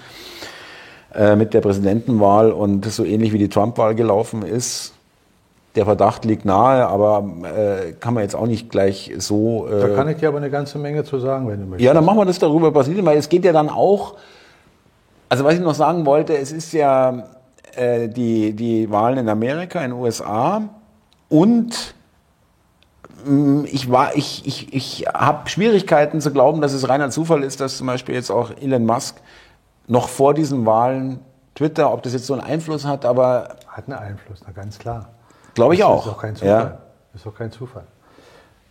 Äh, 1.13 1.35
mit 1.35 1.55
der 1.55 1.61
Präsidentenwahl 1.61 2.51
und 2.51 2.85
so 2.85 3.03
ähnlich 3.03 3.33
wie 3.33 3.39
die 3.39 3.49
Trump-Wahl 3.49 3.95
gelaufen 3.95 4.43
ist, 4.43 4.93
der 5.75 5.85
Verdacht 5.85 6.23
liegt 6.23 6.45
nahe, 6.45 6.85
aber 6.85 7.27
äh, 7.43 7.93
kann 7.93 8.13
man 8.13 8.21
jetzt 8.21 8.35
auch 8.35 8.45
nicht 8.45 8.69
gleich 8.69 9.11
so. 9.17 9.67
Äh 9.67 9.79
da 9.79 9.95
kann 9.95 10.07
ich 10.09 10.17
dir 10.17 10.27
aber 10.27 10.37
eine 10.37 10.51
ganze 10.51 10.77
Menge 10.77 11.03
zu 11.03 11.17
sagen, 11.17 11.47
wenn 11.47 11.61
du 11.61 11.65
möchtest. 11.65 11.85
Ja, 11.85 11.95
dann 11.95 12.05
machen 12.05 12.19
wir 12.19 12.25
das 12.25 12.37
darüber 12.37 12.69
Brasilien, 12.69 13.05
weil 13.07 13.17
es 13.17 13.27
geht 13.27 13.43
ja 13.43 13.51
dann 13.51 13.69
auch. 13.69 14.17
Also 15.29 15.43
was 15.43 15.55
ich 15.55 15.61
noch 15.61 15.73
sagen 15.73 16.05
wollte, 16.05 16.37
es 16.37 16.51
ist 16.51 16.73
ja 16.73 17.23
äh, 17.75 18.07
die 18.07 18.53
die 18.53 18.91
Wahlen 18.91 19.17
in 19.17 19.29
Amerika, 19.29 19.79
in 19.79 19.91
den 19.91 19.99
USA 19.99 20.61
und 21.27 21.95
mm, 23.25 23.65
ich 23.65 23.91
war, 23.91 24.15
ich, 24.15 24.45
ich, 24.45 24.73
ich 24.73 25.07
habe 25.11 25.49
Schwierigkeiten 25.49 26.21
zu 26.21 26.31
glauben, 26.31 26.61
dass 26.61 26.73
es 26.73 26.87
reiner 26.87 27.09
Zufall 27.09 27.43
ist, 27.43 27.61
dass 27.61 27.77
zum 27.77 27.87
Beispiel 27.87 28.13
jetzt 28.13 28.29
auch 28.29 28.51
Elon 28.61 28.85
Musk 28.85 29.17
noch 29.89 30.07
vor 30.07 30.33
diesen 30.33 30.65
Wahlen 30.65 31.19
Twitter, 31.55 31.91
ob 31.91 32.03
das 32.03 32.13
jetzt 32.13 32.25
so 32.25 32.33
einen 32.33 32.43
Einfluss 32.43 32.85
hat, 32.85 33.03
aber 33.03 33.55
hat 33.67 33.87
einen 33.87 33.97
Einfluss, 33.97 34.39
na 34.45 34.53
ganz 34.53 34.79
klar. 34.79 35.09
Glaube 35.55 35.73
ich 35.73 35.81
das 35.81 35.89
auch. 35.89 36.05
Ist 36.05 36.13
doch 36.13 36.21
kein 36.21 36.35
Zufall. 36.35 36.49
Ja. 36.49 36.77
Ist 37.13 37.25
doch 37.25 37.35
kein 37.35 37.51
Zufall. 37.51 37.83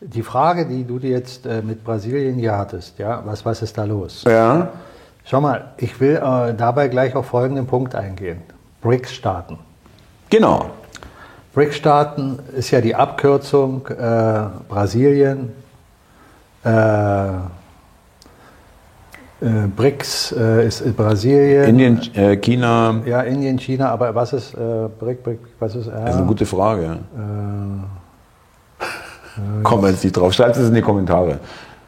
Die 0.00 0.22
Frage, 0.22 0.64
die 0.64 0.84
du 0.84 0.98
dir 0.98 1.10
jetzt 1.10 1.44
äh, 1.44 1.60
mit 1.60 1.84
Brasilien 1.84 2.36
hier 2.36 2.56
hattest, 2.56 2.98
ja, 2.98 3.20
was, 3.26 3.44
was 3.44 3.62
ist 3.62 3.76
da 3.76 3.84
los? 3.84 4.24
Ja. 4.26 4.70
Schau 5.24 5.40
mal, 5.40 5.72
ich 5.76 6.00
will 6.00 6.16
äh, 6.16 6.54
dabei 6.54 6.88
gleich 6.88 7.14
auf 7.14 7.26
folgenden 7.26 7.66
Punkt 7.66 7.94
eingehen. 7.94 8.40
BRICS-Staaten. 8.80 9.58
Genau. 10.30 10.70
BRICS-Staaten 11.52 12.38
ist 12.56 12.70
ja 12.70 12.80
die 12.80 12.94
Abkürzung 12.94 13.86
äh, 13.88 14.44
Brasilien, 14.68 15.52
äh, 16.62 16.68
BRICS 19.40 20.32
äh, 20.32 20.66
ist 20.66 20.96
Brasilien. 20.96 21.64
Indien, 21.64 22.14
äh, 22.14 22.36
China. 22.36 23.00
Ja, 23.06 23.20
Indien, 23.22 23.58
China, 23.58 23.90
aber 23.90 24.14
was 24.14 24.32
ist 24.32 24.54
äh, 24.54 24.88
BRIC, 24.98 25.22
BRIC, 25.22 25.38
was 25.60 25.76
ist 25.76 25.86
R? 25.86 26.00
Das 26.00 26.10
ist 26.10 26.16
eine 26.16 26.26
gute 26.26 26.44
Frage. 26.46 26.98
Äh, 27.16 28.82
Kommen 29.62 29.84
wir 29.84 29.90
jetzt 29.90 30.02
nicht 30.02 30.16
drauf. 30.16 30.32
Schreibt 30.32 30.56
es 30.56 30.68
in 30.68 30.74
die 30.74 30.82
Kommentare. 30.82 31.38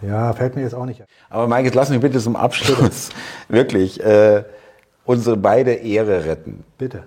Ja, 0.03 0.33
fällt 0.33 0.55
mir 0.55 0.63
jetzt 0.63 0.75
auch 0.75 0.87
nicht 0.87 1.01
ein. 1.01 1.07
Aber 1.29 1.49
Mike, 1.49 1.65
jetzt 1.65 1.75
lass 1.75 1.91
mich 1.91 2.01
bitte 2.01 2.21
zum 2.21 2.37
Abschluss 2.37 3.11
wirklich 3.49 4.03
äh, 4.03 4.45
unsere 5.05 5.37
beide 5.37 5.73
Ehre 5.73 6.25
retten. 6.25 6.63
Bitte. 6.79 7.03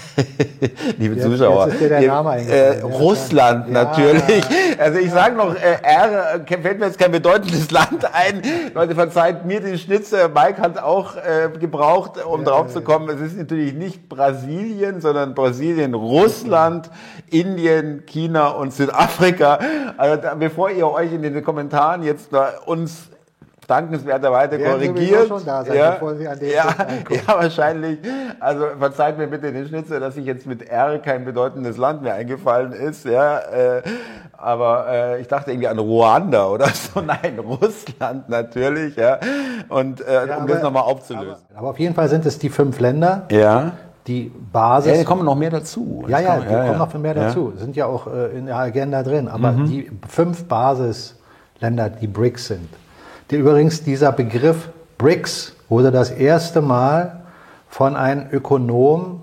Liebe 0.98 1.14
jetzt, 1.14 1.24
Zuschauer, 1.24 1.68
jetzt 1.68 2.48
äh, 2.48 2.80
Russland 2.80 3.68
ja, 3.68 3.84
natürlich. 3.84 4.42
Also 4.78 4.98
ich 4.98 5.10
sage 5.10 5.36
noch, 5.36 5.54
äh, 5.54 5.78
R, 5.82 6.40
äh, 6.46 6.62
fällt 6.62 6.78
mir 6.78 6.86
jetzt 6.86 6.98
kein 6.98 7.12
bedeutendes 7.12 7.70
Land 7.70 8.04
ein. 8.12 8.42
Leute, 8.74 8.94
verzeiht 8.94 9.44
mir 9.44 9.60
den 9.60 9.78
Schnitzer. 9.78 10.28
Mike 10.28 10.60
hat 10.60 10.78
auch 10.78 11.16
äh, 11.16 11.50
gebraucht, 11.58 12.24
um 12.24 12.40
ja, 12.40 12.46
drauf 12.46 12.68
zu 12.68 12.80
kommen. 12.80 13.08
Es 13.10 13.20
ist 13.20 13.36
natürlich 13.38 13.74
nicht 13.74 14.08
Brasilien, 14.08 15.00
sondern 15.00 15.34
Brasilien, 15.34 15.94
Russland, 15.94 16.90
Indien, 17.30 18.04
China 18.06 18.48
und 18.48 18.72
Südafrika. 18.72 19.58
Also 19.96 20.22
bevor 20.38 20.70
ihr 20.70 20.88
euch 20.88 21.12
in 21.12 21.22
den 21.22 21.42
Kommentaren 21.44 22.02
jetzt 22.02 22.30
uns 22.66 23.10
dankenswerterweise 23.66 24.58
korrigiert. 24.58 25.28
Schon 25.28 25.44
da 25.44 25.64
sein, 25.64 25.76
ja, 25.76 25.90
bevor 25.92 26.16
Sie 26.16 26.26
an 26.26 26.38
den 26.38 26.50
ja, 26.50 26.66
ja, 27.10 27.26
wahrscheinlich. 27.26 27.98
Also 28.40 28.66
verzeiht 28.78 29.18
mir 29.18 29.26
bitte 29.26 29.52
den 29.52 29.66
Schnitzer, 29.66 30.00
dass 30.00 30.16
ich 30.16 30.24
jetzt 30.24 30.46
mit 30.46 30.68
R 30.68 30.98
kein 30.98 31.24
bedeutendes 31.24 31.76
Land 31.76 32.02
mehr 32.02 32.14
eingefallen 32.14 32.72
ist. 32.72 33.04
Ja, 33.04 33.38
äh, 33.38 33.82
aber 34.32 34.86
äh, 34.88 35.20
ich 35.20 35.28
dachte 35.28 35.52
irgendwie 35.52 35.68
an 35.68 35.78
Ruanda 35.78 36.48
oder 36.48 36.68
so. 36.74 37.00
Nein, 37.00 37.38
Russland 37.38 38.28
natürlich. 38.28 38.96
Ja, 38.96 39.18
und 39.68 40.00
äh, 40.00 40.26
ja, 40.26 40.36
um 40.36 40.42
aber, 40.42 40.54
das 40.54 40.62
nochmal 40.62 40.82
aufzulösen. 40.82 41.44
Aber, 41.50 41.58
aber, 41.58 41.70
auf 41.70 41.78
jeden 41.78 41.94
Fall 41.94 42.08
sind 42.08 42.26
es 42.26 42.38
die 42.38 42.48
fünf 42.48 42.80
Länder. 42.80 43.26
Ja. 43.30 43.72
Die 44.08 44.32
Basis. 44.52 44.98
Ja, 44.98 45.04
kommen 45.04 45.24
noch 45.24 45.36
mehr 45.36 45.50
dazu. 45.50 46.04
Ja, 46.08 46.18
ja, 46.18 46.38
die 46.38 46.52
ja, 46.52 46.66
kommen 46.66 46.78
noch 46.78 46.94
mehr 46.94 47.14
dazu. 47.14 47.52
Sind 47.56 47.76
ja 47.76 47.86
auch 47.86 48.08
äh, 48.08 48.36
in 48.36 48.46
der 48.46 48.56
Agenda 48.56 49.04
drin. 49.04 49.28
Aber 49.28 49.52
mhm. 49.52 49.66
die 49.66 49.92
fünf 50.08 50.46
Basisländer, 50.46 51.88
die 51.88 52.08
BRICS 52.08 52.48
sind, 52.48 52.68
Übrigens, 53.34 53.82
dieser 53.82 54.12
Begriff 54.12 54.68
BRICS 54.98 55.54
wurde 55.68 55.90
das 55.90 56.10
erste 56.10 56.60
Mal 56.60 57.22
von 57.68 57.96
einem 57.96 58.26
Ökonom, 58.30 59.22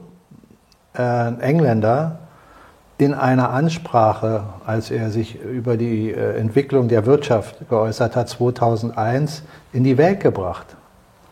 äh, 0.97 1.33
Engländer, 1.41 2.19
in 2.97 3.13
einer 3.13 3.51
Ansprache, 3.51 4.43
als 4.65 4.91
er 4.91 5.09
sich 5.09 5.41
über 5.41 5.77
die 5.77 6.11
äh, 6.11 6.37
Entwicklung 6.37 6.89
der 6.89 7.05
Wirtschaft 7.05 7.69
geäußert 7.69 8.15
hat, 8.15 8.27
2001, 8.27 9.43
in 9.71 9.83
die 9.83 9.97
Welt 9.97 10.19
gebracht. 10.19 10.65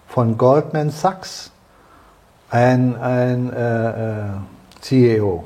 Von 0.08 0.38
Goldman 0.38 0.92
Sachs, 0.92 1.52
ein, 2.50 2.96
ein 2.96 3.52
äh, 3.52 3.90
äh 3.90 4.24
CEO. 4.80 5.44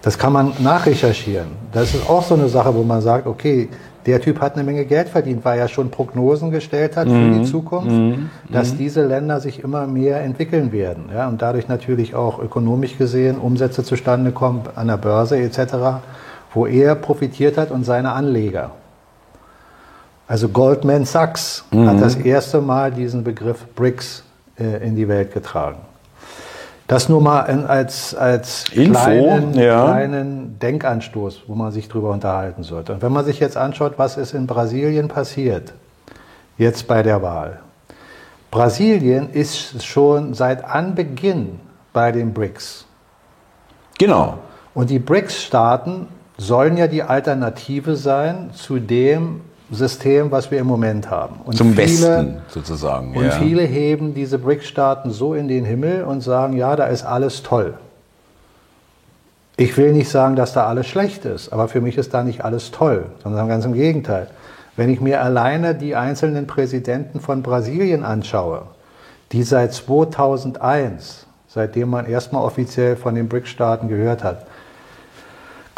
Das 0.00 0.16
kann 0.16 0.32
man 0.32 0.52
nachrecherchieren. 0.60 1.48
Das 1.72 1.92
ist 1.94 2.08
auch 2.08 2.22
so 2.22 2.34
eine 2.34 2.48
Sache, 2.48 2.74
wo 2.74 2.82
man 2.82 3.02
sagt, 3.02 3.26
okay, 3.26 3.68
der 4.08 4.22
Typ 4.22 4.40
hat 4.40 4.54
eine 4.54 4.64
Menge 4.64 4.86
Geld 4.86 5.10
verdient, 5.10 5.44
weil 5.44 5.58
er 5.58 5.68
schon 5.68 5.90
Prognosen 5.90 6.50
gestellt 6.50 6.96
hat 6.96 7.08
für 7.08 7.30
die 7.30 7.40
mhm. 7.40 7.44
Zukunft, 7.44 7.90
mhm. 7.90 8.30
dass 8.50 8.72
mhm. 8.72 8.78
diese 8.78 9.06
Länder 9.06 9.38
sich 9.40 9.62
immer 9.62 9.86
mehr 9.86 10.22
entwickeln 10.22 10.72
werden. 10.72 11.10
Ja, 11.14 11.28
und 11.28 11.42
dadurch 11.42 11.68
natürlich 11.68 12.14
auch 12.14 12.38
ökonomisch 12.38 12.96
gesehen 12.96 13.36
Umsätze 13.36 13.84
zustande 13.84 14.32
kommen 14.32 14.62
an 14.74 14.86
der 14.86 14.96
Börse 14.96 15.36
etc., 15.36 16.00
wo 16.54 16.66
er 16.66 16.94
profitiert 16.94 17.58
hat 17.58 17.70
und 17.70 17.84
seine 17.84 18.12
Anleger. 18.12 18.70
Also 20.26 20.48
Goldman 20.48 21.04
Sachs 21.04 21.66
mhm. 21.70 21.86
hat 21.86 22.00
das 22.00 22.16
erste 22.16 22.62
Mal 22.62 22.90
diesen 22.90 23.24
Begriff 23.24 23.66
BRICS 23.74 24.24
äh, 24.58 24.86
in 24.86 24.96
die 24.96 25.06
Welt 25.06 25.34
getragen. 25.34 25.80
Das 26.88 27.10
nur 27.10 27.20
mal 27.20 27.42
als, 27.42 28.14
als 28.14 28.64
Info, 28.70 28.92
kleinen, 28.92 29.52
ja. 29.54 29.84
kleinen 29.84 30.58
Denkanstoß, 30.58 31.42
wo 31.46 31.54
man 31.54 31.70
sich 31.70 31.86
drüber 31.88 32.10
unterhalten 32.10 32.62
sollte. 32.62 32.94
Und 32.94 33.02
wenn 33.02 33.12
man 33.12 33.26
sich 33.26 33.40
jetzt 33.40 33.58
anschaut, 33.58 33.94
was 33.98 34.16
ist 34.16 34.32
in 34.32 34.46
Brasilien 34.46 35.06
passiert, 35.06 35.74
jetzt 36.56 36.88
bei 36.88 37.02
der 37.02 37.20
Wahl. 37.20 37.60
Brasilien 38.50 39.28
ist 39.30 39.84
schon 39.84 40.32
seit 40.32 40.64
Anbeginn 40.64 41.60
bei 41.92 42.10
den 42.10 42.32
BRICS. 42.32 42.86
Genau. 43.98 44.38
Und 44.72 44.88
die 44.88 44.98
BRICS-Staaten 44.98 46.08
sollen 46.38 46.78
ja 46.78 46.86
die 46.86 47.02
Alternative 47.02 47.96
sein 47.96 48.50
zu 48.54 48.78
dem, 48.78 49.42
System, 49.70 50.30
was 50.30 50.50
wir 50.50 50.58
im 50.58 50.66
Moment 50.66 51.10
haben. 51.10 51.40
Und 51.44 51.56
Zum 51.56 51.72
viele, 51.72 51.84
Westen 51.84 52.36
sozusagen. 52.48 53.14
Und 53.16 53.24
ja. 53.24 53.30
viele 53.32 53.62
heben 53.62 54.14
diese 54.14 54.38
BRICS-Staaten 54.38 55.10
so 55.10 55.34
in 55.34 55.48
den 55.48 55.64
Himmel 55.64 56.04
und 56.04 56.22
sagen, 56.22 56.56
ja, 56.56 56.74
da 56.74 56.86
ist 56.86 57.04
alles 57.04 57.42
toll. 57.42 57.74
Ich 59.56 59.76
will 59.76 59.92
nicht 59.92 60.08
sagen, 60.08 60.36
dass 60.36 60.52
da 60.52 60.66
alles 60.66 60.86
schlecht 60.86 61.24
ist, 61.24 61.52
aber 61.52 61.68
für 61.68 61.80
mich 61.80 61.98
ist 61.98 62.14
da 62.14 62.22
nicht 62.22 62.44
alles 62.44 62.70
toll, 62.70 63.06
sondern 63.22 63.48
ganz 63.48 63.64
im 63.64 63.74
Gegenteil. 63.74 64.28
Wenn 64.76 64.88
ich 64.88 65.00
mir 65.00 65.20
alleine 65.20 65.74
die 65.74 65.96
einzelnen 65.96 66.46
Präsidenten 66.46 67.20
von 67.20 67.42
Brasilien 67.42 68.04
anschaue, 68.04 68.62
die 69.32 69.42
seit 69.42 69.74
2001, 69.74 71.26
seitdem 71.48 71.90
man 71.90 72.06
erstmal 72.06 72.44
offiziell 72.44 72.94
von 72.94 73.16
den 73.16 73.28
BRICS-Staaten 73.28 73.88
gehört 73.88 74.22
hat, 74.22 74.46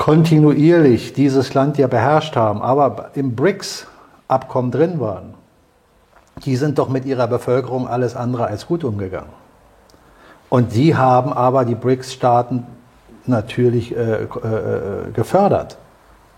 kontinuierlich 0.01 1.13
dieses 1.13 1.53
Land 1.53 1.77
ja 1.77 1.87
beherrscht 1.87 2.35
haben, 2.35 2.63
aber 2.63 3.11
im 3.17 3.37
BRICS-Abkommen 3.37 4.71
drin 4.71 4.99
waren, 4.99 5.35
die 6.47 6.57
sind 6.57 6.79
doch 6.79 6.89
mit 6.89 7.05
ihrer 7.05 7.27
Bevölkerung 7.27 7.87
alles 7.87 8.17
andere 8.17 8.47
als 8.47 8.67
gut 8.67 8.83
umgegangen. 8.83 9.29
Und 10.49 10.75
die 10.75 10.97
haben 10.97 11.35
aber 11.35 11.67
die 11.67 11.75
BRICS-Staaten 11.75 12.67
natürlich 13.27 13.95
äh, 13.95 14.23
äh, 14.23 14.29
gefördert, 15.13 15.77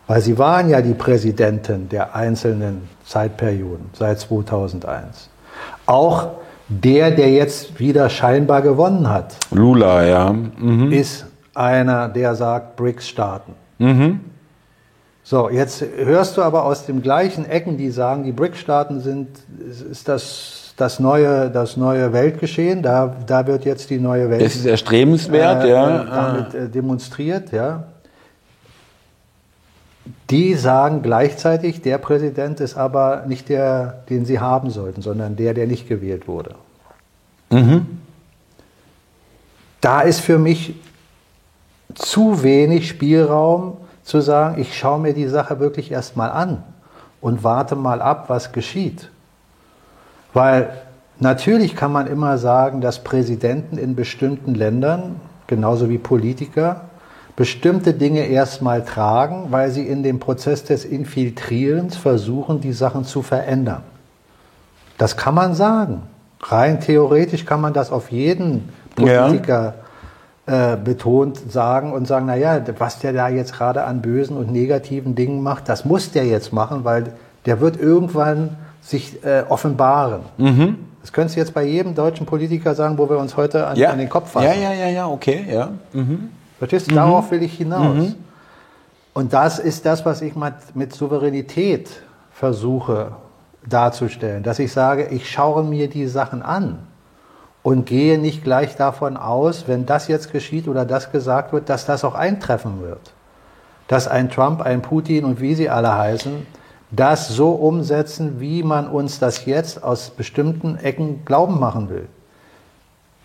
weil 0.09 0.21
sie 0.21 0.39
waren 0.39 0.69
ja 0.69 0.83
die 0.83 0.95
Präsidenten 0.95 1.89
der 1.89 2.17
einzelnen 2.17 2.89
Zeitperioden 3.07 3.91
seit 3.93 4.19
2001. 4.19 5.31
Auch 5.87 6.31
der, 6.67 7.13
der 7.13 7.31
jetzt 7.31 7.79
wieder 7.79 8.09
scheinbar 8.09 8.61
gewonnen 8.61 9.09
hat, 9.09 9.37
Lula, 9.53 10.05
ja, 10.05 10.33
mhm. 10.33 10.91
ist 10.91 11.27
einer, 11.55 12.09
der 12.09 12.35
sagt 12.35 12.77
BRICS-Staaten. 12.77 13.55
Mhm. 13.79 14.21
So, 15.25 15.51
jetzt 15.51 15.85
hörst 15.97 16.37
du 16.37 16.43
aber 16.43 16.65
aus 16.65 16.87
den 16.87 17.01
gleichen 17.01 17.45
Ecken, 17.47 17.77
die 17.77 17.91
sagen, 17.91 18.25
die 18.25 18.33
BRICS-Staaten 18.33 19.01
sind, 19.01 19.29
ist 19.91 20.09
das, 20.09 20.75
das, 20.77 20.99
neue, 20.99 21.51
das 21.51 21.77
neue 21.77 22.13
Weltgeschehen, 22.13 22.83
da, 22.83 23.15
da 23.27 23.47
wird 23.47 23.65
jetzt 23.65 23.91
die 23.91 23.99
neue 23.99 24.31
Welt. 24.31 24.43
Das 24.43 24.57
ist 24.57 24.67
erstrebenswert, 24.67 25.65
äh, 25.65 25.71
ja. 25.71 26.05
Damit 26.05 26.55
äh, 26.55 26.69
demonstriert, 26.69 27.53
ja. 27.53 27.85
Die 30.31 30.55
sagen 30.55 31.03
gleichzeitig, 31.03 31.83
der 31.83 31.99
Präsident 31.99 32.59
ist 32.59 32.77
aber 32.77 33.25
nicht 33.27 33.49
der, 33.49 34.03
den 34.09 34.25
sie 34.25 34.41
haben 34.41 34.71
sollten, 34.71 35.03
sondern 35.03 35.37
der, 35.37 35.55
der 35.55 35.67
nicht 35.67 35.89
gewählt 35.89 36.27
wurde. 36.27 36.57
Mhm. 37.51 37.87
Da 39.81 40.01
ist 40.01 40.21
für 40.21 40.39
mich 40.39 40.75
zu 41.95 42.43
wenig 42.43 42.89
Spielraum 42.89 43.77
zu 44.03 44.21
sagen, 44.21 44.61
ich 44.61 44.77
schaue 44.77 45.01
mir 45.01 45.15
die 45.15 45.29
Sache 45.29 45.61
wirklich 45.61 45.91
erstmal 45.91 46.31
an 46.31 46.63
und 47.21 47.45
warte 47.45 47.77
mal 47.77 48.03
ab, 48.03 48.25
was 48.29 48.53
geschieht. 48.53 49.11
Weil 50.35 50.71
natürlich 51.19 51.77
kann 51.77 51.93
man 51.93 52.07
immer 52.07 52.39
sagen, 52.39 52.81
dass 52.81 53.05
Präsidenten 53.05 53.79
in 53.79 53.95
bestimmten 53.95 54.55
Ländern, 54.55 55.21
genauso 55.47 55.89
wie 55.89 55.99
Politiker, 55.99 56.83
bestimmte 57.37 57.95
Dinge 57.95 58.27
erstmal 58.27 58.85
tragen, 58.85 59.47
weil 59.51 59.71
sie 59.71 59.87
in 59.87 60.03
dem 60.03 60.19
Prozess 60.19 60.65
des 60.65 60.85
Infiltrierens 60.85 61.97
versuchen, 61.97 62.61
die 62.61 62.73
Sachen 62.73 63.05
zu 63.05 63.23
verändern. 63.23 63.83
Das 64.99 65.17
kann 65.17 65.35
man 65.35 65.55
sagen. 65.55 66.03
Rein 66.41 66.81
theoretisch 66.81 67.45
kann 67.45 67.61
man 67.61 67.73
das 67.73 67.93
auf 67.93 68.11
jeden 68.11 68.69
Politiker 68.97 69.65
ja. 69.65 69.75
Äh, 70.47 70.77
betont 70.77 71.53
sagen 71.53 71.93
und 71.93 72.07
sagen, 72.07 72.27
naja, 72.27 72.61
was 72.79 72.99
der 72.99 73.13
da 73.13 73.29
jetzt 73.29 73.53
gerade 73.53 73.85
an 73.85 74.03
bösen 74.03 74.37
und 74.37 74.51
negativen 74.51 75.15
Dingen 75.15 75.43
macht, 75.43 75.69
das 75.69 75.85
muss 75.85 76.11
der 76.11 76.27
jetzt 76.27 76.53
machen, 76.53 76.85
weil 76.85 77.15
der 77.47 77.61
wird 77.61 77.79
irgendwann 77.79 78.57
sich 78.81 79.25
äh, 79.25 79.45
offenbaren. 79.49 80.23
Mhm. 80.39 80.79
Das 81.01 81.13
könntest 81.13 81.37
du 81.37 81.41
jetzt 81.41 81.55
bei 81.55 81.65
jedem 81.65 81.95
deutschen 81.95 82.27
Politiker 82.27 82.75
sagen, 82.75 82.99
wo 82.99 83.09
wir 83.09 83.19
uns 83.19 83.37
heute 83.37 83.67
an, 83.67 83.77
ja. 83.77 83.91
an 83.91 83.99
den 83.99 84.09
Kopf 84.09 84.31
fassen. 84.33 84.47
Ja, 84.47 84.55
ja, 84.55 84.73
ja, 84.73 84.89
ja, 84.89 85.09
okay, 85.09 85.45
ja. 85.49 85.71
Mhm. 85.93 86.31
Verstehst 86.59 86.89
du? 86.89 86.93
Mhm. 86.93 86.97
Darauf 86.97 87.31
will 87.31 87.43
ich 87.43 87.55
hinaus. 87.55 87.97
Mhm. 87.97 88.15
Und 89.15 89.33
das 89.33 89.59
ist 89.59 89.85
das, 89.85 90.05
was 90.05 90.23
ich 90.23 90.35
mit 90.75 90.93
Souveränität 90.93 91.89
versuche 92.33 93.13
darzustellen. 93.69 94.43
Dass 94.43 94.59
ich 94.59 94.73
sage, 94.73 95.09
ich 95.11 95.31
schaue 95.31 95.63
mir 95.63 95.89
die 95.89 96.07
Sachen 96.07 96.43
an 96.43 96.79
und 97.63 97.87
gehe 97.87 98.19
nicht 98.19 98.43
gleich 98.43 98.77
davon 98.77 99.17
aus, 99.17 99.69
wenn 99.69 99.87
das 99.87 100.09
jetzt 100.09 100.33
geschieht 100.33 100.69
oder 100.69 100.85
das 100.85 101.13
gesagt 101.13 101.53
wird, 101.53 101.69
dass 101.69 101.87
das 101.87 102.05
auch 102.05 102.15
eintreffen 102.15 102.81
wird. 102.83 103.13
Dass 103.89 104.09
ein 104.09 104.31
Trump, 104.31 104.63
ein 104.63 104.83
Putin 104.83 105.25
und 105.25 105.41
wie 105.41 105.55
sie 105.55 105.69
alle 105.69 105.97
heißen, 105.97 106.47
das 106.91 107.29
so 107.29 107.51
umsetzen, 107.51 108.41
wie 108.41 108.63
man 108.63 108.87
uns 108.89 109.19
das 109.19 109.47
jetzt 109.47 109.83
aus 109.83 110.11
bestimmten 110.11 110.77
Ecken 110.77 111.25
glauben 111.25 111.59
machen 111.59 111.89
will. 111.89 112.09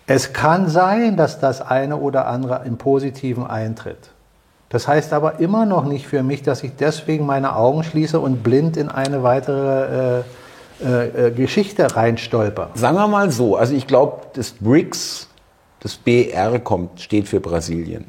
Es 0.06 0.32
kann 0.32 0.68
sein, 0.68 1.16
dass 1.16 1.38
das 1.38 1.60
eine 1.60 1.98
oder 1.98 2.26
andere 2.28 2.62
im 2.64 2.78
Positiven 2.78 3.46
eintritt. 3.46 4.10
Das 4.70 4.88
heißt 4.88 5.12
aber 5.12 5.40
immer 5.40 5.66
noch 5.66 5.84
nicht 5.84 6.06
für 6.06 6.22
mich, 6.22 6.42
dass 6.42 6.62
ich 6.62 6.76
deswegen 6.76 7.26
meine 7.26 7.56
Augen 7.56 7.84
schließe 7.84 8.18
und 8.18 8.42
blind 8.42 8.76
in 8.76 8.88
eine 8.88 9.22
weitere 9.22 10.20
äh, 10.20 10.22
äh, 10.84 11.26
äh 11.26 11.30
Geschichte 11.30 11.94
reinstolper. 11.94 12.70
Sagen 12.74 12.96
wir 12.96 13.08
mal 13.08 13.30
so, 13.30 13.56
also 13.56 13.74
ich 13.74 13.86
glaube, 13.86 14.22
das 14.34 14.52
BRICS, 14.52 15.28
das 15.80 15.96
BR 15.96 16.58
kommt, 16.60 17.00
steht 17.00 17.28
für 17.28 17.40
Brasilien. 17.40 18.06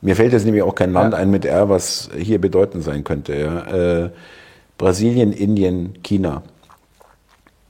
Mir 0.00 0.16
fällt 0.16 0.32
jetzt 0.32 0.44
nämlich 0.44 0.62
auch 0.62 0.74
kein 0.74 0.92
Land 0.92 1.12
ja. 1.12 1.18
ein 1.20 1.30
mit 1.30 1.44
R, 1.44 1.68
was 1.68 2.10
hier 2.16 2.40
bedeutend 2.40 2.82
sein 2.82 3.04
könnte. 3.04 3.34
Ja. 3.34 4.04
Äh, 4.04 4.10
Brasilien, 4.76 5.32
Indien, 5.32 6.02
China. 6.02 6.42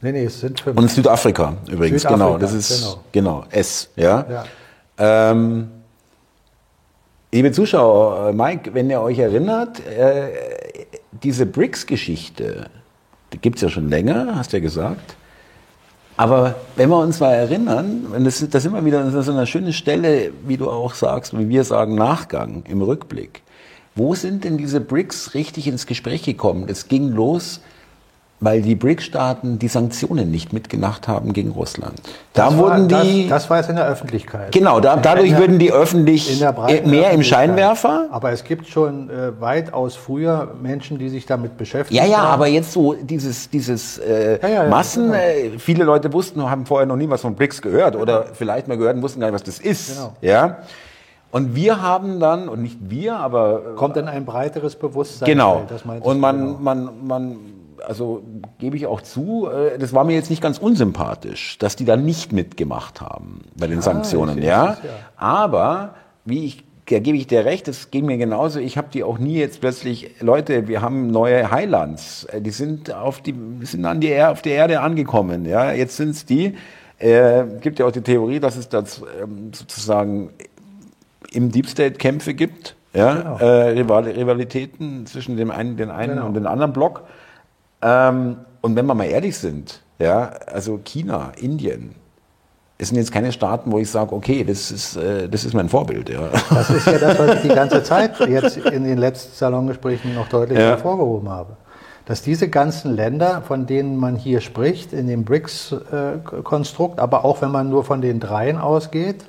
Nee, 0.00 0.12
nee, 0.12 0.24
es 0.24 0.40
sind 0.40 0.58
fünf. 0.58 0.78
Und 0.78 0.90
Südafrika 0.90 1.56
übrigens, 1.70 2.02
Südafrika, 2.02 2.24
genau. 2.26 2.38
Das 2.38 2.54
ist 2.54 2.98
genau, 3.12 3.40
genau 3.40 3.44
S. 3.50 3.90
Ja. 3.96 4.26
ja. 4.28 5.30
Ähm, 5.30 5.68
liebe 7.30 7.52
Zuschauer, 7.52 8.30
äh, 8.30 8.32
Mike, 8.32 8.72
wenn 8.72 8.88
ihr 8.88 9.00
euch 9.00 9.18
erinnert, 9.18 9.80
äh, 9.86 10.30
diese 11.22 11.44
BRICS-Geschichte, 11.44 12.66
gibt 13.40 13.56
es 13.56 13.62
ja 13.62 13.68
schon 13.68 13.88
länger, 13.88 14.34
hast 14.36 14.52
du 14.52 14.58
ja 14.58 14.62
gesagt. 14.62 15.16
Aber 16.16 16.56
wenn 16.76 16.90
wir 16.90 16.98
uns 16.98 17.20
mal 17.20 17.32
erinnern, 17.32 18.06
das, 18.24 18.46
das 18.48 18.64
ist 18.64 18.66
immer 18.66 18.84
wieder 18.84 19.22
so 19.22 19.32
eine 19.32 19.46
schöne 19.46 19.72
Stelle, 19.72 20.32
wie 20.46 20.56
du 20.56 20.70
auch 20.70 20.94
sagst, 20.94 21.36
wie 21.38 21.48
wir 21.48 21.64
sagen, 21.64 21.94
Nachgang 21.94 22.64
im 22.68 22.82
Rückblick. 22.82 23.42
Wo 23.94 24.14
sind 24.14 24.44
denn 24.44 24.58
diese 24.58 24.80
BRICS 24.80 25.34
richtig 25.34 25.66
ins 25.66 25.86
Gespräch 25.86 26.22
gekommen? 26.22 26.66
Es 26.68 26.88
ging 26.88 27.08
los 27.08 27.60
weil 28.42 28.60
die 28.60 28.74
BRICS-Staaten 28.74 29.58
die 29.58 29.68
Sanktionen 29.68 30.30
nicht 30.30 30.52
mitgemacht 30.52 31.06
haben 31.06 31.32
gegen 31.32 31.52
Russland. 31.52 31.94
Da 32.32 32.46
das 32.46 32.56
wurden 32.58 32.90
war, 32.90 33.04
die. 33.04 33.28
Das, 33.28 33.44
das, 33.44 33.50
war 33.50 33.58
jetzt 33.58 33.70
in 33.70 33.76
der 33.76 33.86
Öffentlichkeit. 33.86 34.50
Genau, 34.50 34.80
da, 34.80 34.96
dadurch 34.96 35.30
der, 35.30 35.38
würden 35.38 35.58
die 35.60 35.72
öffentlich 35.72 36.42
mehr 36.84 37.12
im 37.12 37.22
Scheinwerfer. 37.22 38.08
Aber 38.10 38.32
es 38.32 38.42
gibt 38.42 38.66
schon 38.66 39.08
äh, 39.08 39.40
weitaus 39.40 39.94
früher 39.94 40.54
Menschen, 40.60 40.98
die 40.98 41.08
sich 41.08 41.24
damit 41.24 41.56
beschäftigen. 41.56 41.96
Ja, 41.96 42.04
ja, 42.04 42.18
haben. 42.18 42.32
aber 42.32 42.48
jetzt 42.48 42.72
so 42.72 42.94
dieses, 42.94 43.48
dieses 43.48 43.98
äh, 43.98 44.40
ja, 44.42 44.48
ja, 44.48 44.64
ja, 44.64 44.68
Massen. 44.68 45.12
Genau. 45.12 45.14
Äh, 45.14 45.58
viele 45.58 45.84
Leute 45.84 46.12
wussten, 46.12 46.42
haben 46.50 46.66
vorher 46.66 46.86
noch 46.86 46.96
nie 46.96 47.08
was 47.08 47.20
von 47.20 47.36
BRICS 47.36 47.62
gehört 47.62 47.94
oder 47.94 48.26
vielleicht 48.32 48.66
mal 48.66 48.76
gehört 48.76 48.96
und 48.96 49.02
wussten 49.02 49.20
gar 49.20 49.28
nicht, 49.28 49.34
was 49.34 49.44
das 49.44 49.60
ist. 49.60 49.96
Genau. 49.96 50.14
Ja. 50.20 50.58
Und 51.30 51.54
wir 51.54 51.80
haben 51.80 52.18
dann, 52.18 52.48
und 52.48 52.60
nicht 52.60 52.78
wir, 52.80 53.16
aber. 53.16 53.74
Kommt 53.76 53.96
dann 53.96 54.08
ein 54.08 54.26
breiteres 54.26 54.74
Bewusstsein. 54.74 55.26
Genau. 55.26 55.62
und 56.02 56.20
man, 56.20 56.38
genau. 56.38 56.58
man, 56.60 57.06
man 57.06 57.36
also 57.86 58.22
gebe 58.58 58.76
ich 58.76 58.86
auch 58.86 59.00
zu, 59.00 59.48
äh, 59.48 59.78
das 59.78 59.92
war 59.92 60.04
mir 60.04 60.14
jetzt 60.14 60.30
nicht 60.30 60.42
ganz 60.42 60.58
unsympathisch, 60.58 61.58
dass 61.58 61.76
die 61.76 61.84
da 61.84 61.96
nicht 61.96 62.32
mitgemacht 62.32 63.00
haben 63.00 63.42
bei 63.56 63.66
den 63.66 63.78
ah, 63.78 63.82
Sanktionen, 63.82 64.42
ja? 64.42 64.64
ja. 64.66 64.76
Aber 65.16 65.94
wie 66.24 66.44
ich 66.44 66.64
da 66.90 66.98
gebe 66.98 67.16
ich 67.16 67.26
dir 67.26 67.44
recht, 67.44 67.68
das 67.68 67.90
ging 67.90 68.06
mir 68.06 68.18
genauso. 68.18 68.58
Ich 68.58 68.76
habe 68.76 68.88
die 68.92 69.04
auch 69.04 69.18
nie 69.18 69.36
jetzt 69.36 69.60
plötzlich, 69.60 70.10
Leute, 70.20 70.66
wir 70.68 70.82
haben 70.82 71.06
neue 71.06 71.50
Highlands, 71.50 72.24
äh, 72.24 72.40
die 72.40 72.50
sind 72.50 72.92
auf 72.92 73.20
die, 73.20 73.34
sind 73.62 73.84
an 73.84 74.00
die, 74.00 74.20
auf 74.20 74.42
der 74.42 74.54
Erde 74.54 74.80
angekommen, 74.80 75.46
ja. 75.46 75.72
Jetzt 75.72 75.96
sind 75.96 76.10
es 76.10 76.26
die. 76.26 76.54
Äh, 76.98 77.44
gibt 77.60 77.78
ja 77.78 77.86
auch 77.86 77.92
die 77.92 78.02
Theorie, 78.02 78.40
dass 78.40 78.56
es 78.56 78.68
das 78.68 79.02
ähm, 79.20 79.52
sozusagen 79.52 80.30
im 81.32 81.50
Deep 81.50 81.68
State 81.68 81.98
Kämpfe 81.98 82.34
gibt, 82.34 82.76
ja, 82.94 83.14
genau. 83.14 83.38
äh, 83.38 83.70
Rivalitäten 83.70 85.06
zwischen 85.06 85.36
dem 85.36 85.50
einen, 85.50 85.76
den 85.76 85.90
einen 85.90 86.16
genau. 86.16 86.26
und 86.26 86.34
den 86.34 86.46
anderen 86.46 86.72
Block. 86.72 87.04
Ähm, 87.82 88.36
und 88.60 88.76
wenn 88.76 88.86
wir 88.86 88.94
mal 88.94 89.04
ehrlich 89.04 89.36
sind, 89.36 89.80
ja, 89.98 90.30
also 90.46 90.80
China, 90.84 91.32
Indien, 91.36 91.94
es 92.78 92.88
sind 92.88 92.98
jetzt 92.98 93.12
keine 93.12 93.30
Staaten, 93.30 93.70
wo 93.70 93.78
ich 93.78 93.90
sage, 93.90 94.12
okay, 94.12 94.42
das 94.42 94.70
ist, 94.70 94.96
äh, 94.96 95.28
das 95.28 95.44
ist 95.44 95.54
mein 95.54 95.68
Vorbild. 95.68 96.08
Ja. 96.08 96.30
Das 96.50 96.70
ist 96.70 96.86
ja 96.86 96.98
das, 96.98 97.18
was 97.18 97.36
ich 97.36 97.42
die 97.42 97.48
ganze 97.54 97.82
Zeit 97.84 98.18
jetzt 98.20 98.56
in 98.56 98.84
den 98.84 98.98
letzten 98.98 99.34
Salongesprächen 99.36 100.14
noch 100.14 100.28
deutlich 100.28 100.58
ja. 100.58 100.70
hervorgehoben 100.70 101.28
habe. 101.28 101.56
Dass 102.06 102.22
diese 102.22 102.48
ganzen 102.48 102.96
Länder, 102.96 103.42
von 103.46 103.66
denen 103.66 103.96
man 103.96 104.16
hier 104.16 104.40
spricht, 104.40 104.92
in 104.92 105.06
dem 105.06 105.24
BRICS-Konstrukt, 105.24 106.98
aber 106.98 107.24
auch 107.24 107.40
wenn 107.40 107.52
man 107.52 107.70
nur 107.70 107.84
von 107.84 108.00
den 108.00 108.18
dreien 108.18 108.58
ausgeht, 108.58 109.24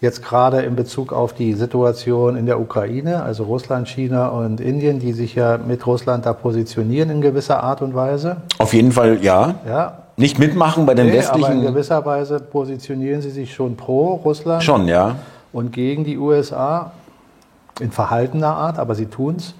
Jetzt 0.00 0.22
gerade 0.22 0.62
in 0.62 0.76
Bezug 0.76 1.12
auf 1.12 1.32
die 1.32 1.54
Situation 1.54 2.36
in 2.36 2.46
der 2.46 2.60
Ukraine, 2.60 3.24
also 3.24 3.42
Russland, 3.44 3.88
China 3.88 4.28
und 4.28 4.60
Indien, 4.60 5.00
die 5.00 5.12
sich 5.12 5.34
ja 5.34 5.58
mit 5.58 5.84
Russland 5.86 6.24
da 6.24 6.34
positionieren 6.34 7.10
in 7.10 7.20
gewisser 7.20 7.64
Art 7.64 7.82
und 7.82 7.96
Weise. 7.96 8.36
Auf 8.58 8.74
jeden 8.74 8.92
Fall 8.92 9.18
ja. 9.22 9.56
ja. 9.66 9.98
Nicht 10.16 10.38
mitmachen 10.38 10.86
bei 10.86 10.94
den 10.94 11.06
nee, 11.06 11.14
westlichen. 11.14 11.44
Aber 11.44 11.54
in 11.54 11.62
gewisser 11.62 12.04
Weise 12.04 12.38
positionieren 12.38 13.22
sie 13.22 13.30
sich 13.30 13.52
schon 13.52 13.76
pro 13.76 14.14
Russland. 14.14 14.62
Schon, 14.62 14.86
ja. 14.86 15.16
Und 15.52 15.72
gegen 15.72 16.04
die 16.04 16.16
USA 16.16 16.92
in 17.80 17.90
verhaltener 17.90 18.54
Art, 18.54 18.78
aber 18.78 18.94
sie 18.94 19.06
tun's. 19.06 19.54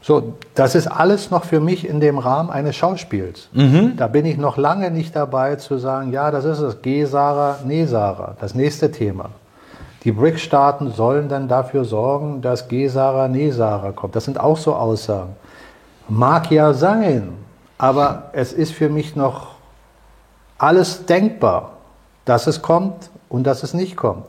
So, 0.00 0.34
das 0.54 0.74
ist 0.74 0.86
alles 0.86 1.30
noch 1.30 1.44
für 1.44 1.60
mich 1.60 1.86
in 1.86 2.00
dem 2.00 2.16
Rahmen 2.16 2.48
eines 2.48 2.76
Schauspiels. 2.76 3.48
Mhm. 3.52 3.94
Da 3.96 4.06
bin 4.06 4.24
ich 4.24 4.38
noch 4.38 4.56
lange 4.56 4.90
nicht 4.90 5.14
dabei 5.14 5.56
zu 5.56 5.76
sagen, 5.76 6.12
ja, 6.12 6.30
das 6.30 6.46
ist 6.46 6.60
es, 6.60 6.80
G 6.80 7.04
Sarah, 7.04 7.58
nee 7.66 7.84
Sarah, 7.84 8.34
das 8.40 8.54
nächste 8.54 8.90
Thema. 8.90 9.30
Die 10.08 10.12
BRIC-Staaten 10.12 10.90
sollen 10.92 11.28
dann 11.28 11.48
dafür 11.48 11.84
sorgen, 11.84 12.40
dass 12.40 12.68
Gesara, 12.68 13.28
Nesara 13.28 13.92
kommt. 13.92 14.16
Das 14.16 14.24
sind 14.24 14.40
auch 14.40 14.56
so 14.56 14.74
Aussagen. 14.74 15.36
Mag 16.08 16.50
ja 16.50 16.72
sein, 16.72 17.34
aber 17.76 18.30
es 18.32 18.54
ist 18.54 18.72
für 18.72 18.88
mich 18.88 19.16
noch 19.16 19.48
alles 20.56 21.04
denkbar, 21.04 21.72
dass 22.24 22.46
es 22.46 22.62
kommt 22.62 23.10
und 23.28 23.46
dass 23.46 23.62
es 23.62 23.74
nicht 23.74 23.98
kommt. 23.98 24.24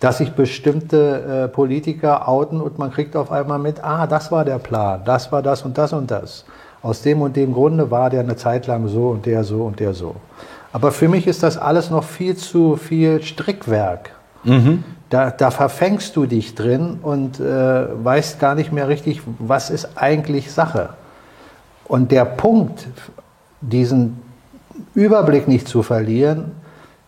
Dass 0.00 0.18
sich 0.18 0.32
bestimmte 0.32 1.44
äh, 1.44 1.48
Politiker 1.48 2.26
outen 2.26 2.60
und 2.60 2.80
man 2.80 2.90
kriegt 2.90 3.14
auf 3.14 3.30
einmal 3.30 3.60
mit, 3.60 3.84
ah, 3.84 4.08
das 4.08 4.32
war 4.32 4.44
der 4.44 4.58
Plan, 4.58 5.02
das 5.04 5.30
war 5.30 5.42
das 5.42 5.62
und 5.62 5.78
das 5.78 5.92
und 5.92 6.10
das. 6.10 6.44
Aus 6.82 7.02
dem 7.02 7.22
und 7.22 7.36
dem 7.36 7.52
Grunde 7.52 7.88
war 7.92 8.10
der 8.10 8.18
eine 8.22 8.34
Zeit 8.34 8.66
lang 8.66 8.88
so 8.88 9.10
und 9.10 9.26
der 9.26 9.44
so 9.44 9.62
und 9.62 9.78
der 9.78 9.94
so. 9.94 10.16
Aber 10.72 10.90
für 10.90 11.06
mich 11.06 11.28
ist 11.28 11.44
das 11.44 11.56
alles 11.56 11.88
noch 11.88 12.02
viel 12.02 12.34
zu 12.34 12.74
viel 12.74 13.22
Strickwerk. 13.22 14.10
Mhm. 14.42 14.82
Da, 15.10 15.30
da 15.30 15.50
verfängst 15.50 16.16
du 16.16 16.24
dich 16.26 16.54
drin 16.54 16.98
und 17.02 17.40
äh, 17.40 18.04
weißt 18.04 18.38
gar 18.38 18.54
nicht 18.54 18.72
mehr 18.72 18.88
richtig, 18.88 19.22
was 19.38 19.68
ist 19.68 19.90
eigentlich 19.96 20.52
Sache. 20.52 20.90
Und 21.84 22.12
der 22.12 22.24
Punkt, 22.24 22.86
diesen 23.60 24.22
Überblick 24.94 25.48
nicht 25.48 25.66
zu 25.66 25.82
verlieren, 25.82 26.52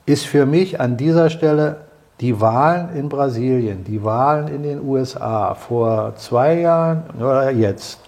ist 0.04 0.26
für 0.26 0.46
mich 0.46 0.80
an 0.80 0.96
dieser 0.96 1.30
Stelle 1.30 1.76
die 2.20 2.40
Wahlen 2.40 2.94
in 2.96 3.08
Brasilien, 3.08 3.84
die 3.84 4.02
Wahlen 4.02 4.48
in 4.48 4.64
den 4.64 4.84
USA 4.84 5.54
vor 5.54 6.14
zwei 6.16 6.60
Jahren 6.60 7.04
oder 7.18 7.50
jetzt. 7.50 8.00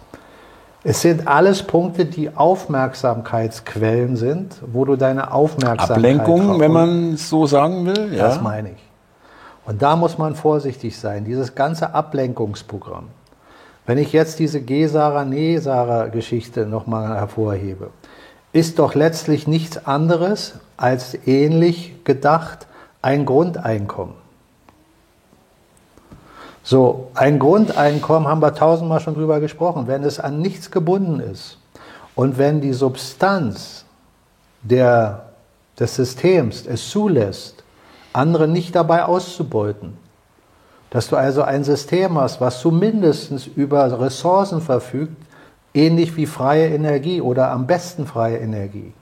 Es 0.82 1.00
sind 1.00 1.26
alles 1.26 1.62
Punkte, 1.62 2.04
die 2.04 2.36
Aufmerksamkeitsquellen 2.36 4.16
sind, 4.16 4.56
wo 4.66 4.84
du 4.84 4.96
deine 4.96 5.32
Aufmerksamkeit. 5.32 5.96
Ablenkung, 5.96 6.60
wenn 6.60 6.72
man 6.72 7.16
so 7.16 7.46
sagen 7.46 7.86
will. 7.86 8.12
Ja. 8.14 8.28
Das 8.28 8.42
meine 8.42 8.70
ich. 8.70 8.93
Und 9.66 9.82
da 9.82 9.96
muss 9.96 10.18
man 10.18 10.34
vorsichtig 10.34 10.98
sein, 10.98 11.24
dieses 11.24 11.54
ganze 11.54 11.94
Ablenkungsprogramm. 11.94 13.08
Wenn 13.86 13.98
ich 13.98 14.12
jetzt 14.12 14.38
diese 14.38 14.62
Gesara-Nesara-Geschichte 14.62 16.66
nochmal 16.66 17.16
hervorhebe, 17.16 17.90
ist 18.52 18.78
doch 18.78 18.94
letztlich 18.94 19.46
nichts 19.46 19.86
anderes 19.86 20.54
als 20.76 21.14
ähnlich 21.26 22.04
gedacht 22.04 22.66
ein 23.02 23.26
Grundeinkommen. 23.26 24.14
So, 26.62 27.10
ein 27.14 27.38
Grundeinkommen 27.38 28.26
haben 28.26 28.40
wir 28.40 28.54
tausendmal 28.54 29.00
schon 29.00 29.14
drüber 29.14 29.40
gesprochen. 29.40 29.86
Wenn 29.86 30.02
es 30.02 30.18
an 30.18 30.40
nichts 30.40 30.70
gebunden 30.70 31.20
ist 31.20 31.58
und 32.14 32.38
wenn 32.38 32.62
die 32.62 32.72
Substanz 32.72 33.84
der, 34.62 35.26
des 35.78 35.96
Systems 35.96 36.64
es 36.66 36.88
zulässt, 36.88 37.63
andere 38.14 38.48
nicht 38.48 38.74
dabei 38.74 39.04
auszubeuten, 39.04 39.96
dass 40.90 41.08
du 41.08 41.16
also 41.16 41.42
ein 41.42 41.64
System 41.64 42.18
hast, 42.18 42.40
was 42.40 42.60
zumindest 42.60 43.48
über 43.56 44.00
Ressourcen 44.00 44.60
verfügt, 44.60 45.16
ähnlich 45.74 46.16
wie 46.16 46.26
freie 46.26 46.68
Energie 46.68 47.20
oder 47.20 47.50
am 47.50 47.66
besten 47.66 48.06
freie 48.06 48.38
Energie, 48.38 48.92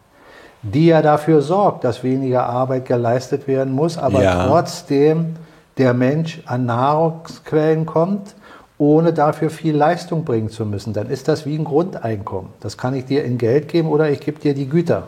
die 0.63 0.87
ja 0.87 1.03
dafür 1.03 1.43
sorgt, 1.43 1.85
dass 1.85 2.03
weniger 2.03 2.47
Arbeit 2.47 2.87
geleistet 2.87 3.47
werden 3.47 3.73
muss, 3.73 3.99
aber 3.99 4.23
ja. 4.23 4.47
trotzdem 4.47 5.37
der 5.77 5.93
Mensch 5.93 6.43
an 6.47 6.67
Nahrungsquellen 6.67 7.87
kommt, 7.87 8.35
ohne 8.79 9.13
dafür 9.13 9.51
viel 9.51 9.77
Leistung 9.77 10.25
bringen 10.25 10.49
zu 10.49 10.67
müssen. 10.67 10.93
Dann 10.93 11.09
ist 11.09 11.29
das 11.29 11.47
wie 11.47 11.57
ein 11.57 11.65
Grundeinkommen. 11.65 12.51
Das 12.61 12.79
kann 12.79 12.95
ich 12.95 13.05
dir 13.05 13.25
in 13.25 13.39
Geld 13.39 13.69
geben 13.69 13.89
oder 13.89 14.11
ich 14.11 14.21
gebe 14.21 14.41
dir 14.41 14.55
die 14.55 14.69
Güter. 14.69 15.05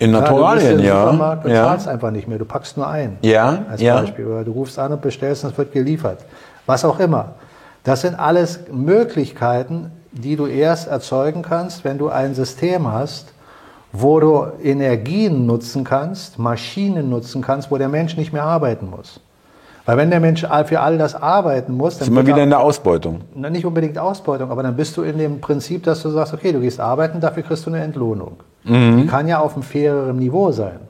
In 0.00 0.12
Naturalien, 0.12 0.80
ja. 0.80 1.04
Du 1.04 1.10
Supermarkt, 1.12 1.46
ja. 1.46 1.66
zahlst 1.66 1.86
einfach 1.86 2.10
nicht 2.10 2.26
mehr, 2.26 2.38
du 2.38 2.46
packst 2.46 2.76
nur 2.78 2.88
ein. 2.88 3.18
Ja, 3.20 3.64
als 3.70 3.82
ja. 3.82 4.00
Beispiel. 4.00 4.26
Oder 4.26 4.44
du 4.44 4.52
rufst 4.52 4.78
an 4.78 4.92
und 4.92 5.02
bestellst 5.02 5.44
und 5.44 5.50
es 5.52 5.58
wird 5.58 5.72
geliefert. 5.72 6.20
Was 6.64 6.86
auch 6.86 6.98
immer. 6.98 7.34
Das 7.84 8.00
sind 8.00 8.18
alles 8.18 8.60
Möglichkeiten, 8.72 9.92
die 10.12 10.36
du 10.36 10.46
erst 10.46 10.88
erzeugen 10.88 11.42
kannst, 11.42 11.84
wenn 11.84 11.98
du 11.98 12.08
ein 12.08 12.34
System 12.34 12.90
hast, 12.90 13.34
wo 13.92 14.20
du 14.20 14.46
Energien 14.62 15.44
nutzen 15.44 15.84
kannst, 15.84 16.38
Maschinen 16.38 17.10
nutzen 17.10 17.42
kannst, 17.42 17.70
wo 17.70 17.76
der 17.76 17.88
Mensch 17.88 18.16
nicht 18.16 18.32
mehr 18.32 18.44
arbeiten 18.44 18.88
muss. 18.88 19.20
Weil 19.84 19.98
wenn 19.98 20.10
der 20.10 20.20
Mensch 20.20 20.46
für 20.64 20.80
all 20.80 20.96
das 20.96 21.14
arbeiten 21.14 21.76
muss, 21.76 21.98
dann 21.98 22.06
sind 22.06 22.14
wir 22.14 22.26
wieder 22.26 22.42
in 22.42 22.50
der 22.50 22.60
Ausbeutung. 22.60 23.20
Nicht 23.34 23.66
unbedingt 23.66 23.98
Ausbeutung, 23.98 24.50
aber 24.50 24.62
dann 24.62 24.76
bist 24.76 24.96
du 24.96 25.02
in 25.02 25.18
dem 25.18 25.40
Prinzip, 25.42 25.82
dass 25.82 26.02
du 26.02 26.08
sagst, 26.08 26.32
okay, 26.32 26.52
du 26.52 26.60
gehst 26.60 26.80
arbeiten, 26.80 27.20
dafür 27.20 27.42
kriegst 27.42 27.66
du 27.66 27.70
eine 27.70 27.82
Entlohnung. 27.82 28.36
Mhm. 28.64 28.98
Die 28.98 29.06
kann 29.06 29.28
ja 29.28 29.40
auf 29.40 29.54
einem 29.54 29.62
faireren 29.62 30.16
Niveau 30.16 30.52
sein, 30.52 30.80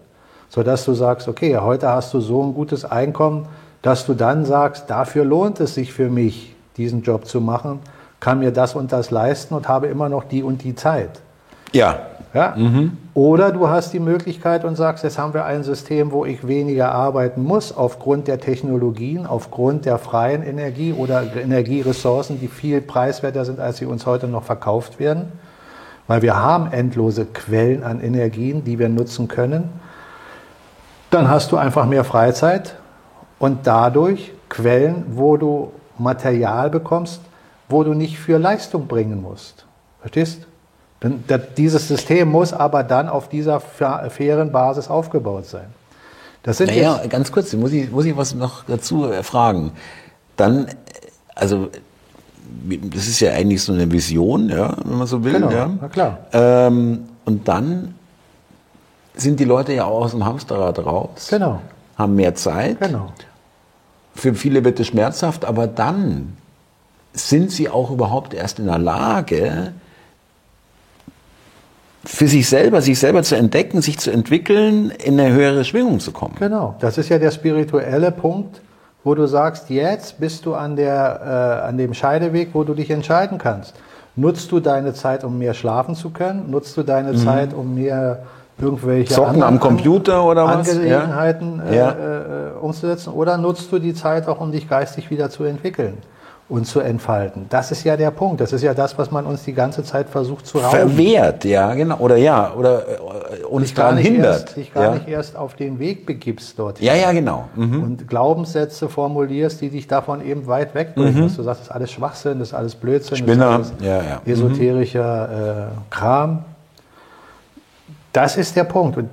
sodass 0.48 0.84
du 0.84 0.94
sagst, 0.94 1.28
okay, 1.28 1.56
heute 1.56 1.88
hast 1.88 2.12
du 2.14 2.20
so 2.20 2.42
ein 2.42 2.54
gutes 2.54 2.84
Einkommen, 2.84 3.46
dass 3.82 4.06
du 4.06 4.14
dann 4.14 4.44
sagst, 4.44 4.90
dafür 4.90 5.24
lohnt 5.24 5.60
es 5.60 5.74
sich 5.74 5.92
für 5.92 6.10
mich, 6.10 6.54
diesen 6.76 7.02
Job 7.02 7.26
zu 7.26 7.40
machen, 7.40 7.80
kann 8.18 8.38
mir 8.38 8.52
das 8.52 8.74
und 8.74 8.92
das 8.92 9.10
leisten 9.10 9.54
und 9.54 9.68
habe 9.68 9.86
immer 9.86 10.08
noch 10.08 10.24
die 10.24 10.42
und 10.42 10.62
die 10.62 10.74
Zeit. 10.74 11.20
Ja. 11.72 12.00
Ja? 12.32 12.54
Mhm. 12.56 12.96
Oder 13.14 13.50
du 13.50 13.68
hast 13.68 13.92
die 13.92 13.98
Möglichkeit 13.98 14.64
und 14.64 14.76
sagst, 14.76 15.02
jetzt 15.02 15.18
haben 15.18 15.34
wir 15.34 15.44
ein 15.44 15.64
System, 15.64 16.12
wo 16.12 16.24
ich 16.24 16.46
weniger 16.46 16.92
arbeiten 16.92 17.42
muss, 17.42 17.76
aufgrund 17.76 18.28
der 18.28 18.38
Technologien, 18.38 19.26
aufgrund 19.26 19.84
der 19.84 19.98
freien 19.98 20.42
Energie 20.44 20.92
oder 20.92 21.24
Energieressourcen, 21.34 22.38
die 22.40 22.46
viel 22.46 22.80
preiswerter 22.80 23.44
sind, 23.44 23.58
als 23.58 23.78
sie 23.78 23.86
uns 23.86 24.06
heute 24.06 24.28
noch 24.28 24.44
verkauft 24.44 25.00
werden. 25.00 25.32
Weil 26.10 26.22
wir 26.22 26.34
haben 26.34 26.72
endlose 26.72 27.24
Quellen 27.24 27.84
an 27.84 28.00
Energien, 28.00 28.64
die 28.64 28.80
wir 28.80 28.88
nutzen 28.88 29.28
können. 29.28 29.70
Dann 31.12 31.28
hast 31.28 31.52
du 31.52 31.56
einfach 31.56 31.86
mehr 31.86 32.02
Freizeit 32.02 32.74
und 33.38 33.64
dadurch 33.68 34.32
Quellen, 34.48 35.04
wo 35.10 35.36
du 35.36 35.70
Material 35.98 36.68
bekommst, 36.68 37.20
wo 37.68 37.84
du 37.84 37.94
nicht 37.94 38.18
für 38.18 38.38
Leistung 38.38 38.88
bringen 38.88 39.22
musst. 39.22 39.66
Verstehst? 40.00 40.48
Dieses 41.56 41.86
System 41.86 42.28
muss 42.28 42.52
aber 42.52 42.82
dann 42.82 43.08
auf 43.08 43.28
dieser 43.28 43.60
fairen 43.60 44.50
Basis 44.50 44.88
aufgebaut 44.88 45.46
sein. 45.46 45.66
Das 46.42 46.56
sind 46.56 46.70
naja, 46.70 47.00
ganz 47.08 47.30
kurz, 47.30 47.52
muss 47.52 47.70
ich, 47.70 47.88
muss 47.88 48.04
ich 48.04 48.16
was 48.16 48.34
noch 48.34 48.64
dazu 48.64 49.04
äh, 49.12 49.22
fragen. 49.22 49.74
Dann, 50.36 50.66
also, 51.36 51.68
das 52.94 53.06
ist 53.06 53.20
ja 53.20 53.32
eigentlich 53.32 53.62
so 53.62 53.72
eine 53.72 53.90
Vision, 53.90 54.48
ja, 54.48 54.76
wenn 54.84 54.98
man 54.98 55.06
so 55.06 55.24
will. 55.24 55.34
Genau, 55.34 55.50
ja. 55.50 55.70
na 55.80 55.88
klar. 55.88 56.18
Ähm, 56.32 57.08
und 57.24 57.46
dann 57.48 57.94
sind 59.14 59.40
die 59.40 59.44
Leute 59.44 59.72
ja 59.72 59.84
auch 59.84 60.04
aus 60.04 60.10
dem 60.12 60.24
Hamsterrad 60.24 60.78
raus. 60.78 61.28
Genau. 61.30 61.60
Haben 61.96 62.14
mehr 62.14 62.34
Zeit. 62.34 62.80
Genau. 62.80 63.12
Für 64.14 64.34
viele 64.34 64.64
wird 64.64 64.80
es 64.80 64.88
schmerzhaft, 64.88 65.44
aber 65.44 65.66
dann 65.66 66.36
sind 67.12 67.50
sie 67.50 67.68
auch 67.68 67.90
überhaupt 67.90 68.34
erst 68.34 68.58
in 68.58 68.66
der 68.66 68.78
Lage, 68.78 69.72
für 72.04 72.28
sich 72.28 72.48
selber, 72.48 72.80
sich 72.80 72.98
selber 72.98 73.22
zu 73.22 73.36
entdecken, 73.36 73.82
sich 73.82 73.98
zu 73.98 74.10
entwickeln, 74.10 74.90
in 74.90 75.20
eine 75.20 75.32
höhere 75.32 75.64
Schwingung 75.64 76.00
zu 76.00 76.12
kommen. 76.12 76.34
Genau, 76.38 76.76
das 76.80 76.96
ist 76.98 77.08
ja 77.10 77.18
der 77.18 77.30
spirituelle 77.30 78.10
Punkt, 78.10 78.62
wo 79.04 79.14
du 79.14 79.26
sagst, 79.26 79.70
jetzt 79.70 80.20
bist 80.20 80.46
du 80.46 80.54
an, 80.54 80.76
der, 80.76 81.62
äh, 81.64 81.68
an 81.68 81.78
dem 81.78 81.94
Scheideweg, 81.94 82.50
wo 82.52 82.64
du 82.64 82.74
dich 82.74 82.90
entscheiden 82.90 83.38
kannst. 83.38 83.74
Nutzt 84.16 84.52
du 84.52 84.60
deine 84.60 84.92
Zeit, 84.92 85.24
um 85.24 85.38
mehr 85.38 85.54
schlafen 85.54 85.94
zu 85.94 86.10
können? 86.10 86.50
Nutzt 86.50 86.76
du 86.76 86.82
deine 86.82 87.12
mhm. 87.12 87.16
Zeit, 87.16 87.54
um 87.54 87.74
mehr 87.74 88.22
irgendwelche 88.60 89.14
Zocken 89.14 89.42
am 89.42 89.58
Computer 89.58 90.24
oder 90.24 90.44
was? 90.44 90.68
Angelegenheiten 90.68 91.62
ja. 91.66 91.72
Äh, 91.72 91.76
ja. 91.76 91.90
Äh, 91.90 92.50
umzusetzen? 92.60 93.12
Oder 93.12 93.38
nutzt 93.38 93.72
du 93.72 93.78
die 93.78 93.94
Zeit 93.94 94.28
auch, 94.28 94.40
um 94.40 94.52
dich 94.52 94.68
geistig 94.68 95.10
wieder 95.10 95.30
zu 95.30 95.44
entwickeln? 95.44 95.98
Und 96.50 96.66
zu 96.66 96.80
entfalten. 96.80 97.46
Das 97.48 97.70
ist 97.70 97.84
ja 97.84 97.96
der 97.96 98.10
Punkt. 98.10 98.40
Das 98.40 98.52
ist 98.52 98.62
ja 98.62 98.74
das, 98.74 98.98
was 98.98 99.12
man 99.12 99.24
uns 99.24 99.44
die 99.44 99.52
ganze 99.52 99.84
Zeit 99.84 100.10
versucht 100.10 100.46
zu 100.46 100.58
rauben. 100.58 100.70
Verwehrt, 100.70 101.44
ja, 101.44 101.72
genau. 101.74 101.96
Oder 101.98 102.16
ja, 102.16 102.52
oder 102.54 102.82
äh, 102.88 103.44
uns 103.44 103.72
daran 103.72 103.96
hindert. 103.96 104.42
Erst, 104.42 104.56
dich 104.56 104.74
gar 104.74 104.82
ja. 104.82 104.94
nicht 104.94 105.08
erst 105.08 105.36
auf 105.36 105.54
den 105.54 105.78
Weg 105.78 106.06
begibst 106.06 106.58
dort. 106.58 106.80
Ja, 106.80 106.94
ja, 106.94 107.12
genau. 107.12 107.48
Mhm. 107.54 107.82
Und 107.84 108.08
Glaubenssätze 108.08 108.88
formulierst, 108.88 109.60
die 109.60 109.70
dich 109.70 109.86
davon 109.86 110.26
eben 110.26 110.48
weit 110.48 110.74
wegbringen. 110.74 111.14
Mhm. 111.14 111.22
Dass 111.22 111.36
du 111.36 111.44
sagst, 111.44 111.60
das 111.60 111.68
ist 111.68 111.72
alles 111.72 111.92
Schwachsinn, 111.92 112.40
das 112.40 112.48
ist 112.48 112.54
alles 112.54 112.74
Blödsinn, 112.74 113.16
Spinner. 113.18 113.58
das 113.58 113.68
ist 113.68 113.74
alles 113.78 113.86
ja, 113.86 114.02
ja. 114.02 114.20
esoterischer 114.26 115.68
äh, 115.68 115.94
Kram. 115.94 116.44
Das 118.12 118.36
ist 118.36 118.56
der 118.56 118.64
Punkt. 118.64 118.96
Und 118.96 119.08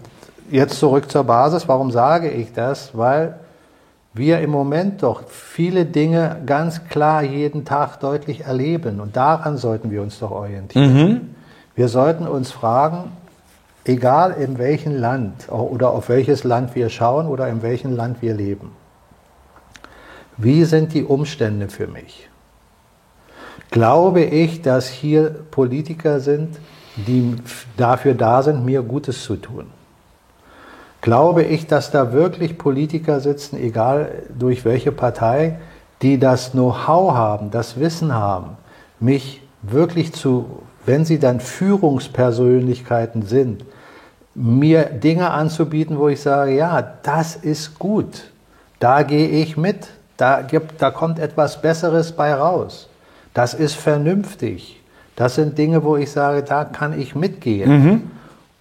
jetzt 0.50 0.80
zurück 0.80 1.12
zur 1.12 1.24
Basis. 1.24 1.68
Warum 1.68 1.92
sage 1.92 2.32
ich 2.32 2.52
das? 2.52 2.90
Weil 2.98 3.36
wir 4.18 4.40
im 4.40 4.50
Moment 4.50 5.04
doch 5.04 5.28
viele 5.30 5.86
Dinge 5.86 6.42
ganz 6.46 6.86
klar 6.86 7.24
jeden 7.24 7.66
Tag 7.66 8.00
deutlich 8.00 8.42
erleben. 8.42 9.00
Und 9.00 9.16
daran 9.16 9.58
sollten 9.58 9.92
wir 9.92 10.02
uns 10.02 10.20
doch 10.20 10.32
orientieren. 10.32 10.94
Mhm. 10.94 11.36
Wir 11.76 11.88
sollten 11.88 12.28
uns 12.28 12.52
fragen, 12.52 13.12
egal 13.86 14.32
in 14.32 14.58
welchem 14.58 14.96
Land 14.96 15.50
oder 15.50 15.92
auf 15.92 16.10
welches 16.10 16.44
Land 16.44 16.76
wir 16.76 16.90
schauen 16.90 17.28
oder 17.28 17.48
in 17.48 17.62
welchem 17.62 17.96
Land 17.96 18.22
wir 18.22 18.34
leben, 18.34 18.72
wie 20.38 20.66
sind 20.66 20.94
die 20.94 21.04
Umstände 21.04 21.68
für 21.68 21.88
mich? 21.88 22.30
Glaube 23.72 24.22
ich, 24.22 24.62
dass 24.62 24.88
hier 24.88 25.30
Politiker 25.52 26.20
sind, 26.20 26.58
die 26.96 27.36
dafür 27.76 28.14
da 28.14 28.42
sind, 28.44 28.64
mir 28.66 28.82
Gutes 28.82 29.24
zu 29.24 29.36
tun? 29.36 29.68
Glaube 31.02 31.44
ich, 31.44 31.68
dass 31.68 31.92
da 31.92 32.14
wirklich 32.14 32.58
Politiker 32.58 33.20
sitzen, 33.20 33.58
egal 33.58 34.24
durch 34.38 34.66
welche 34.66 34.92
Partei, 34.92 35.58
die 36.02 36.20
das 36.20 36.52
Know-how 36.52 37.14
haben, 37.14 37.52
das 37.52 37.80
Wissen 37.80 38.14
haben, 38.14 38.58
mich 39.00 39.42
wirklich 39.62 40.14
zu, 40.14 40.64
wenn 40.86 41.06
sie 41.06 41.20
dann 41.20 41.40
Führungspersönlichkeiten 41.40 43.24
sind, 43.24 43.66
mir 44.36 44.86
Dinge 44.86 45.32
anzubieten, 45.32 45.98
wo 45.98 46.10
ich 46.10 46.22
sage, 46.22 46.56
ja, 46.56 46.94
das 47.04 47.36
ist 47.36 47.80
gut, 47.80 48.32
da 48.80 49.02
gehe 49.02 49.28
ich 49.28 49.58
mit, 49.58 49.88
da, 50.16 50.42
gibt, 50.42 50.82
da 50.82 50.92
kommt 50.92 51.18
etwas 51.20 51.62
Besseres 51.62 52.12
bei 52.12 52.34
raus, 52.34 52.90
das 53.34 53.56
ist 53.56 53.76
vernünftig, 53.76 54.80
das 55.16 55.36
sind 55.36 55.58
Dinge, 55.58 55.84
wo 55.84 55.98
ich 55.98 56.12
sage, 56.12 56.44
da 56.44 56.64
kann 56.66 57.00
ich 57.00 57.16
mitgehen. 57.16 57.72
Mhm. 57.72 58.12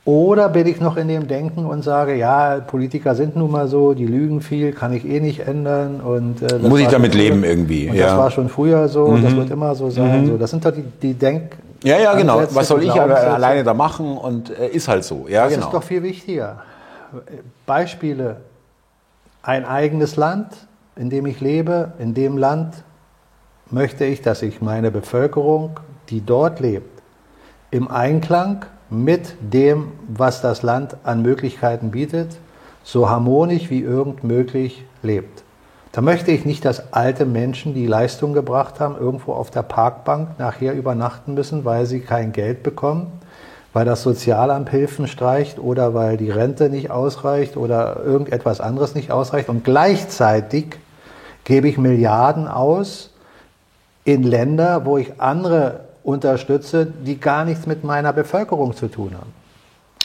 Oder 0.06 0.48
bin 0.50 0.68
ich 0.68 0.80
noch 0.80 0.96
in 0.96 1.08
dem 1.08 1.26
Denken 1.26 1.66
und 1.66 1.82
sage, 1.82 2.14
ja, 2.14 2.60
Politiker 2.60 3.16
sind 3.16 3.34
nun 3.34 3.50
mal 3.50 3.66
so, 3.66 3.92
die 3.92 4.06
lügen 4.06 4.40
viel, 4.40 4.70
kann 4.70 4.92
ich 4.92 5.04
eh 5.04 5.18
nicht 5.18 5.40
ändern. 5.40 6.00
Und, 6.00 6.42
äh, 6.42 6.58
Muss 6.60 6.78
ich 6.78 6.86
damit 6.86 7.12
leben 7.12 7.42
irgendwie. 7.42 7.90
Und 7.90 7.96
ja. 7.96 8.06
Das 8.06 8.16
war 8.16 8.30
schon 8.30 8.48
früher 8.48 8.86
so, 8.88 9.08
mhm. 9.08 9.24
das 9.24 9.34
wird 9.34 9.50
immer 9.50 9.74
so 9.74 9.90
sein. 9.90 10.22
Mhm. 10.22 10.26
So, 10.28 10.36
das 10.38 10.50
sind 10.50 10.64
doch 10.64 10.70
die, 10.70 10.84
die 11.02 11.14
Denk. 11.14 11.56
Ja, 11.82 11.98
ja, 11.98 12.14
genau. 12.14 12.40
Was 12.52 12.68
soll 12.68 12.84
ich 12.84 12.92
alleine 12.92 13.64
da 13.64 13.74
machen? 13.74 14.16
Und 14.16 14.56
äh, 14.56 14.68
ist 14.68 14.86
halt 14.86 15.02
so. 15.02 15.26
Ja, 15.28 15.42
das 15.42 15.54
genau. 15.54 15.66
ist 15.66 15.72
doch 15.72 15.82
viel 15.82 16.04
wichtiger. 16.04 16.62
Beispiele. 17.66 18.36
Ein 19.42 19.64
eigenes 19.64 20.14
Land, 20.14 20.52
in 20.94 21.10
dem 21.10 21.26
ich 21.26 21.40
lebe, 21.40 21.94
in 21.98 22.14
dem 22.14 22.38
Land 22.38 22.84
möchte 23.72 24.04
ich, 24.04 24.22
dass 24.22 24.42
ich 24.42 24.62
meine 24.62 24.92
Bevölkerung, 24.92 25.80
die 26.10 26.24
dort 26.24 26.60
lebt, 26.60 27.02
im 27.72 27.90
Einklang 27.90 28.66
mit 28.90 29.34
dem, 29.40 29.92
was 30.08 30.40
das 30.40 30.62
Land 30.62 30.96
an 31.04 31.22
Möglichkeiten 31.22 31.90
bietet, 31.90 32.36
so 32.84 33.10
harmonisch 33.10 33.68
wie 33.70 33.80
irgend 33.80 34.22
möglich 34.22 34.84
lebt. 35.02 35.42
Da 35.92 36.02
möchte 36.02 36.30
ich 36.30 36.44
nicht, 36.44 36.64
dass 36.64 36.92
alte 36.92 37.24
Menschen, 37.24 37.74
die 37.74 37.86
Leistung 37.86 38.32
gebracht 38.32 38.80
haben, 38.80 38.96
irgendwo 38.98 39.32
auf 39.32 39.50
der 39.50 39.62
Parkbank 39.62 40.38
nachher 40.38 40.74
übernachten 40.74 41.34
müssen, 41.34 41.64
weil 41.64 41.86
sie 41.86 42.00
kein 42.00 42.32
Geld 42.32 42.62
bekommen, 42.62 43.10
weil 43.72 43.86
das 43.86 44.02
Sozialamt 44.02 44.68
Hilfen 44.68 45.08
streicht 45.08 45.58
oder 45.58 45.94
weil 45.94 46.16
die 46.16 46.30
Rente 46.30 46.68
nicht 46.68 46.90
ausreicht 46.90 47.56
oder 47.56 48.02
irgendetwas 48.04 48.60
anderes 48.60 48.94
nicht 48.94 49.10
ausreicht 49.10 49.48
und 49.48 49.64
gleichzeitig 49.64 50.76
gebe 51.44 51.68
ich 51.68 51.78
Milliarden 51.78 52.46
aus 52.46 53.10
in 54.04 54.22
Länder, 54.22 54.84
wo 54.84 54.98
ich 54.98 55.20
andere 55.20 55.85
unterstütze, 56.06 56.86
die 56.86 57.18
gar 57.18 57.44
nichts 57.44 57.66
mit 57.66 57.82
meiner 57.84 58.12
Bevölkerung 58.12 58.74
zu 58.74 58.88
tun 58.88 59.10
haben. 59.14 59.32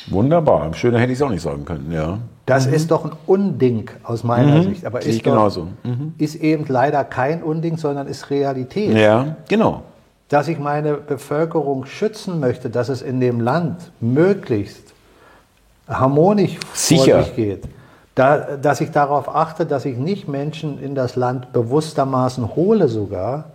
Wunderbar. 0.08 0.74
Schöner 0.74 1.00
hätte 1.00 1.12
ich 1.12 1.20
es 1.20 1.22
auch 1.22 1.30
nicht 1.30 1.44
sagen 1.44 1.64
können, 1.64 1.92
ja. 1.92 2.18
Das 2.48 2.68
mhm. 2.68 2.74
ist 2.74 2.90
doch 2.90 3.06
ein 3.06 3.12
Unding 3.28 3.90
aus 4.04 4.24
meiner 4.24 4.58
Mhm. 4.58 4.64
Sicht. 4.64 4.86
Aber 4.86 5.02
ich 5.02 5.08
ist, 5.08 5.20
doch, 5.20 5.32
genauso. 5.32 5.68
ist 6.18 6.36
eben 6.36 6.66
leider 6.68 7.04
kein 7.04 7.44
Unding, 7.44 7.78
sondern 7.78 8.08
ist 8.08 8.32
Realität. 8.32 8.98
Ja, 8.98 9.36
genau. 9.48 9.84
Dass 10.28 10.48
ich 10.48 10.58
meine 10.58 10.96
Bevölkerung 10.96 11.86
schützen 11.86 12.40
möchte, 12.40 12.72
dass 12.72 12.90
es 12.90 13.04
in 13.04 13.20
dem 13.20 13.40
Land 13.40 13.92
möglichst 14.00 14.94
harmonisch 15.88 16.58
Sicher. 16.74 17.18
vor 17.18 17.24
sich 17.26 17.36
geht. 17.36 17.64
Da, 18.16 18.58
dass 18.58 18.82
ich 18.82 18.90
darauf 18.92 19.34
achte, 19.34 19.66
dass 19.68 19.86
ich 19.86 19.98
nicht 19.98 20.28
Menschen 20.28 20.82
in 20.82 20.96
das 20.96 21.16
Land 21.16 21.54
bewusstermaßen 21.54 22.56
hole 22.56 22.88
sogar, 22.88 23.46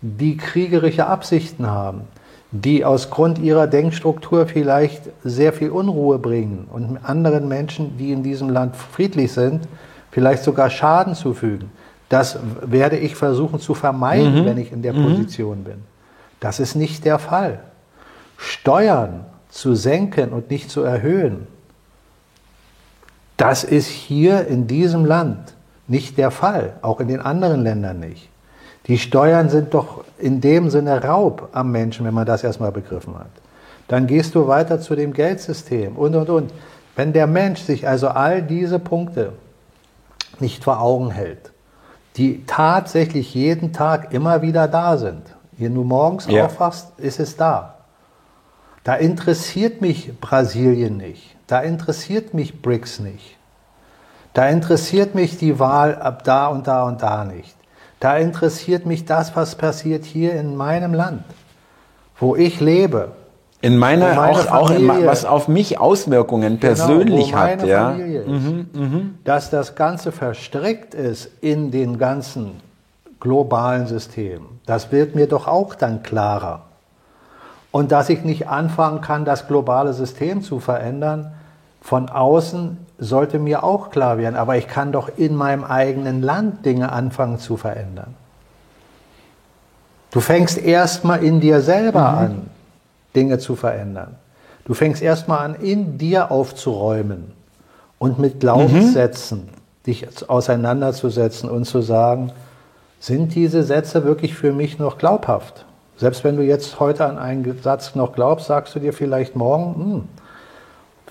die 0.00 0.36
kriegerische 0.36 1.06
Absichten 1.06 1.66
haben, 1.66 2.02
die 2.50 2.84
aus 2.84 3.10
Grund 3.10 3.38
ihrer 3.38 3.66
Denkstruktur 3.66 4.46
vielleicht 4.46 5.02
sehr 5.24 5.52
viel 5.52 5.70
Unruhe 5.70 6.18
bringen 6.18 6.66
und 6.70 6.98
anderen 7.04 7.48
Menschen, 7.48 7.98
die 7.98 8.12
in 8.12 8.22
diesem 8.22 8.48
Land 8.48 8.76
friedlich 8.76 9.32
sind, 9.32 9.68
vielleicht 10.10 10.42
sogar 10.42 10.70
Schaden 10.70 11.14
zufügen. 11.14 11.70
Das 12.08 12.38
werde 12.62 12.96
ich 12.96 13.16
versuchen 13.16 13.60
zu 13.60 13.74
vermeiden, 13.74 14.46
wenn 14.46 14.56
ich 14.56 14.72
in 14.72 14.80
der 14.80 14.94
Position 14.94 15.64
bin. 15.64 15.82
Das 16.40 16.58
ist 16.58 16.74
nicht 16.74 17.04
der 17.04 17.18
Fall. 17.18 17.60
Steuern 18.38 19.26
zu 19.50 19.74
senken 19.74 20.32
und 20.32 20.50
nicht 20.50 20.70
zu 20.70 20.82
erhöhen, 20.82 21.46
das 23.36 23.62
ist 23.62 23.88
hier 23.88 24.46
in 24.46 24.66
diesem 24.66 25.04
Land 25.04 25.54
nicht 25.86 26.18
der 26.18 26.30
Fall, 26.30 26.76
auch 26.82 27.00
in 27.00 27.08
den 27.08 27.20
anderen 27.20 27.62
Ländern 27.62 28.00
nicht. 28.00 28.27
Die 28.88 28.98
Steuern 28.98 29.50
sind 29.50 29.74
doch 29.74 30.04
in 30.18 30.40
dem 30.40 30.70
Sinne 30.70 31.04
Raub 31.04 31.50
am 31.52 31.70
Menschen, 31.70 32.06
wenn 32.06 32.14
man 32.14 32.26
das 32.26 32.42
erstmal 32.42 32.72
begriffen 32.72 33.14
hat. 33.18 33.30
Dann 33.86 34.06
gehst 34.06 34.34
du 34.34 34.48
weiter 34.48 34.80
zu 34.80 34.96
dem 34.96 35.12
Geldsystem 35.12 35.96
und, 35.96 36.14
und, 36.14 36.28
und. 36.30 36.52
Wenn 36.96 37.12
der 37.12 37.26
Mensch 37.26 37.60
sich 37.60 37.86
also 37.86 38.08
all 38.08 38.42
diese 38.42 38.78
Punkte 38.78 39.34
nicht 40.40 40.64
vor 40.64 40.80
Augen 40.80 41.10
hält, 41.10 41.52
die 42.16 42.44
tatsächlich 42.46 43.34
jeden 43.34 43.72
Tag 43.72 44.12
immer 44.12 44.42
wieder 44.42 44.66
da 44.66 44.96
sind, 44.96 45.22
wenn 45.56 45.74
du 45.74 45.84
morgens 45.84 46.26
Ja. 46.26 46.46
aufwachst, 46.46 46.98
ist 46.98 47.20
es 47.20 47.36
da. 47.36 47.74
Da 48.84 48.94
interessiert 48.94 49.80
mich 49.80 50.18
Brasilien 50.20 50.96
nicht. 50.96 51.36
Da 51.46 51.60
interessiert 51.60 52.32
mich 52.34 52.62
BRICS 52.62 53.00
nicht. 53.00 53.36
Da 54.34 54.48
interessiert 54.48 55.14
mich 55.14 55.36
die 55.36 55.58
Wahl 55.58 55.96
ab 55.96 56.24
da 56.24 56.48
und 56.48 56.66
da 56.66 56.84
und 56.84 57.02
da 57.02 57.24
nicht. 57.24 57.57
Da 58.00 58.16
interessiert 58.16 58.86
mich 58.86 59.04
das, 59.04 59.34
was 59.34 59.56
passiert 59.56 60.04
hier 60.04 60.34
in 60.34 60.56
meinem 60.56 60.94
Land, 60.94 61.24
wo 62.18 62.36
ich 62.36 62.60
lebe. 62.60 63.12
In 63.60 63.76
meiner, 63.76 64.14
meine 64.14 64.38
auch, 64.38 64.52
auch 64.52 64.70
in, 64.70 64.86
was 64.86 65.24
auf 65.24 65.48
mich 65.48 65.80
Auswirkungen 65.80 66.60
persönlich 66.60 67.30
genau, 67.30 67.38
hat, 67.38 67.66
ja. 67.66 67.90
Familie 67.90 68.20
ist. 68.22 68.66
Dass 69.24 69.50
das 69.50 69.74
Ganze 69.74 70.12
verstrickt 70.12 70.94
ist 70.94 71.28
in 71.40 71.72
den 71.72 71.98
ganzen 71.98 72.60
globalen 73.18 73.88
System, 73.88 74.46
das 74.64 74.92
wird 74.92 75.16
mir 75.16 75.26
doch 75.26 75.48
auch 75.48 75.74
dann 75.74 76.04
klarer. 76.04 76.66
Und 77.72 77.90
dass 77.90 78.08
ich 78.08 78.22
nicht 78.22 78.48
anfangen 78.48 79.00
kann, 79.00 79.24
das 79.24 79.48
globale 79.48 79.92
System 79.92 80.42
zu 80.42 80.60
verändern, 80.60 81.32
von 81.80 82.08
außen 82.08 82.78
sollte 82.98 83.38
mir 83.38 83.62
auch 83.64 83.90
klar 83.90 84.18
werden. 84.18 84.36
Aber 84.36 84.56
ich 84.56 84.68
kann 84.68 84.92
doch 84.92 85.08
in 85.16 85.34
meinem 85.34 85.64
eigenen 85.64 86.22
Land 86.22 86.66
Dinge 86.66 86.92
anfangen 86.92 87.38
zu 87.38 87.56
verändern. 87.56 88.14
Du 90.10 90.20
fängst 90.20 90.58
erstmal 90.58 91.22
in 91.22 91.40
dir 91.40 91.60
selber 91.60 92.08
an, 92.08 92.48
Dinge 93.14 93.38
zu 93.38 93.56
verändern. 93.56 94.16
Du 94.64 94.74
fängst 94.74 95.02
erstmal 95.02 95.40
an, 95.40 95.54
in 95.54 95.98
dir 95.98 96.30
aufzuräumen 96.30 97.32
und 97.98 98.18
mit 98.18 98.40
Glaubenssätzen 98.40 99.48
dich 99.86 100.06
auseinanderzusetzen 100.28 101.48
und 101.48 101.64
zu 101.64 101.80
sagen, 101.80 102.32
sind 103.00 103.34
diese 103.34 103.62
Sätze 103.62 104.04
wirklich 104.04 104.34
für 104.34 104.52
mich 104.52 104.78
noch 104.78 104.98
glaubhaft? 104.98 105.64
Selbst 105.96 106.24
wenn 106.24 106.36
du 106.36 106.42
jetzt 106.42 106.80
heute 106.80 107.06
an 107.06 107.18
einen 107.18 107.60
Satz 107.62 107.94
noch 107.94 108.12
glaubst, 108.12 108.46
sagst 108.46 108.74
du 108.74 108.78
dir 108.78 108.92
vielleicht 108.92 109.36
morgen, 109.36 109.74
hm, 109.74 110.08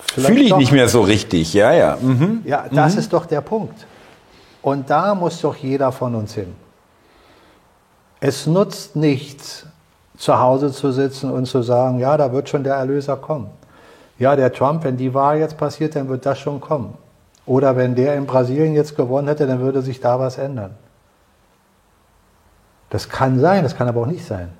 Fühle 0.00 0.40
ich 0.40 0.50
doch. 0.50 0.58
nicht 0.58 0.72
mehr 0.72 0.88
so 0.88 1.02
richtig, 1.02 1.54
ja, 1.54 1.72
ja. 1.72 1.98
Mhm. 2.00 2.42
Ja, 2.44 2.66
das 2.70 2.96
ist 2.96 3.12
doch 3.12 3.26
der 3.26 3.40
Punkt. 3.40 3.86
Und 4.62 4.90
da 4.90 5.14
muss 5.14 5.40
doch 5.40 5.56
jeder 5.56 5.92
von 5.92 6.14
uns 6.14 6.34
hin. 6.34 6.54
Es 8.20 8.46
nutzt 8.46 8.96
nichts, 8.96 9.66
zu 10.16 10.38
Hause 10.38 10.72
zu 10.72 10.90
sitzen 10.90 11.30
und 11.30 11.46
zu 11.46 11.62
sagen, 11.62 12.00
ja, 12.00 12.16
da 12.16 12.32
wird 12.32 12.48
schon 12.48 12.64
der 12.64 12.74
Erlöser 12.74 13.16
kommen. 13.16 13.50
Ja, 14.18 14.34
der 14.34 14.52
Trump, 14.52 14.82
wenn 14.82 14.96
die 14.96 15.14
Wahl 15.14 15.38
jetzt 15.38 15.56
passiert, 15.56 15.94
dann 15.94 16.08
wird 16.08 16.26
das 16.26 16.38
schon 16.40 16.60
kommen. 16.60 16.94
Oder 17.46 17.76
wenn 17.76 17.94
der 17.94 18.16
in 18.16 18.26
Brasilien 18.26 18.74
jetzt 18.74 18.96
gewonnen 18.96 19.28
hätte, 19.28 19.46
dann 19.46 19.60
würde 19.60 19.80
sich 19.80 20.00
da 20.00 20.18
was 20.18 20.38
ändern. 20.38 20.74
Das 22.90 23.08
kann 23.08 23.38
sein, 23.38 23.62
das 23.62 23.76
kann 23.76 23.88
aber 23.88 24.02
auch 24.02 24.06
nicht 24.06 24.26
sein. 24.26 24.50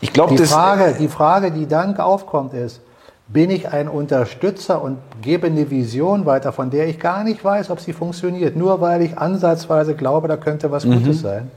Ich 0.00 0.12
glaube, 0.12 0.34
Die. 0.34 0.44
Frage, 0.44 0.96
die 0.98 1.08
Frage, 1.08 1.50
die 1.50 1.66
dann 1.66 1.96
aufkommt, 1.98 2.54
ist, 2.54 2.80
bin 3.28 3.50
ich 3.50 3.68
ein 3.68 3.88
Unterstützer 3.88 4.82
und 4.82 4.98
gebe 5.20 5.48
eine 5.48 5.70
Vision 5.70 6.24
weiter, 6.24 6.52
von 6.52 6.70
der 6.70 6.88
ich 6.88 6.98
gar 6.98 7.24
nicht 7.24 7.44
weiß, 7.44 7.70
ob 7.70 7.80
sie 7.80 7.92
funktioniert, 7.92 8.56
nur 8.56 8.80
weil 8.80 9.02
ich 9.02 9.18
ansatzweise 9.18 9.94
glaube, 9.94 10.28
da 10.28 10.36
könnte 10.36 10.70
was 10.70 10.84
Gutes 10.84 11.20
sein 11.20 11.50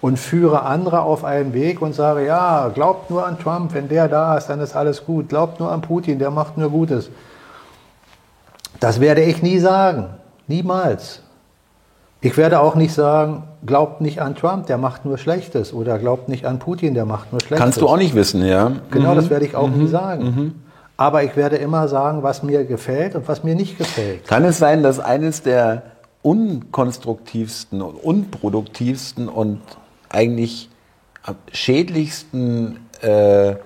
und 0.00 0.18
führe 0.18 0.64
andere 0.64 1.02
auf 1.02 1.24
einen 1.24 1.54
Weg 1.54 1.80
und 1.80 1.94
sage, 1.94 2.26
ja, 2.26 2.68
glaubt 2.74 3.08
nur 3.08 3.24
an 3.24 3.38
Trump, 3.38 3.72
wenn 3.72 3.88
der 3.88 4.08
da 4.08 4.36
ist, 4.36 4.48
dann 4.48 4.60
ist 4.60 4.74
alles 4.74 5.06
gut, 5.06 5.28
glaubt 5.28 5.60
nur 5.60 5.70
an 5.70 5.80
Putin, 5.80 6.18
der 6.18 6.32
macht 6.32 6.58
nur 6.58 6.70
Gutes. 6.70 7.08
Das 8.80 8.98
werde 8.98 9.22
ich 9.22 9.42
nie 9.42 9.60
sagen, 9.60 10.06
niemals. 10.48 11.22
Ich 12.20 12.36
werde 12.36 12.58
auch 12.60 12.74
nicht 12.74 12.94
sagen, 12.94 13.44
glaubt 13.64 14.00
nicht 14.00 14.20
an 14.20 14.34
Trump, 14.34 14.66
der 14.66 14.76
macht 14.76 15.04
nur 15.04 15.18
Schlechtes 15.18 15.72
oder 15.72 15.98
glaubt 15.98 16.28
nicht 16.28 16.46
an 16.46 16.58
Putin, 16.58 16.94
der 16.94 17.04
macht 17.04 17.30
nur 17.30 17.40
Schlechtes. 17.40 17.60
Kannst 17.60 17.80
du 17.80 17.86
auch 17.86 17.96
nicht 17.96 18.16
wissen, 18.16 18.44
ja. 18.44 18.72
Genau, 18.90 19.14
das 19.14 19.30
werde 19.30 19.44
ich 19.44 19.54
auch 19.54 19.68
nie 19.68 19.86
sagen. 19.86 20.61
Aber 20.96 21.24
ich 21.24 21.36
werde 21.36 21.56
immer 21.56 21.88
sagen, 21.88 22.22
was 22.22 22.42
mir 22.42 22.64
gefällt 22.64 23.14
und 23.14 23.26
was 23.28 23.44
mir 23.44 23.54
nicht 23.54 23.78
gefällt. 23.78 24.26
Kann 24.26 24.44
es 24.44 24.58
sein, 24.58 24.82
dass 24.82 25.00
eines 25.00 25.42
der 25.42 25.82
unkonstruktivsten 26.22 27.82
und 27.82 27.96
unproduktivsten 27.96 29.28
und 29.28 29.60
eigentlich 30.08 30.68
schädlichsten 31.52 32.78
äh, 33.00 33.56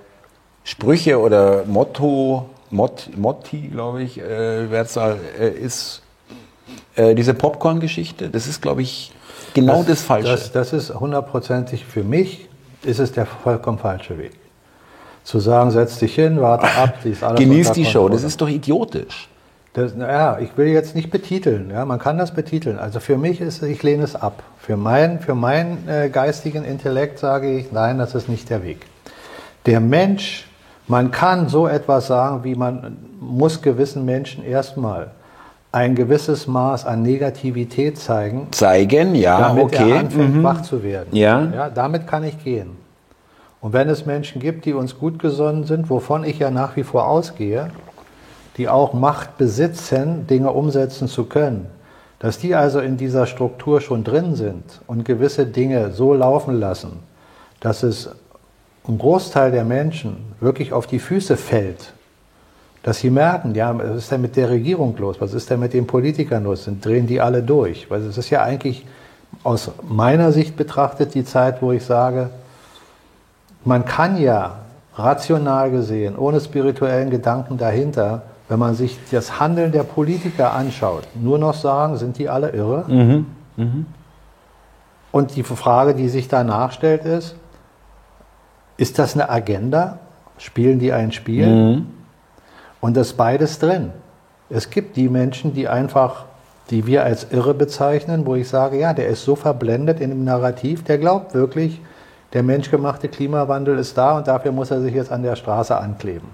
Sprüche 0.65 1.21
oder 1.21 1.65
Motto, 1.65 2.49
Mot, 2.71 3.11
Motti, 3.17 3.69
glaube 3.69 4.03
ich, 4.03 4.19
äh, 4.19 4.71
Wertzahl, 4.71 5.19
äh, 5.39 5.51
ist 5.51 6.03
äh, 6.97 7.15
diese 7.15 7.35
Popcorn-Geschichte? 7.35 8.31
Das 8.31 8.47
ist, 8.47 8.63
glaube 8.63 8.83
ich, 8.83 9.13
genau 9.55 9.85
das, 9.85 10.03
Falsche. 10.03 10.29
Das, 10.29 10.53
das 10.53 10.73
ist 10.73 10.95
hundertprozentig 10.95 11.85
für 11.85 12.03
mich, 12.03 12.49
ist 12.83 12.99
es 12.99 13.13
der 13.13 13.27
vollkommen 13.27 13.79
falsche 13.79 14.19
Weg. 14.19 14.33
Zu 15.27 15.41
sagen, 15.41 15.73
setz 15.73 15.99
dich 15.99 16.15
hin, 16.15 16.41
warte 16.41 16.69
ab, 16.69 16.99
die 17.03 17.11
ist 17.11 17.25
alles 17.25 17.41
Genieß 17.41 17.73
die 17.73 17.85
Show, 17.85 18.09
das 18.09 18.23
ist 18.23 18.41
doch 18.41 18.49
idiotisch. 18.49 19.29
Das, 19.73 19.93
ja, 19.99 20.39
ich 20.39 20.57
will 20.57 20.69
jetzt 20.69 20.95
nicht 20.95 21.11
betiteln. 21.11 21.69
Ja, 21.71 21.85
man 21.85 21.99
kann 21.99 22.17
das 22.17 22.33
betiteln. 22.33 22.79
Also 22.79 23.01
für 23.01 23.19
mich 23.19 23.41
ist, 23.41 23.61
ich 23.65 23.83
lehne 23.83 24.05
es 24.05 24.15
ab. 24.15 24.45
Für 24.61 24.77
meinen 24.77 25.19
für 25.19 25.35
meinen 25.35 25.89
äh, 25.89 26.11
geistigen 26.11 26.63
Intellekt 26.65 27.19
sage 27.19 27.59
ich, 27.59 27.73
nein, 27.73 27.99
das 27.99 28.15
ist 28.15 28.29
nicht 28.29 28.49
der 28.51 28.63
Weg. 28.63 28.87
Der 29.67 29.81
Mensch, 29.81 30.47
man 30.87 31.11
kann 31.11 31.49
so 31.49 31.67
etwas 31.67 32.07
sagen, 32.07 32.45
wie 32.45 32.55
man 32.55 32.97
muss 33.19 33.61
gewissen 33.61 34.05
Menschen 34.05 34.45
erstmal 34.45 35.11
ein 35.73 35.97
gewisses 35.97 36.47
Maß 36.47 36.87
an 36.87 37.03
Negativität 37.03 37.99
zeigen, 37.99 38.47
Zeigen, 38.53 39.17
ja, 39.17 39.41
damit 39.41 39.75
er 39.75 39.81
okay. 39.81 39.99
anfängt, 39.99 40.37
mhm. 40.37 40.45
wach 40.45 40.63
zu 40.63 40.85
werden. 40.85 41.09
Ja. 41.11 41.43
ja. 41.53 41.69
Damit 41.69 42.07
kann 42.07 42.23
ich 42.23 42.43
gehen. 42.45 42.86
Und 43.67 43.73
wenn 43.73 43.89
es 43.89 44.07
Menschen 44.07 44.41
gibt, 44.41 44.65
die 44.65 44.75
uns 44.75 44.97
gut 44.97 45.19
gesonnen 45.19 45.65
sind, 45.65 45.91
wovon 45.91 46.23
ich 46.23 46.39
ja 46.39 46.53
nach 46.53 46.77
wie 46.77 46.85
vor 46.85 47.09
ausgehe, 47.09 47.73
die 48.59 48.69
auch 48.69 48.93
Macht 48.93 49.39
besitzen, 49.39 50.29
Dinge 50.29 50.53
umsetzen 50.53 51.09
zu 51.09 51.25
können, 51.25 51.67
dass 52.21 52.39
die 52.39 52.55
also 52.55 52.79
in 52.79 52.97
dieser 52.97 53.27
Struktur 53.27 53.81
schon 53.81 54.05
drin 54.05 54.37
sind 54.37 54.63
und 54.87 55.05
gewisse 55.05 55.47
Dinge 55.47 55.91
so 55.91 56.15
laufen 56.15 56.61
lassen, 56.61 57.01
dass 57.59 57.83
es 57.83 58.09
ein 58.87 58.99
Großteil 58.99 59.51
der 59.51 59.65
Menschen 59.65 60.19
wirklich 60.39 60.73
auf 60.73 60.87
die 60.87 61.01
Füße 61.01 61.37
fällt, 61.37 61.93
dass 62.85 63.01
sie 63.01 63.11
merken, 63.11 63.57
ja, 63.57 63.77
was 63.77 63.97
ist 63.97 64.13
denn 64.13 64.21
mit 64.21 64.37
der 64.37 64.49
Regierung 64.49 64.97
los? 64.97 65.17
Was 65.19 65.35
ist 65.35 65.51
denn 65.51 65.59
mit 65.59 65.73
den 65.73 65.89
Politikern 65.89 66.45
los? 66.45 66.67
Sind, 66.67 66.85
drehen 66.85 67.09
die 67.09 67.21
alle 67.21 67.43
durch? 67.43 67.91
Weil 67.91 68.03
es 68.03 68.17
ist 68.17 68.31
ja 68.31 68.45
eigentlich 68.45 68.87
aus 69.43 69.73
meiner 69.83 70.31
Sicht 70.31 70.57
betrachtet 70.57 71.15
die 71.15 71.25
Zeit, 71.25 71.63
wo 71.63 71.73
ich 71.73 71.85
sage, 71.85 72.31
man 73.67 73.85
kann 73.85 74.17
ja 74.17 74.61
rational 74.95 75.71
gesehen, 75.71 76.17
ohne 76.17 76.41
spirituellen 76.41 77.11
Gedanken 77.11 77.59
dahinter, 77.59 78.23
wenn 78.49 78.59
man 78.59 78.75
sich 78.75 78.99
das 79.11 79.41
Handeln 79.41 79.73
der 79.73 79.83
Politiker 79.83 80.53
anschaut, 80.53 81.03
nur 81.15 81.39
noch 81.39 81.55
sagen, 81.55 81.97
sind 81.97 82.17
die 82.17 82.29
alle 82.29 82.51
irre? 82.51 82.85
Und 85.11 85.35
die 85.35 85.43
Frage, 85.43 85.95
die 85.95 86.09
sich 86.09 86.29
danach 86.29 86.73
stellt, 86.73 87.05
ist, 87.05 87.37
ist 88.77 88.99
das 88.99 89.15
eine 89.15 89.29
Agenda? 89.29 89.99
Spielen 90.39 90.79
die 90.79 90.93
ein 90.93 91.11
Spiel? 91.11 91.47
Mhm. 91.47 91.87
Und 92.81 92.97
das 92.97 93.09
ist 93.09 93.17
beides 93.17 93.59
drin. 93.59 93.91
Es 94.49 94.71
gibt 94.71 94.97
die 94.97 95.09
Menschen, 95.09 95.55
die 95.55 95.67
einfach, 95.67 96.27
die 96.71 96.87
wir 96.87 97.03
als 97.05 97.33
irre 97.33 97.55
bezeichnen, 97.55 98.27
wo 98.27 98.37
ich 98.37 98.49
sage, 98.49 98.79
ja, 98.79 98.93
der 98.93 99.09
ist 99.09 99.25
so 99.25 99.35
verblendet 99.35 100.01
in 100.01 100.11
dem 100.11 100.25
Narrativ, 100.25 100.85
der 100.85 100.99
glaubt 100.99 101.35
wirklich, 101.35 101.81
der 102.33 102.43
menschgemachte 102.43 103.09
Klimawandel 103.09 103.79
ist 103.79 103.97
da 103.97 104.17
und 104.17 104.27
dafür 104.27 104.53
muss 104.53 104.71
er 104.71 104.81
sich 104.81 104.95
jetzt 104.95 105.13
an 105.13 105.23
der 105.23 105.37
Straße 105.37 105.77
ankleben. 105.77 106.29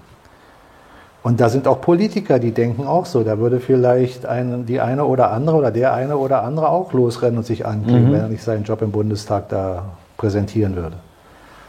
Und 1.21 1.39
da 1.39 1.47
sind 1.47 1.67
auch 1.67 1.79
Politiker, 1.79 2.37
die 2.37 2.51
denken 2.51 2.85
auch 2.85 3.05
so. 3.05 3.23
Da 3.23 3.39
würde 3.39 3.61
vielleicht 3.61 4.25
ein, 4.25 4.65
die 4.65 4.81
eine 4.81 5.05
oder 5.05 5.31
andere 5.31 5.55
oder 5.55 5.71
der 5.71 5.93
eine 5.93 6.17
oder 6.17 6.43
andere 6.43 6.67
auch 6.67 6.91
losrennen 6.91 7.37
und 7.37 7.45
sich 7.45 7.65
ankleben, 7.65 8.11
wenn 8.11 8.19
er 8.19 8.27
nicht 8.27 8.43
seinen 8.43 8.65
Job 8.65 8.81
im 8.81 8.91
Bundestag 8.91 9.47
da 9.47 9.85
präsentieren 10.17 10.75
würde. 10.75 10.97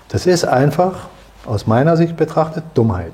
Das 0.08 0.26
ist 0.26 0.44
einfach, 0.44 1.06
aus 1.46 1.68
meiner 1.68 1.96
Sicht 1.96 2.16
betrachtet, 2.16 2.64
Dummheit. 2.74 3.12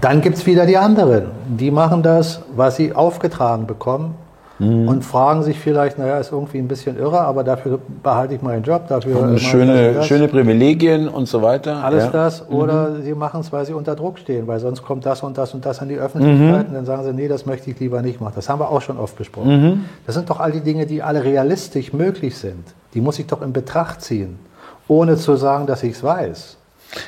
Dann 0.00 0.22
gibt 0.22 0.38
es 0.38 0.46
wieder 0.46 0.64
die 0.64 0.78
anderen. 0.78 1.26
Die 1.46 1.70
machen 1.70 2.02
das, 2.02 2.40
was 2.56 2.76
sie 2.76 2.94
aufgetragen 2.94 3.66
bekommen 3.66 4.14
und 4.60 5.04
fragen 5.04 5.42
sich 5.42 5.58
vielleicht, 5.58 5.98
naja, 5.98 6.18
ist 6.18 6.30
irgendwie 6.30 6.58
ein 6.58 6.68
bisschen 6.68 6.96
irre, 6.96 7.20
aber 7.22 7.42
dafür 7.42 7.80
behalte 8.04 8.34
ich 8.34 8.42
meinen 8.42 8.62
Job, 8.62 8.86
dafür 8.86 9.36
Schöne, 9.36 10.02
schöne 10.04 10.28
Privilegien 10.28 11.08
und 11.08 11.26
so 11.26 11.42
weiter. 11.42 11.82
Alles 11.84 12.04
ja. 12.04 12.10
das. 12.10 12.48
Oder 12.48 13.00
sie 13.02 13.14
machen 13.14 13.40
es, 13.40 13.52
weil 13.52 13.66
sie 13.66 13.72
unter 13.72 13.96
Druck 13.96 14.18
stehen, 14.18 14.46
weil 14.46 14.60
sonst 14.60 14.82
kommt 14.82 15.06
das 15.06 15.24
und 15.24 15.36
das 15.38 15.54
und 15.54 15.66
das 15.66 15.80
an 15.80 15.88
die 15.88 15.96
Öffentlichkeit 15.96 16.68
und 16.68 16.74
dann 16.74 16.86
sagen 16.86 17.02
sie, 17.02 17.12
nee, 17.12 17.26
das 17.26 17.46
möchte 17.46 17.70
ich 17.70 17.80
lieber 17.80 18.00
nicht 18.00 18.20
machen. 18.20 18.34
Das 18.36 18.48
haben 18.48 18.60
wir 18.60 18.70
auch 18.70 18.80
schon 18.80 18.96
oft 18.96 19.16
besprochen. 19.16 19.86
Das 20.06 20.14
sind 20.14 20.30
doch 20.30 20.38
all 20.38 20.52
die 20.52 20.60
Dinge, 20.60 20.86
die 20.86 21.02
alle 21.02 21.24
realistisch 21.24 21.92
möglich 21.92 22.36
sind. 22.36 22.64
Die 22.94 23.00
muss 23.00 23.18
ich 23.18 23.26
doch 23.26 23.42
in 23.42 23.52
Betracht 23.52 24.02
ziehen, 24.02 24.38
ohne 24.86 25.16
zu 25.16 25.34
sagen, 25.34 25.66
dass 25.66 25.82
ich 25.82 25.94
es 25.94 26.04
weiß. 26.04 26.58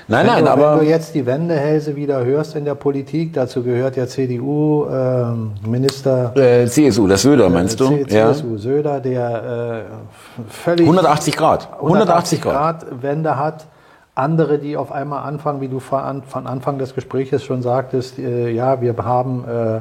Nein, 0.09 0.27
wenn 0.27 0.33
nein, 0.35 0.45
du, 0.45 0.51
aber 0.51 0.73
wenn 0.79 0.85
du 0.85 0.91
jetzt 0.91 1.15
die 1.15 1.27
Wendehälse 1.27 1.97
wieder 1.97 2.25
hörst 2.25 2.57
in 2.57 2.65
der 2.65 2.75
Politik, 2.75 3.33
dazu 3.35 3.63
gehört 3.63 3.97
ja 3.97 4.07
CDU, 4.07 4.87
ähm, 4.91 5.53
Minister 5.67 6.37
äh, 6.37 6.67
CSU, 6.67 7.07
das 7.07 7.23
Söder 7.23 7.49
meinst 7.49 7.79
du? 7.81 7.89
C- 7.89 8.07
Ja. 8.09 8.33
CSU 8.33 8.57
Söder, 8.57 9.01
der 9.01 9.87
äh, 9.89 10.43
völlig 10.51 10.87
180 10.87 11.37
Grad. 11.37 11.69
180 11.81 12.41
Grad. 12.43 12.81
Grad 12.81 13.03
Wende 13.03 13.37
hat. 13.39 13.67
Andere, 14.15 14.59
die 14.59 14.79
auf 14.79 14.93
einmal 14.93 15.25
anfangen, 15.25 15.61
wie 15.61 15.69
du 15.69 15.79
von 15.79 16.01
An- 16.01 16.23
von 16.23 16.47
Anfang 16.47 16.79
des 16.79 16.95
Gesprächs 16.95 17.45
schon 17.45 17.61
sagtest, 17.61 18.19
äh, 18.19 18.49
ja, 18.51 18.81
wir 18.81 18.97
haben 18.97 19.45
äh, 19.47 19.81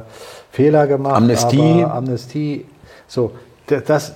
Fehler 0.51 0.87
gemacht. 0.87 1.15
Amnestie. 1.15 1.83
Aber 1.85 1.93
Amnestie. 1.93 2.65
So, 3.07 3.31
das, 3.87 4.13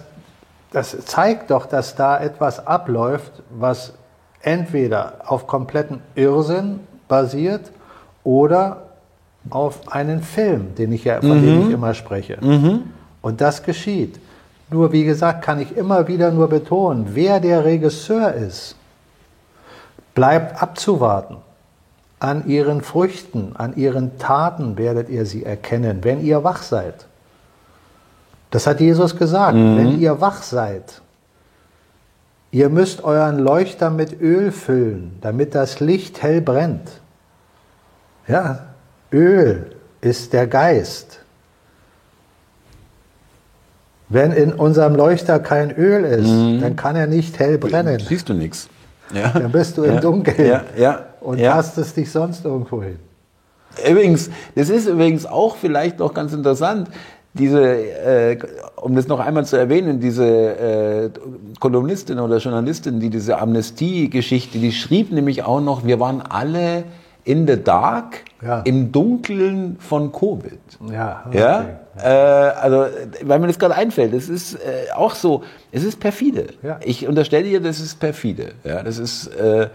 das 0.73 0.97
zeigt 1.05 1.51
doch, 1.51 1.65
dass 1.67 1.95
da 1.95 2.19
etwas 2.19 2.67
abläuft, 2.67 3.31
was 3.49 3.93
entweder 4.41 5.15
auf 5.25 5.47
kompletten 5.47 6.01
Irrsinn 6.15 6.79
basiert 7.07 7.71
oder 8.23 8.83
auf 9.49 9.91
einen 9.91 10.21
Film, 10.21 10.75
den 10.75 10.91
ich 10.91 11.05
ja, 11.05 11.21
von 11.21 11.41
dem 11.41 11.67
ich 11.67 11.73
immer 11.73 11.93
spreche. 11.93 12.37
Und 13.21 13.41
das 13.41 13.63
geschieht. 13.63 14.19
Nur 14.71 14.91
wie 14.91 15.03
gesagt, 15.03 15.43
kann 15.43 15.59
ich 15.59 15.75
immer 15.75 16.07
wieder 16.07 16.31
nur 16.31 16.47
betonen, 16.47 17.07
wer 17.13 17.39
der 17.39 17.65
Regisseur 17.65 18.33
ist, 18.33 18.75
bleibt 20.13 20.61
abzuwarten. 20.61 21.37
An 22.19 22.47
ihren 22.47 22.81
Früchten, 22.81 23.55
an 23.55 23.75
ihren 23.77 24.19
Taten 24.19 24.77
werdet 24.77 25.09
ihr 25.09 25.25
sie 25.25 25.43
erkennen, 25.45 25.99
wenn 26.03 26.21
ihr 26.23 26.43
wach 26.43 26.61
seid. 26.61 27.05
Das 28.51 28.67
hat 28.67 28.81
Jesus 28.81 29.15
gesagt, 29.15 29.55
wenn 29.55 29.99
ihr 29.99 30.19
wach 30.19 30.43
seid. 30.43 31.01
Ihr 32.51 32.69
müsst 32.69 33.03
euren 33.03 33.37
Leuchter 33.39 33.89
mit 33.89 34.19
Öl 34.19 34.51
füllen, 34.51 35.17
damit 35.21 35.53
das 35.53 35.79
Licht 35.79 36.23
hell 36.23 36.41
brennt. 36.41 37.01
Ja, 38.27 38.67
Öl 39.11 39.75
ist 40.01 40.33
der 40.33 40.47
Geist. 40.47 41.19
Wenn 44.07 44.31
in 44.31 44.53
unserem 44.53 44.95
Leuchter 44.95 45.39
kein 45.39 45.71
Öl 45.71 46.03
ist, 46.03 46.63
dann 46.63 46.75
kann 46.75 46.95
er 46.95 47.05
nicht 47.05 47.37
hell 47.37 47.59
brennen. 47.59 47.99
Siehst 47.99 48.27
du 48.27 48.33
nichts. 48.33 48.67
Ja. 49.13 49.29
Dann 49.33 49.51
bist 49.51 49.77
du 49.77 49.83
im 49.83 49.95
Ja. 49.95 49.99
Dunkeln 50.01 50.47
Ja, 50.47 50.63
ja, 50.77 51.05
und 51.21 51.39
ja. 51.39 51.53
tastest 51.53 51.97
dich 51.97 52.11
sonst 52.11 52.45
irgendwo 52.45 52.83
hin. 52.83 52.99
Übrigens, 53.87 54.29
das 54.55 54.69
ist 54.69 54.87
übrigens 54.87 55.25
auch 55.25 55.55
vielleicht 55.55 55.99
noch 55.99 56.13
ganz 56.13 56.33
interessant, 56.33 56.89
diese, 57.33 57.61
äh, 57.63 58.37
um 58.77 58.95
das 58.95 59.07
noch 59.07 59.19
einmal 59.19 59.45
zu 59.45 59.55
erwähnen, 59.55 59.99
diese 59.99 60.25
äh, 60.25 61.09
Kolumnistin 61.59 62.19
oder 62.19 62.37
Journalistin, 62.37 62.99
die 62.99 63.09
diese 63.09 63.37
Amnestie-Geschichte, 63.39 64.57
die 64.57 64.71
schrieb 64.71 65.11
nämlich 65.11 65.43
auch 65.43 65.61
noch, 65.61 65.85
wir 65.85 65.99
waren 65.99 66.21
alle 66.21 66.83
in 67.25 67.47
the 67.47 67.61
dark, 67.61 68.21
Ja. 68.41 68.61
im 68.61 68.91
Dunkeln 68.91 69.77
von 69.79 70.11
Covid. 70.11 70.57
Ja, 70.91 71.25
Ja, 71.31 71.65
okay. 71.95 72.03
äh, 72.03 72.07
also, 72.07 72.85
weil 73.23 73.39
mir 73.39 73.47
das 73.47 73.59
gerade 73.59 73.75
einfällt, 73.75 74.13
es 74.13 74.29
ist 74.29 74.55
äh, 74.55 74.91
auch 74.95 75.13
so, 75.13 75.43
es 75.71 75.83
ist 75.83 75.99
perfide. 75.99 76.47
Ja. 76.63 76.79
Ich 76.83 77.07
unterstelle 77.07 77.43
dir, 77.43 77.59
das 77.61 77.79
ist 77.79 77.99
perfide. 77.99 78.53
Ja, 78.63 78.81
das 78.81 78.97
ist, 78.97 79.27
äh, 79.27 79.67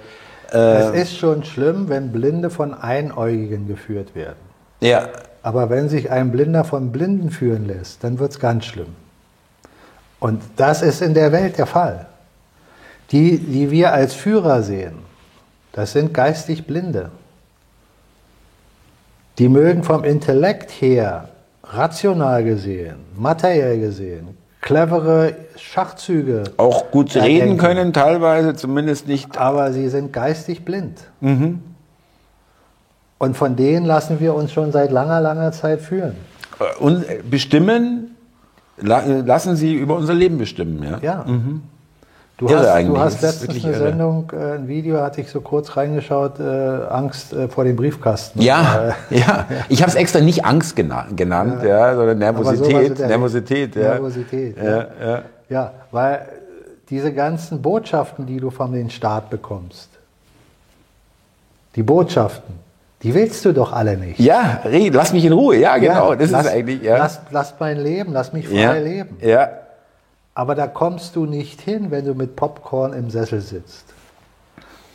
Es 0.50 0.90
ist 0.94 1.16
schon 1.18 1.44
schlimm, 1.44 1.88
wenn 1.88 2.10
Blinde 2.12 2.48
von 2.50 2.74
Einäugigen 2.74 3.68
geführt 3.68 4.14
werden. 4.14 4.36
ja, 4.80 5.06
Aber 5.44 5.68
wenn 5.68 5.90
sich 5.90 6.10
ein 6.10 6.32
Blinder 6.32 6.64
von 6.64 6.90
Blinden 6.90 7.28
führen 7.30 7.66
lässt, 7.66 8.02
dann 8.02 8.18
wird 8.18 8.32
es 8.32 8.40
ganz 8.40 8.64
schlimm. 8.64 8.96
Und 10.18 10.42
das 10.56 10.80
ist 10.80 11.02
in 11.02 11.12
der 11.12 11.32
Welt 11.32 11.58
der 11.58 11.66
Fall. 11.66 12.06
Die, 13.10 13.36
die 13.38 13.70
wir 13.70 13.92
als 13.92 14.14
Führer 14.14 14.62
sehen, 14.62 14.94
das 15.72 15.92
sind 15.92 16.14
geistig 16.14 16.66
Blinde. 16.66 17.10
Die 19.38 19.50
mögen 19.50 19.82
vom 19.82 20.02
Intellekt 20.02 20.70
her, 20.80 21.28
rational 21.62 22.42
gesehen, 22.42 22.96
materiell 23.14 23.78
gesehen, 23.80 24.28
clevere 24.62 25.34
Schachzüge, 25.56 26.44
auch 26.56 26.90
gut 26.90 27.14
Ja, 27.14 27.22
reden 27.24 27.58
können, 27.58 27.92
teilweise 27.92 28.54
zumindest 28.54 29.08
nicht. 29.08 29.36
aber 29.36 29.72
sie 29.74 29.90
sind 29.90 30.10
geistig 30.14 30.64
blind. 30.64 31.00
Und 33.24 33.36
von 33.36 33.56
denen 33.56 33.86
lassen 33.86 34.20
wir 34.20 34.34
uns 34.34 34.52
schon 34.52 34.72
seit 34.72 34.90
langer, 34.90 35.20
langer 35.20 35.52
Zeit 35.52 35.80
führen. 35.80 36.14
äh, 36.60 36.82
Und 36.82 37.04
bestimmen, 37.30 38.14
la, 38.80 39.02
lassen 39.06 39.56
sie 39.56 39.74
über 39.74 39.96
unser 39.96 40.14
Leben 40.14 40.38
bestimmen. 40.38 40.82
Ja. 40.82 40.98
Ja. 41.02 41.24
Du 42.36 42.48
Irre 42.48 42.58
hast, 42.58 42.66
eigentlich. 42.68 42.94
du 42.96 43.00
hast 43.00 43.22
letztens 43.22 43.64
eine 43.64 43.74
irre. 43.74 43.84
Sendung, 43.90 44.32
äh, 44.32 44.54
ein 44.56 44.66
Video, 44.66 45.00
hatte 45.00 45.20
ich 45.20 45.30
so 45.30 45.40
kurz 45.40 45.76
reingeschaut, 45.76 46.40
äh, 46.40 46.42
Angst 46.90 47.32
äh, 47.32 47.46
vor 47.48 47.62
dem 47.62 47.76
Briefkasten. 47.76 48.42
Ja, 48.42 48.92
Äh, 49.10 49.18
ja. 49.20 49.46
Ich 49.68 49.80
habe 49.82 49.90
es 49.90 49.94
extra 49.94 50.20
nicht 50.20 50.44
Angst 50.44 50.74
gena 50.74 51.06
genannt, 51.14 51.62
ja, 51.62 51.94
sondern 51.94 52.20
aber 52.24 52.38
sowas 52.44 52.58
Nervosität. 52.60 52.98
der- 52.98 53.06
Nervosität, 53.08 53.76
ja. 53.76 53.82
Nervosität, 53.82 54.56
Ja, 54.56 54.64
ja. 54.64 54.86
ja. 55.00 55.22
Ja, 55.48 55.72
weil 55.92 56.26
diese 56.90 57.12
ganzen 57.12 57.62
Botschaften, 57.62 58.26
die 58.26 58.38
du 58.40 58.50
von 58.50 58.72
den 58.72 58.90
Staat 58.90 59.30
bekommst, 59.30 59.90
die 61.76 61.82
Botschaften, 61.84 62.54
die 63.04 63.14
willst 63.14 63.44
du 63.44 63.52
doch 63.52 63.72
alle 63.72 63.98
nicht. 63.98 64.18
Ja, 64.18 64.60
lass 64.64 65.12
mich 65.12 65.26
in 65.26 65.34
Ruhe. 65.34 65.58
Ja, 65.58 65.76
genau. 65.76 66.10
Ja, 66.10 66.16
das 66.16 66.30
lass, 66.30 66.46
ist 66.46 66.52
eigentlich, 66.52 66.82
ja. 66.82 66.96
Lass, 66.96 67.20
lass 67.30 67.54
mein 67.60 67.78
Leben, 67.78 68.12
lass 68.14 68.32
mich 68.32 68.48
frei 68.48 68.56
ja, 68.56 68.72
leben. 68.72 69.16
ja. 69.20 69.50
Aber 70.34 70.54
da 70.54 70.66
kommst 70.66 71.14
du 71.14 71.26
nicht 71.26 71.60
hin, 71.60 71.90
wenn 71.90 72.06
du 72.06 72.14
mit 72.14 72.34
Popcorn 72.34 72.92
im 72.94 73.10
Sessel 73.10 73.40
sitzt 73.40 73.84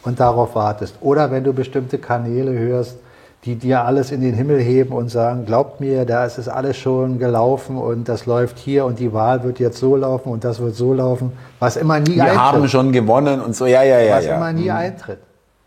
und 0.03 0.19
darauf 0.19 0.55
wartest. 0.55 0.95
Oder 1.01 1.31
wenn 1.31 1.43
du 1.43 1.53
bestimmte 1.53 1.99
Kanäle 1.99 2.51
hörst, 2.51 2.97
die 3.45 3.55
dir 3.55 3.85
alles 3.85 4.11
in 4.11 4.19
den 4.21 4.33
Himmel 4.33 4.59
heben 4.59 4.91
und 4.91 5.09
sagen, 5.09 5.45
glaubt 5.45 5.79
mir, 5.79 6.03
da 6.05 6.25
ist 6.25 6.39
es 6.39 6.49
alles 6.49 6.75
schon 6.75 7.19
gelaufen 7.19 7.77
und 7.77 8.09
das 8.09 8.25
läuft 8.25 8.57
hier 8.57 8.83
und 8.85 8.99
die 8.99 9.13
Wahl 9.13 9.43
wird 9.43 9.59
jetzt 9.59 9.77
so 9.77 9.95
laufen 9.95 10.29
und 10.29 10.43
das 10.43 10.59
wird 10.59 10.75
so 10.75 10.93
laufen, 10.93 11.31
was 11.59 11.77
immer 11.77 11.99
nie 11.99 12.15
Wir 12.15 12.23
eintritt. 12.23 12.39
haben 12.39 12.67
schon 12.67 12.91
gewonnen 12.91 13.39
und 13.39 13.55
so. 13.55 13.65
Ja, 13.65 13.83
ja, 13.83 13.99
ja. 13.99 14.17
was 14.17 14.25
ja. 14.25 14.35
immer 14.35 14.51
nie 14.51 14.71
eintritt. 14.71 15.19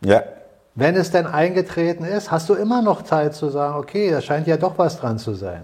ja. 0.05 0.23
Wenn 0.75 0.97
es 0.97 1.11
denn 1.11 1.27
eingetreten 1.27 2.05
ist, 2.05 2.31
hast 2.31 2.49
du 2.49 2.55
immer 2.55 2.81
noch 2.81 3.03
Zeit 3.03 3.35
zu 3.35 3.51
sagen, 3.51 3.77
okay, 3.77 4.11
da 4.11 4.23
scheint 4.23 4.47
ja 4.47 4.57
doch 4.57 4.79
was 4.79 4.99
dran 4.99 5.19
zu 5.19 5.35
sein. 5.35 5.63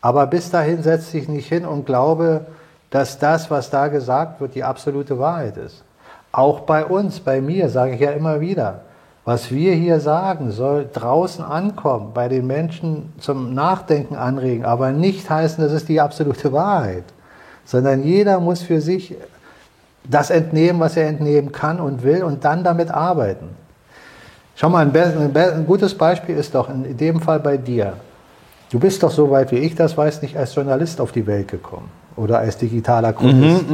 Aber 0.00 0.26
bis 0.26 0.50
dahin 0.50 0.82
setz 0.82 1.10
dich 1.10 1.28
nicht 1.28 1.48
hin 1.48 1.66
und 1.66 1.84
glaube, 1.84 2.46
dass 2.90 3.18
das, 3.18 3.50
was 3.50 3.68
da 3.68 3.88
gesagt 3.88 4.40
wird, 4.40 4.54
die 4.54 4.64
absolute 4.64 5.18
Wahrheit 5.18 5.58
ist. 5.58 5.84
Auch 6.32 6.60
bei 6.60 6.84
uns, 6.86 7.20
bei 7.20 7.40
mir, 7.40 7.68
sage 7.68 7.94
ich 7.94 8.00
ja 8.00 8.12
immer 8.12 8.40
wieder, 8.40 8.82
was 9.26 9.50
wir 9.50 9.74
hier 9.74 10.00
sagen, 10.00 10.52
soll 10.52 10.88
draußen 10.90 11.44
ankommen, 11.44 12.12
bei 12.14 12.28
den 12.28 12.46
Menschen 12.46 13.12
zum 13.18 13.52
Nachdenken 13.54 14.14
anregen, 14.14 14.64
aber 14.64 14.92
nicht 14.92 15.28
heißen, 15.28 15.62
das 15.62 15.72
ist 15.72 15.88
die 15.88 16.00
absolute 16.00 16.52
Wahrheit, 16.52 17.04
sondern 17.64 18.04
jeder 18.04 18.38
muss 18.38 18.62
für 18.62 18.80
sich 18.80 19.16
das 20.04 20.30
entnehmen, 20.30 20.78
was 20.78 20.96
er 20.96 21.08
entnehmen 21.08 21.50
kann 21.50 21.80
und 21.80 22.04
will 22.04 22.22
und 22.22 22.44
dann 22.44 22.62
damit 22.62 22.92
arbeiten. 22.92 23.48
Schau 24.58 24.70
mal, 24.70 24.86
ein, 24.86 25.36
ein, 25.36 25.66
gutes 25.66 25.94
Beispiel 25.94 26.34
ist 26.34 26.54
doch 26.54 26.70
in 26.70 26.96
dem 26.96 27.20
Fall 27.20 27.40
bei 27.40 27.58
dir. 27.58 27.92
Du 28.70 28.80
bist 28.80 29.02
doch 29.02 29.10
so 29.10 29.30
weit, 29.30 29.52
wie 29.52 29.58
ich 29.58 29.74
das 29.74 29.96
weiß, 29.96 30.22
nicht 30.22 30.36
als 30.36 30.54
Journalist 30.54 30.98
auf 31.00 31.12
die 31.12 31.26
Welt 31.26 31.48
gekommen 31.48 31.90
oder 32.16 32.38
als 32.38 32.56
digitaler 32.56 33.12
Chronist. 33.12 33.66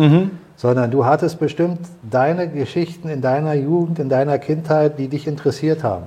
sondern 0.57 0.91
du 0.91 1.05
hattest 1.05 1.39
bestimmt 1.39 1.78
deine 2.09 2.49
Geschichten 2.49 3.09
in 3.09 3.20
deiner 3.20 3.55
Jugend, 3.55 4.01
in 4.01 4.09
deiner 4.09 4.39
Kindheit, 4.39 4.99
die 4.99 5.09
dich 5.09 5.26
interessiert 5.26 5.85
haben. 5.85 6.07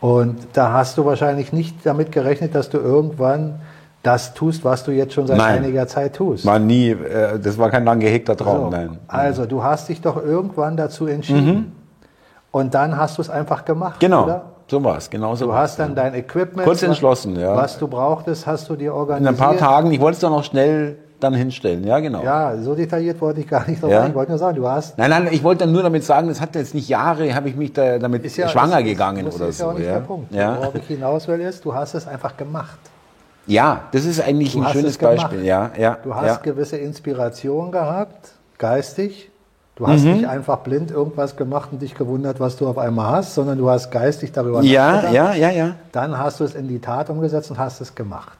Und 0.00 0.36
da 0.52 0.72
hast 0.72 0.98
du 0.98 1.04
wahrscheinlich 1.04 1.52
nicht 1.52 1.76
damit 1.84 2.12
gerechnet, 2.12 2.54
dass 2.56 2.70
du 2.70 2.78
irgendwann 2.78 3.60
das 4.02 4.34
tust, 4.34 4.64
was 4.64 4.84
du 4.84 4.92
jetzt 4.92 5.14
schon 5.14 5.26
seit 5.26 5.38
Nein. 5.38 5.64
einiger 5.64 5.86
Zeit 5.86 6.14
tust. 6.14 6.46
War 6.46 6.58
nie, 6.58 6.90
äh, 6.90 7.38
das 7.38 7.58
war 7.58 7.70
kein 7.70 7.84
lang 7.84 8.00
gehegter 8.00 8.36
Traum, 8.36 8.70
So, 8.70 8.70
nein. 8.70 8.98
Also, 9.08 9.46
du 9.46 9.62
hast 9.62 9.88
dich 9.88 10.00
doch 10.00 10.22
irgendwann 10.22 10.76
dazu 10.76 11.06
entschieden. 11.06 11.72
Und 12.50 12.74
dann 12.74 12.96
hast 12.96 13.18
du 13.18 13.22
es 13.22 13.30
einfach 13.30 13.64
gemacht, 13.64 14.00
Genau, 14.00 14.24
oder? 14.24 14.44
so 14.68 14.82
war 14.82 14.96
es, 14.96 15.10
genau 15.10 15.34
so 15.34 15.46
Du 15.46 15.52
hast 15.54 15.78
dann 15.78 15.94
dein 15.94 16.14
Equipment. 16.14 16.64
Kurz 16.66 16.82
entschlossen, 16.82 17.36
ja. 17.38 17.54
Was 17.54 17.78
du 17.78 17.86
brauchtest, 17.88 18.46
hast 18.46 18.68
du 18.70 18.76
dir 18.76 18.92
In 18.92 18.96
organisiert. 18.96 19.34
ein 19.34 19.36
paar 19.36 19.56
Tagen, 19.56 19.90
ich 19.92 20.00
wollte 20.00 20.14
es 20.16 20.20
dann 20.20 20.32
auch 20.32 20.44
schnell 20.44 20.96
dann 21.20 21.34
hinstellen, 21.34 21.84
ja 21.84 21.98
genau. 21.98 22.22
Ja, 22.22 22.56
so 22.58 22.74
detailliert 22.76 23.20
wollte 23.20 23.40
ich 23.40 23.48
gar 23.48 23.68
nicht 23.68 23.82
drauf 23.82 23.90
Ja. 23.90 23.98
eingehen. 23.98 24.10
Ich 24.12 24.16
wollte 24.16 24.30
nur 24.30 24.38
sagen, 24.38 24.56
du 24.56 24.68
hast. 24.68 24.96
Nein, 24.98 25.10
nein, 25.10 25.28
ich 25.32 25.42
wollte 25.42 25.64
dann 25.64 25.72
nur 25.72 25.82
damit 25.82 26.04
sagen, 26.04 26.28
das 26.28 26.40
hat 26.40 26.54
jetzt 26.54 26.74
nicht 26.76 26.88
Jahre, 26.88 27.34
habe 27.34 27.48
ich 27.48 27.56
mich 27.56 27.72
da 27.72 27.98
damit 27.98 28.24
Ist 28.24 28.36
ja, 28.36 28.46
schwanger 28.48 28.78
ist- 28.78 28.84
gegangen 28.86 29.24
das 29.24 29.34
oder 29.36 29.48
ist 29.48 29.58
so. 29.58 29.64
ja 29.64 29.70
auch 29.70 29.74
nicht 29.76 29.86
ja. 29.86 29.92
der 29.94 30.00
Punkt. 30.00 30.32
Ja. 30.32 30.56
Worauf 30.58 30.74
ich 30.76 30.86
hinaus 30.86 31.26
will, 31.26 31.40
ist, 31.40 31.64
du 31.64 31.74
hast 31.74 31.94
es 31.94 32.06
einfach 32.06 32.36
gemacht. 32.36 32.78
ja, 33.46 33.80
das 33.92 34.04
ist 34.04 34.20
eigentlich 34.20 34.52
Du 34.52 34.62
ein 34.62 34.68
schönes 34.68 34.92
es. 34.92 34.98
Beispiel. 34.98 35.44
Ja, 35.44 35.70
ja, 35.76 35.98
Du 36.02 36.14
hast 36.14 36.26
ja. 36.26 36.36
gewisse 36.36 36.76
Inspiration 36.76 37.72
gehabt, 37.72 38.30
geistig. 38.56 39.30
Du 39.78 39.86
hast 39.86 40.02
Mhm. 40.04 40.12
nicht 40.14 40.28
einfach 40.28 40.58
blind 40.58 40.90
irgendwas 40.90 41.36
gemacht 41.36 41.68
und 41.70 41.80
dich 41.80 41.94
gewundert, 41.94 42.40
was 42.40 42.56
du 42.56 42.66
auf 42.66 42.78
einmal 42.78 43.12
hast, 43.12 43.34
sondern 43.36 43.56
du 43.58 43.70
hast 43.70 43.90
geistig 43.92 44.32
darüber 44.32 44.60
ja, 44.62 44.90
nachgedacht. 44.92 45.14
ja, 45.14 45.34
ja, 45.34 45.50
ja. 45.50 45.74
Dann 45.92 46.18
hast 46.18 46.40
du 46.40 46.44
es 46.44 46.56
in 46.56 46.66
die 46.66 46.80
Tat 46.80 47.08
umgesetzt 47.10 47.50
und 47.52 47.58
hast 47.58 47.80
es 47.80 47.94
gemacht. 47.94 48.36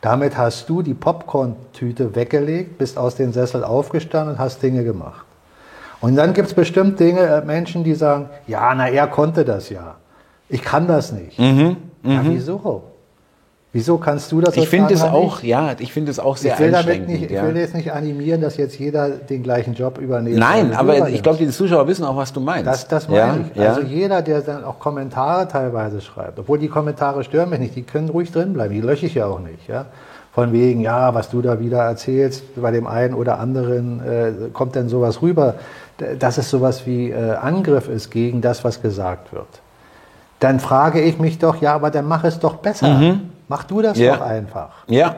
Damit 0.00 0.36
hast 0.36 0.68
du 0.68 0.82
die 0.82 0.94
Popcorn-Tüte 0.94 2.16
weggelegt, 2.16 2.78
bist 2.78 2.98
aus 2.98 3.14
dem 3.14 3.32
Sessel 3.32 3.62
aufgestanden 3.62 4.34
und 4.34 4.38
hast 4.40 4.60
Dinge 4.60 4.82
gemacht. 4.82 5.24
Und 6.00 6.16
dann 6.16 6.32
gibt 6.32 6.48
es 6.48 6.54
bestimmt 6.54 6.98
Dinge, 6.98 7.20
äh, 7.20 7.44
Menschen, 7.44 7.84
die 7.84 7.94
sagen, 7.94 8.28
ja, 8.48 8.74
na, 8.74 8.88
er 8.88 9.06
konnte 9.06 9.44
das 9.44 9.70
ja. 9.70 9.94
Ich 10.48 10.62
kann 10.62 10.88
das 10.88 11.12
nicht. 11.12 11.38
Mhm, 11.38 11.76
Ja, 12.02 12.22
wieso? 12.24 12.82
Wieso 13.72 13.98
kannst 13.98 14.32
du 14.32 14.40
das 14.40 14.56
Ich 14.56 14.68
finde 14.68 14.94
es 14.94 15.02
auch, 15.02 15.44
ja, 15.44 15.76
ich 15.78 15.92
finde 15.92 16.10
es 16.10 16.18
auch 16.18 16.36
sehr 16.36 16.54
ich 16.54 16.58
will, 16.58 16.72
damit 16.72 16.88
einschränkend. 16.88 17.08
nicht, 17.08 17.30
ich 17.30 17.36
ja. 17.36 17.46
will 17.46 17.56
jetzt 17.56 17.72
nicht 17.72 17.92
animieren, 17.92 18.40
dass 18.40 18.56
jetzt 18.56 18.76
jeder 18.76 19.10
den 19.10 19.44
gleichen 19.44 19.74
Job 19.74 19.98
übernimmt. 19.98 20.38
Nein, 20.38 20.72
aber 20.74 21.08
ich 21.08 21.22
glaube, 21.22 21.38
die 21.38 21.48
Zuschauer 21.48 21.86
wissen 21.86 22.04
auch, 22.04 22.16
was 22.16 22.32
du 22.32 22.40
meinst. 22.40 22.66
Das, 22.66 22.88
das 22.88 23.08
meine 23.08 23.18
ja, 23.20 23.36
ich. 23.48 23.56
Ja. 23.56 23.68
Also 23.68 23.82
jeder, 23.82 24.22
der 24.22 24.40
dann 24.40 24.64
auch 24.64 24.80
Kommentare 24.80 25.46
teilweise 25.46 26.00
schreibt, 26.00 26.40
obwohl 26.40 26.58
die 26.58 26.66
Kommentare 26.66 27.22
stören 27.22 27.48
mich 27.50 27.60
nicht, 27.60 27.76
die 27.76 27.82
können 27.84 28.08
ruhig 28.08 28.32
drin 28.32 28.54
bleiben, 28.54 28.74
die 28.74 28.80
lösche 28.80 29.06
ich 29.06 29.14
ja 29.14 29.26
auch 29.26 29.38
nicht. 29.38 29.68
Ja? 29.68 29.86
Von 30.32 30.52
wegen, 30.52 30.80
ja, 30.80 31.14
was 31.14 31.30
du 31.30 31.40
da 31.40 31.60
wieder 31.60 31.78
erzählst, 31.78 32.60
bei 32.60 32.72
dem 32.72 32.88
einen 32.88 33.14
oder 33.14 33.38
anderen 33.38 34.00
äh, 34.00 34.32
kommt 34.52 34.74
dann 34.74 34.88
sowas 34.88 35.22
rüber, 35.22 35.54
dass 36.18 36.38
es 36.38 36.50
sowas 36.50 36.86
wie 36.86 37.10
äh, 37.10 37.34
Angriff 37.34 37.88
ist 37.88 38.10
gegen 38.10 38.40
das, 38.40 38.64
was 38.64 38.82
gesagt 38.82 39.32
wird. 39.32 39.46
Dann 40.40 40.58
frage 40.58 41.00
ich 41.00 41.20
mich 41.20 41.38
doch, 41.38 41.60
ja, 41.60 41.74
aber 41.74 41.90
dann 41.90 42.08
mach 42.08 42.24
es 42.24 42.40
doch 42.40 42.56
besser. 42.56 42.88
Mach 43.50 43.64
du 43.64 43.82
das. 43.82 43.98
Ja. 43.98 44.16
doch 44.16 44.24
einfach. 44.24 44.70
ja, 44.86 45.16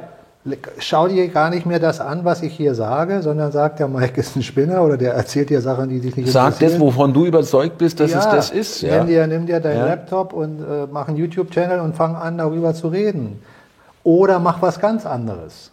Schau 0.79 1.07
dir 1.07 1.29
gar 1.29 1.51
nicht 1.51 1.67
mehr 1.67 1.79
das 1.79 2.01
an, 2.01 2.25
was 2.25 2.43
ich 2.43 2.53
hier 2.57 2.75
sage, 2.75 3.23
sondern 3.23 3.53
sagt, 3.53 3.79
der 3.79 3.87
Mike 3.87 4.19
ist 4.21 4.35
ein 4.35 4.43
Spinner 4.43 4.83
oder 4.83 4.97
der 4.97 5.13
erzählt 5.15 5.51
dir 5.51 5.61
Sachen, 5.61 5.89
die 5.91 6.01
dich 6.01 6.17
nicht 6.17 6.33
sag 6.33 6.47
interessieren. 6.55 6.73
das, 6.73 6.81
wovon 6.81 7.13
du 7.13 7.27
überzeugt 7.27 7.77
bist, 7.79 8.01
dass 8.01 8.13
es 8.13 8.25
das 8.25 8.51
ist. 8.51 8.81
Ja. 8.81 8.97
Nimm 8.99 9.07
dir, 9.07 9.27
nimm 9.27 9.47
dir 9.47 9.61
deinen 9.61 9.79
Ja. 9.81 9.87
Laptop 9.87 10.33
und 10.33 10.61
äh, 10.63 10.87
mach 10.91 11.09
einen 11.09 11.19
YouTube-Channel 11.19 11.79
und 11.79 11.95
fang 11.95 12.17
an, 12.17 12.39
darüber 12.39 12.73
zu 12.75 12.89
reden. 12.89 13.41
Oder 14.03 14.39
mach 14.39 14.63
was 14.63 14.81
ganz 14.81 15.05
anderes. 15.05 15.72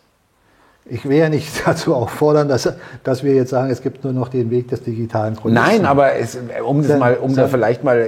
Ich 0.90 1.08
will 1.08 1.18
ja 1.18 1.30
nicht 1.30 1.50
dazu 1.66 1.96
auffordern, 1.96 2.48
dass, 2.48 2.72
dass 3.04 3.24
wir 3.24 3.34
jetzt 3.34 3.50
sagen, 3.50 3.70
es 3.70 3.82
gibt 3.82 4.04
nur 4.04 4.14
noch 4.14 4.28
den 4.30 4.50
Weg 4.50 4.70
des 4.70 4.84
digitalen 4.84 5.36
Chronisten. 5.36 5.64
Nein, 5.66 5.86
aber 5.86 6.16
es, 6.16 6.38
um, 6.66 6.82
das 6.86 6.98
mal, 7.00 7.16
um 7.18 7.36
da 7.36 7.48
vielleicht 7.48 7.84
mal 7.84 8.08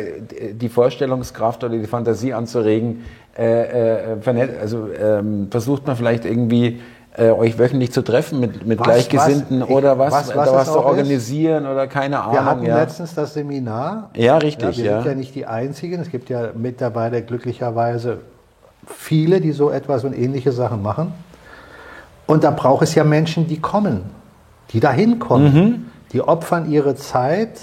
die 0.53 0.69
Vorstellungskraft 0.69 1.63
oder 1.63 1.77
die 1.77 1.87
Fantasie 1.87 2.33
anzuregen, 2.33 3.03
äh, 3.37 4.13
äh, 4.13 4.57
also 4.59 4.87
ähm, 4.99 5.47
versucht 5.49 5.87
man 5.87 5.95
vielleicht 5.95 6.25
irgendwie 6.25 6.81
äh, 7.17 7.29
euch 7.29 7.59
wöchentlich 7.59 7.91
zu 7.91 8.01
treffen 8.03 8.39
mit, 8.39 8.65
mit 8.65 8.79
Was- 8.79 8.85
Gleichgesinnten 8.87 9.61
was- 9.61 9.69
ich- 9.69 9.75
oder 9.75 9.99
was, 9.99 10.13
was- 10.13 10.27
da 10.29 10.35
was 10.37 10.53
was 10.53 10.67
es 10.67 10.73
zu 10.73 10.79
auch 10.79 10.83
ist? 10.83 10.89
organisieren 10.89 11.65
oder 11.67 11.87
keine 11.87 12.21
Ahnung. 12.21 12.33
Wir 12.33 12.45
hatten 12.45 12.65
ja. 12.65 12.79
letztens 12.79 13.13
das 13.13 13.33
Seminar. 13.33 14.09
Ja, 14.15 14.37
richtig, 14.37 14.77
wir 14.77 14.85
ja. 14.85 15.01
sind 15.01 15.11
ja 15.11 15.15
nicht 15.15 15.35
die 15.35 15.45
Einzigen. 15.45 16.01
Es 16.01 16.09
gibt 16.09 16.29
ja 16.29 16.49
mittlerweile 16.55 17.21
glücklicherweise 17.21 18.19
viele, 18.87 19.41
die 19.41 19.51
so 19.51 19.69
etwas 19.69 20.03
und 20.03 20.17
ähnliche 20.17 20.51
Sachen 20.51 20.81
machen. 20.81 21.13
Und 22.27 22.43
da 22.43 22.51
braucht 22.51 22.83
es 22.83 22.95
ja 22.95 23.03
Menschen, 23.03 23.47
die 23.47 23.59
kommen, 23.59 24.03
die 24.71 24.79
da 24.79 24.91
hinkommen. 24.91 25.53
Mhm. 25.53 25.85
Die 26.13 26.21
opfern 26.21 26.69
ihre 26.69 26.95
Zeit, 26.95 27.61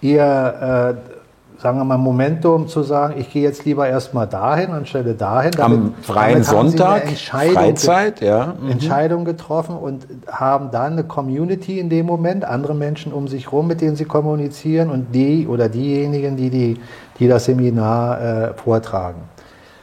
ihr, 0.00 0.22
äh, 0.22 1.60
sagen 1.60 1.78
wir 1.78 1.84
mal, 1.84 1.98
Momentum 1.98 2.68
zu 2.68 2.82
sagen, 2.82 3.14
ich 3.18 3.32
gehe 3.32 3.42
jetzt 3.42 3.64
lieber 3.64 3.88
erstmal 3.88 4.28
dahin 4.28 4.70
anstelle 4.70 5.14
dahin. 5.14 5.58
Am 5.60 5.94
freien 6.02 6.42
damit 6.42 6.44
sie 6.44 6.54
eine 6.54 6.70
Sonntag, 6.70 7.08
Freizeit, 7.08 8.20
ja. 8.20 8.54
Mhm. 8.60 8.70
Entscheidung 8.70 9.24
getroffen 9.24 9.76
und 9.76 10.06
haben 10.30 10.70
dann 10.70 10.92
eine 10.92 11.04
Community 11.04 11.80
in 11.80 11.88
dem 11.88 12.06
Moment, 12.06 12.44
andere 12.44 12.74
Menschen 12.74 13.12
um 13.12 13.26
sich 13.26 13.46
herum, 13.46 13.66
mit 13.66 13.80
denen 13.80 13.96
sie 13.96 14.04
kommunizieren 14.04 14.90
und 14.90 15.12
die 15.12 15.48
oder 15.48 15.68
diejenigen, 15.68 16.36
die, 16.36 16.50
die, 16.50 16.80
die 17.18 17.26
das 17.26 17.46
Seminar 17.46 18.20
äh, 18.20 18.54
vortragen. 18.54 19.22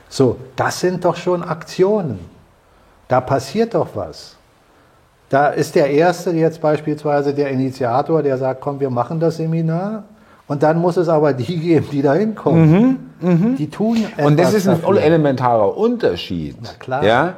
So, 0.07 0.37
das 0.55 0.79
sind 0.79 1.03
doch 1.03 1.15
schon 1.15 1.43
Aktionen. 1.43 2.30
Da 3.11 3.19
passiert 3.19 3.73
doch 3.73 3.89
was. 3.93 4.37
Da 5.27 5.47
ist 5.49 5.75
der 5.75 5.89
Erste 5.89 6.31
jetzt 6.31 6.61
beispielsweise 6.61 7.33
der 7.33 7.49
Initiator, 7.49 8.23
der 8.23 8.37
sagt, 8.37 8.61
komm, 8.61 8.79
wir 8.79 8.89
machen 8.89 9.19
das 9.19 9.35
Seminar. 9.35 10.05
Und 10.47 10.63
dann 10.63 10.79
muss 10.79 10.95
es 10.95 11.09
aber 11.09 11.33
die 11.33 11.57
geben, 11.59 11.87
die 11.91 12.01
da 12.01 12.13
hinkommen. 12.13 13.09
Die 13.57 13.69
tun 13.69 13.97
etwas 13.97 14.17
Mhm, 14.17 14.25
Und 14.25 14.39
das 14.39 14.53
ist 14.53 14.65
ein 14.65 14.79
dafür. 14.79 15.01
elementarer 15.01 15.75
Unterschied. 15.77 16.55
Na 16.61 16.69
klar. 16.79 17.03
Ja? 17.03 17.33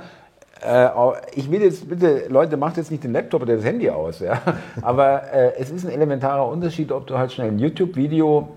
Äh, 0.61 0.89
ich 1.33 1.49
will 1.49 1.63
jetzt 1.63 1.89
bitte, 1.89 2.25
Leute, 2.29 2.55
macht 2.55 2.77
jetzt 2.77 2.91
nicht 2.91 3.03
den 3.03 3.11
Laptop 3.13 3.41
oder 3.41 3.55
das 3.55 3.65
Handy 3.65 3.89
aus. 3.89 4.19
Ja? 4.19 4.41
Aber 4.83 5.23
äh, 5.33 5.53
es 5.59 5.71
ist 5.71 5.85
ein 5.87 5.91
elementarer 5.91 6.47
Unterschied, 6.47 6.91
ob 6.91 7.07
du 7.07 7.17
halt 7.17 7.31
schnell 7.31 7.47
ein 7.47 7.57
YouTube-Video 7.57 8.47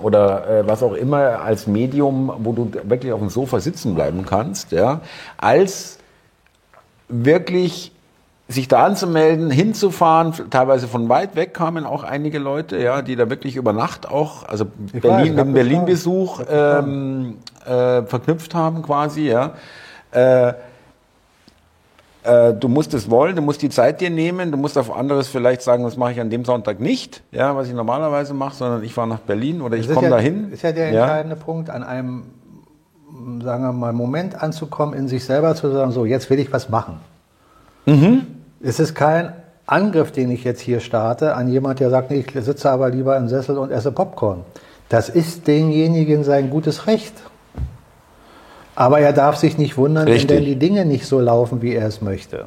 oder 0.00 0.48
äh, 0.48 0.66
was 0.66 0.82
auch 0.82 0.94
immer 0.94 1.42
als 1.42 1.66
Medium, 1.66 2.32
wo 2.38 2.52
du 2.52 2.70
wirklich 2.84 3.12
auf 3.12 3.20
dem 3.20 3.28
Sofa 3.28 3.60
sitzen 3.60 3.94
bleiben 3.94 4.24
kannst, 4.24 4.72
ja, 4.72 5.02
als 5.36 5.98
wirklich 7.12 7.92
sich 8.48 8.68
da 8.68 8.84
anzumelden, 8.84 9.50
hinzufahren, 9.50 10.32
teilweise 10.50 10.88
von 10.88 11.08
weit 11.08 11.36
weg 11.36 11.54
kamen 11.54 11.86
auch 11.86 12.02
einige 12.02 12.38
Leute, 12.38 12.76
ja, 12.78 13.02
die 13.02 13.16
da 13.16 13.30
wirklich 13.30 13.56
über 13.56 13.72
Nacht 13.72 14.08
auch, 14.08 14.46
also 14.48 14.66
Ich 14.88 14.94
weiß, 14.94 15.02
Berlin, 15.02 15.20
ich 15.20 15.28
dem 15.28 15.36
geschaut. 15.36 15.54
Berlin-Besuch 15.54 16.40
ähm, 16.50 17.36
äh, 17.64 18.02
verknüpft 18.02 18.54
haben 18.54 18.82
quasi, 18.82 19.28
ja. 19.28 19.52
Äh, 20.10 20.52
äh, 22.24 22.54
du 22.54 22.68
musst 22.68 22.94
es 22.94 23.10
wollen, 23.10 23.34
du 23.34 23.42
musst 23.42 23.62
die 23.62 23.68
Zeit 23.68 24.00
dir 24.00 24.10
nehmen, 24.10 24.52
du 24.52 24.56
musst 24.56 24.78
auf 24.78 24.94
anderes 24.94 25.28
vielleicht 25.28 25.62
sagen, 25.62 25.82
das 25.82 25.96
mache 25.96 26.12
ich 26.12 26.20
an 26.20 26.30
dem 26.30 26.44
Sonntag 26.44 26.78
nicht, 26.78 27.22
ja, 27.32 27.56
was 27.56 27.68
ich 27.68 27.74
normalerweise 27.74 28.34
mache, 28.34 28.54
sondern 28.54 28.84
ich 28.84 28.94
fahre 28.94 29.08
nach 29.08 29.20
Berlin 29.20 29.60
oder 29.60 29.76
ich 29.76 29.82
Das 29.82 29.90
ist 29.90 29.94
komme 29.96 30.08
ja, 30.08 30.16
dahin. 30.16 30.52
ist 30.52 30.62
ja 30.62 30.72
der 30.72 30.92
ja. 30.92 31.00
entscheidende 31.02 31.36
Punkt, 31.36 31.70
an 31.70 31.82
einem, 31.82 32.24
sagen 33.42 33.64
wir 33.64 33.72
mal, 33.72 33.92
Moment 33.92 34.42
anzukommen, 34.42 34.94
in 34.94 35.08
sich 35.08 35.24
selber 35.24 35.54
zu 35.54 35.70
sagen, 35.70 35.92
so, 35.92 36.04
jetzt 36.04 36.30
will 36.30 36.38
ich 36.38 36.52
was 36.52 36.68
machen. 36.68 36.98
Mhm. 37.86 38.26
Es 38.62 38.80
ist 38.80 38.94
kein 38.94 39.32
Angriff, 39.66 40.12
den 40.12 40.30
ich 40.30 40.44
jetzt 40.44 40.60
hier 40.60 40.80
starte, 40.80 41.34
an 41.34 41.48
jemand, 41.48 41.80
der 41.80 41.90
sagt, 41.90 42.10
nee, 42.10 42.24
ich 42.26 42.44
sitze 42.44 42.70
aber 42.70 42.90
lieber 42.90 43.16
im 43.16 43.28
Sessel 43.28 43.58
und 43.58 43.70
esse 43.70 43.92
Popcorn. 43.92 44.40
Das 44.88 45.08
ist 45.08 45.46
denjenigen 45.46 46.24
sein 46.24 46.50
gutes 46.50 46.86
Recht. 46.86 47.14
Aber 48.74 49.00
er 49.00 49.12
darf 49.12 49.36
sich 49.36 49.58
nicht 49.58 49.76
wundern, 49.76 50.08
Richtig. 50.08 50.30
wenn 50.30 50.36
denn 50.36 50.44
die 50.44 50.58
Dinge 50.58 50.84
nicht 50.84 51.06
so 51.06 51.20
laufen, 51.20 51.62
wie 51.62 51.74
er 51.74 51.86
es 51.86 52.00
möchte. 52.00 52.46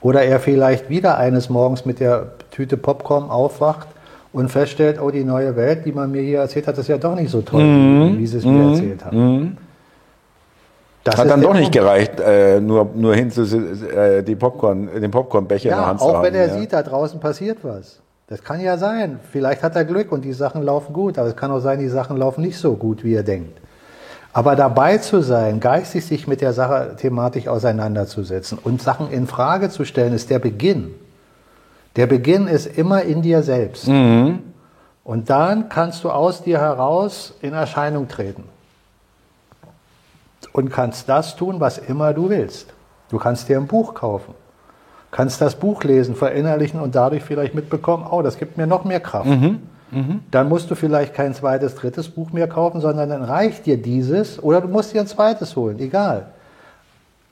Oder 0.00 0.22
er 0.22 0.40
vielleicht 0.40 0.90
wieder 0.90 1.16
eines 1.16 1.48
Morgens 1.48 1.84
mit 1.84 2.00
der 2.00 2.32
Tüte 2.50 2.76
Popcorn 2.76 3.30
aufwacht 3.30 3.88
und 4.32 4.50
feststellt, 4.50 5.00
oh, 5.00 5.10
die 5.10 5.24
neue 5.24 5.56
Welt, 5.56 5.84
die 5.86 5.92
man 5.92 6.10
mir 6.10 6.22
hier 6.22 6.40
erzählt 6.40 6.66
hat, 6.66 6.76
ist 6.76 6.88
ja 6.88 6.98
doch 6.98 7.14
nicht 7.14 7.30
so 7.30 7.42
toll, 7.42 7.62
wie, 7.62 8.18
wie 8.18 8.26
sie 8.26 8.38
es 8.38 8.44
mir 8.44 8.70
erzählt 8.70 9.04
haben. 9.04 9.58
Das. 11.04 11.16
Hat 11.16 11.28
dann 11.28 11.40
doch 11.42 11.54
nicht 11.54 11.72
gereicht, 11.72 12.20
äh, 12.20 12.60
nur, 12.60 12.88
nur 12.94 13.14
hin 13.14 13.30
zu, 13.30 13.42
äh, 13.42 14.22
die 14.22 14.36
Popcorn, 14.36 14.88
den 15.00 15.10
Popcornbecher 15.10 15.64
in 15.64 15.70
der 15.70 15.78
Ja, 15.78 15.86
Hand 15.88 16.00
zu 16.00 16.06
auch 16.06 16.14
haben. 16.14 16.24
wenn 16.24 16.34
er 16.34 16.46
ja. 16.46 16.54
sieht, 16.58 16.72
da 16.72 16.82
draußen 16.82 17.18
passiert 17.18 17.58
was. 17.62 17.98
Das 18.28 18.42
kann 18.44 18.60
ja 18.60 18.78
sein. 18.78 19.18
Vielleicht 19.32 19.62
hat 19.62 19.74
er 19.74 19.84
Glück 19.84 20.12
und 20.12 20.24
die 20.24 20.32
Sachen 20.32 20.62
laufen 20.62 20.92
gut, 20.92 21.18
aber 21.18 21.28
es 21.28 21.36
kann 21.36 21.50
auch 21.50 21.58
sein, 21.58 21.80
die 21.80 21.88
Sachen 21.88 22.16
laufen 22.16 22.40
nicht 22.42 22.56
so 22.56 22.74
gut, 22.74 23.02
wie 23.02 23.14
er 23.14 23.24
denkt. 23.24 23.58
Aber 24.32 24.56
dabei 24.56 24.98
zu 24.98 25.20
sein, 25.22 25.60
geistig 25.60 26.06
sich 26.06 26.26
mit 26.26 26.40
der 26.40 26.52
Sache 26.52 26.96
thematisch 26.96 27.48
auseinanderzusetzen 27.48 28.58
und 28.62 28.80
Sachen 28.80 29.10
in 29.10 29.26
Frage 29.26 29.68
zu 29.68 29.84
stellen, 29.84 30.14
ist 30.14 30.30
der 30.30 30.38
Beginn. 30.38 30.94
Der 31.96 32.06
Beginn 32.06 32.46
ist 32.46 32.66
immer 32.66 33.02
in 33.02 33.20
dir 33.20 33.42
selbst. 33.42 33.88
Mhm. 33.88 34.38
Und 35.04 35.28
dann 35.28 35.68
kannst 35.68 36.04
du 36.04 36.10
aus 36.10 36.42
dir 36.42 36.60
heraus 36.60 37.34
in 37.42 37.52
Erscheinung 37.52 38.08
treten. 38.08 38.44
Und 40.52 40.70
kannst 40.70 41.08
das 41.08 41.36
tun, 41.36 41.60
was 41.60 41.78
immer 41.78 42.12
du 42.12 42.28
willst. 42.28 42.72
Du 43.10 43.18
kannst 43.18 43.48
dir 43.48 43.58
ein 43.58 43.66
Buch 43.66 43.94
kaufen. 43.94 44.34
kannst 45.12 45.40
das 45.40 45.54
Buch 45.54 45.84
lesen, 45.84 46.16
verinnerlichen 46.16 46.80
und 46.80 46.94
dadurch 46.94 47.22
vielleicht 47.22 47.54
mitbekommen, 47.54 48.06
oh, 48.10 48.22
das 48.22 48.38
gibt 48.38 48.56
mir 48.56 48.66
noch 48.66 48.84
mehr 48.84 49.00
Kraft. 49.00 49.28
Dann 50.30 50.48
musst 50.48 50.70
du 50.70 50.74
vielleicht 50.74 51.12
kein 51.14 51.34
zweites, 51.34 51.74
drittes 51.74 52.08
Buch 52.08 52.32
mehr 52.32 52.48
kaufen, 52.48 52.80
sondern 52.80 53.10
dann 53.10 53.22
reicht 53.22 53.66
dir 53.66 53.76
dieses 53.76 54.42
oder 54.42 54.62
du 54.62 54.68
musst 54.68 54.94
dir 54.94 55.02
ein 55.02 55.06
zweites 55.06 55.54
holen, 55.54 55.78
egal. 55.78 56.28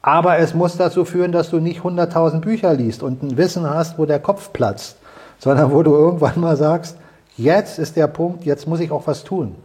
Aber 0.03 0.39
es 0.39 0.55
muss 0.55 0.77
dazu 0.77 1.05
führen, 1.07 1.33
dass 1.33 1.51
du 1.51 1.59
nicht 1.59 1.81
100.000 1.81 2.41
Bücher 2.41 2.75
liest 2.75 3.03
und 3.03 3.23
ein 3.23 3.37
Wissen 3.39 3.69
hast, 3.69 3.99
wo 3.99 4.05
der 4.05 4.19
Kopf 4.21 4.53
platzt, 4.53 4.99
sondern 5.39 5.73
wo 5.73 5.83
du 5.83 5.95
irgendwann 5.95 6.39
mal 6.39 6.57
sagst, 6.57 6.99
jetzt 7.37 7.79
ist 7.79 7.97
der 7.97 8.07
Punkt, 8.07 8.45
jetzt 8.45 8.69
muss 8.69 8.81
ich 8.81 8.91
auch 8.91 9.07
was 9.07 9.25
tun. 9.25 9.57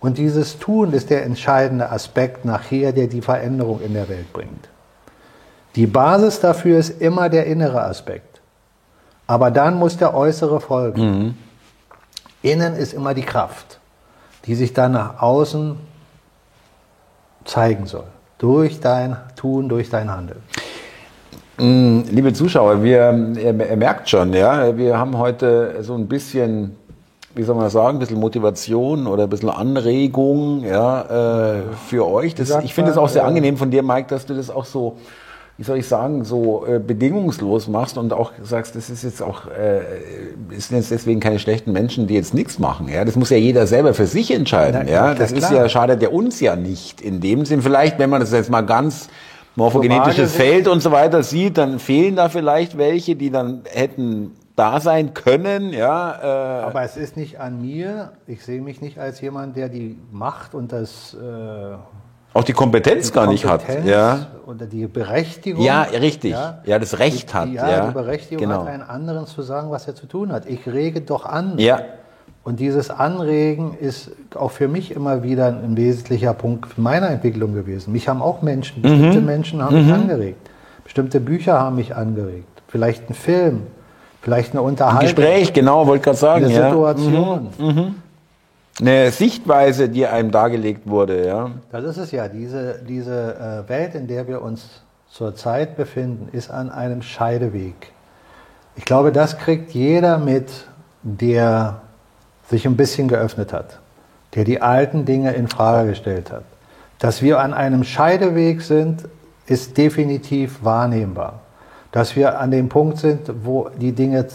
Und 0.00 0.16
dieses 0.16 0.58
Tun 0.58 0.92
ist 0.92 1.10
der 1.10 1.24
entscheidende 1.24 1.90
Aspekt 1.90 2.44
nachher, 2.44 2.92
der 2.92 3.06
die 3.06 3.20
Veränderung 3.20 3.80
in 3.82 3.94
der 3.94 4.08
Welt 4.08 4.32
bringt. 4.32 4.68
Die 5.76 5.86
Basis 5.86 6.40
dafür 6.40 6.78
ist 6.78 7.00
immer 7.00 7.28
der 7.28 7.46
innere 7.46 7.82
Aspekt. 7.82 8.40
Aber 9.26 9.50
dann 9.50 9.74
muss 9.76 9.96
der 9.96 10.14
äußere 10.14 10.60
folgen. 10.60 11.36
Innen 12.42 12.74
ist 12.74 12.94
immer 12.94 13.14
die 13.14 13.22
Kraft, 13.22 13.78
die 14.46 14.54
sich 14.54 14.72
dann 14.72 14.92
nach 14.92 15.20
außen 15.22 15.76
zeigen 17.44 17.86
soll. 17.86 18.06
Durch 18.38 18.80
dein 18.80 19.16
Tun, 19.36 19.68
durch 19.68 19.90
dein 19.90 20.10
Handeln. 20.10 20.42
Mm, 21.58 22.00
Liebe 22.10 22.32
Zuschauer, 22.32 22.82
wir, 22.82 23.34
ihr, 23.36 23.70
ihr 23.70 23.76
merkt 23.76 24.08
schon, 24.08 24.32
ja, 24.32 24.76
wir 24.76 24.96
haben 24.96 25.16
heute 25.18 25.76
so 25.82 25.94
ein 25.94 26.08
bisschen, 26.08 26.76
wie 27.34 27.42
soll 27.42 27.54
man 27.54 27.70
sagen, 27.70 27.96
ein 27.96 28.00
bisschen 28.00 28.18
Motivation 28.18 29.06
oder 29.06 29.24
ein 29.24 29.30
bisschen 29.30 29.50
Anregung, 29.50 30.64
ja, 30.64 31.58
äh, 31.58 31.62
für 31.88 32.06
euch. 32.06 32.34
Das, 32.34 32.50
ich 32.64 32.74
finde 32.74 32.90
es 32.90 32.96
auch 32.96 33.08
sehr 33.08 33.22
äh, 33.22 33.26
angenehm 33.26 33.56
von 33.56 33.70
dir, 33.70 33.82
Mike, 33.82 34.08
dass 34.08 34.26
du 34.26 34.34
das 34.34 34.50
auch 34.50 34.64
so, 34.64 34.96
wie 35.56 35.62
soll 35.62 35.78
ich 35.78 35.86
sagen, 35.86 36.24
so 36.24 36.66
äh, 36.66 36.80
bedingungslos 36.80 37.68
machst 37.68 37.98
und 37.98 38.12
auch 38.12 38.32
sagst, 38.42 38.74
das 38.74 38.90
ist 38.90 39.04
jetzt 39.04 39.22
auch, 39.22 39.46
äh, 39.46 39.80
es 40.56 40.68
sind 40.68 40.78
jetzt 40.78 40.90
deswegen 40.90 41.20
keine 41.20 41.38
schlechten 41.38 41.72
Menschen, 41.72 42.08
die 42.08 42.14
jetzt 42.14 42.34
nichts 42.34 42.58
machen. 42.58 42.88
Ja, 42.88 43.04
das 43.04 43.14
muss 43.14 43.30
ja 43.30 43.36
jeder 43.36 43.66
selber 43.68 43.94
für 43.94 44.06
sich 44.06 44.32
entscheiden. 44.32 44.82
Na, 44.86 44.90
ja, 44.90 45.06
na, 45.08 45.14
das 45.14 45.30
ist 45.30 45.50
ja 45.52 45.68
schadet 45.68 46.02
ja 46.02 46.08
uns 46.08 46.40
ja 46.40 46.56
nicht 46.56 47.00
in 47.00 47.20
dem 47.20 47.44
Sinn. 47.44 47.62
Vielleicht, 47.62 48.00
wenn 48.00 48.10
man 48.10 48.20
das 48.20 48.32
jetzt 48.32 48.50
mal 48.50 48.62
ganz 48.62 49.08
morphogenetisches 49.54 50.34
Feld 50.34 50.66
und 50.66 50.82
so 50.82 50.90
weiter 50.90 51.22
sieht, 51.22 51.58
dann 51.58 51.78
fehlen 51.78 52.16
da 52.16 52.28
vielleicht 52.28 52.76
welche, 52.76 53.14
die 53.14 53.30
dann 53.30 53.62
hätten 53.72 54.32
da 54.60 54.78
sein 54.78 55.14
können. 55.14 55.72
Ja, 55.72 56.60
äh, 56.62 56.64
Aber 56.66 56.82
es 56.82 56.98
ist 56.98 57.16
nicht 57.16 57.40
an 57.40 57.62
mir. 57.62 58.12
Ich 58.26 58.44
sehe 58.44 58.60
mich 58.60 58.82
nicht 58.82 58.98
als 58.98 59.20
jemand, 59.22 59.56
der 59.56 59.70
die 59.70 59.98
Macht 60.12 60.54
und 60.54 60.70
das 60.72 61.14
äh, 61.14 61.76
auch 62.32 62.44
die 62.44 62.52
Kompetenz 62.52 63.10
gar 63.10 63.26
nicht 63.26 63.44
hat. 63.44 63.60
Kompetenz 63.66 63.88
Ja, 63.88 64.26
oder 64.46 64.66
die 64.66 64.86
Berechtigung. 64.86 65.64
ja 65.64 65.82
richtig. 65.82 66.36
Ja, 66.64 66.78
das 66.78 66.98
Recht 66.98 67.30
die, 67.30 67.34
hat. 67.34 67.48
Ja, 67.48 67.70
ja, 67.70 67.86
die 67.86 67.94
Berechtigung 67.94 68.46
genau. 68.46 68.60
hat, 68.60 68.68
einen 68.68 68.82
anderen 68.82 69.26
zu 69.26 69.40
sagen, 69.42 69.70
was 69.70 69.88
er 69.88 69.94
zu 69.94 70.06
tun 70.06 70.30
hat. 70.30 70.46
Ich 70.46 70.66
rege 70.66 71.00
doch 71.00 71.24
an. 71.24 71.58
Ja, 71.58 71.80
Und 72.44 72.60
dieses 72.60 72.90
Anregen 72.90 73.76
ist 73.80 74.12
auch 74.34 74.50
für 74.50 74.68
mich 74.68 74.92
immer 74.92 75.22
wieder 75.22 75.46
ein 75.48 75.76
wesentlicher 75.76 76.34
Punkt 76.34 76.78
meiner 76.78 77.08
Entwicklung 77.08 77.54
gewesen. 77.54 77.92
Mich 77.92 78.08
haben 78.08 78.20
auch 78.22 78.42
Menschen, 78.42 78.82
bestimmte 78.82 79.20
Menschen 79.22 79.62
haben 79.62 79.84
mich 79.86 79.92
angeregt. 79.92 80.50
Bestimmte 80.84 81.18
Bücher 81.18 81.58
haben 81.58 81.76
mich 81.76 81.96
angeregt. 81.96 82.62
Vielleicht 82.68 83.08
ein 83.10 83.14
Film, 83.14 83.62
vielleicht 84.22 84.52
eine 84.52 84.62
Unterhaltung, 84.62 85.00
Gespräch, 85.00 85.52
genau, 85.52 85.86
wollte 85.86 86.04
gerade 86.04 86.18
sagen. 86.18 86.44
eine 86.44 86.54
Ja. 86.54 86.70
Situation. 86.70 87.94
Eine 88.80 89.10
Sichtweise, 89.10 89.88
die 89.88 90.06
einem 90.06 90.30
dargelegt 90.30 90.88
wurde. 90.88 91.26
Ja. 91.26 91.50
Das 91.70 91.84
ist 91.84 91.98
es 91.98 92.12
ja. 92.12 92.28
Diese, 92.28 92.80
diese 92.86 93.64
äh, 93.66 93.68
Welt, 93.68 93.94
in 93.94 94.06
der 94.06 94.26
wir 94.26 94.40
uns 94.40 94.82
zurzeit 95.10 95.76
befinden, 95.76 96.28
ist 96.32 96.50
an 96.50 96.70
einem 96.70 97.02
Scheideweg. 97.02 97.92
Ich 98.76 98.84
glaube, 98.84 99.12
das 99.12 99.36
kriegt 99.36 99.72
jeder 99.72 100.16
mit, 100.16 100.48
der 101.02 101.82
sich 102.48 102.66
ein 102.66 102.76
bisschen 102.76 103.08
geöffnet 103.08 103.52
hat, 103.52 103.80
der 104.34 104.44
die 104.44 104.62
alten 104.62 105.04
Dinge 105.04 105.32
in 105.32 105.48
Frage 105.48 105.90
gestellt 105.90 106.30
hat. 106.32 106.44
Dass 106.98 107.20
wir 107.20 107.40
an 107.40 107.52
einem 107.52 107.84
Scheideweg 107.84 108.62
sind, 108.62 109.04
ist 109.46 109.76
definitiv 109.76 110.64
wahrnehmbar. 110.64 111.40
Dass 111.92 112.16
wir 112.16 112.38
an 112.38 112.50
dem 112.50 112.68
Punkt 112.68 112.98
sind, 112.98 113.30
wo 113.44 113.68
die 113.68 113.92
Dinge 113.92 114.26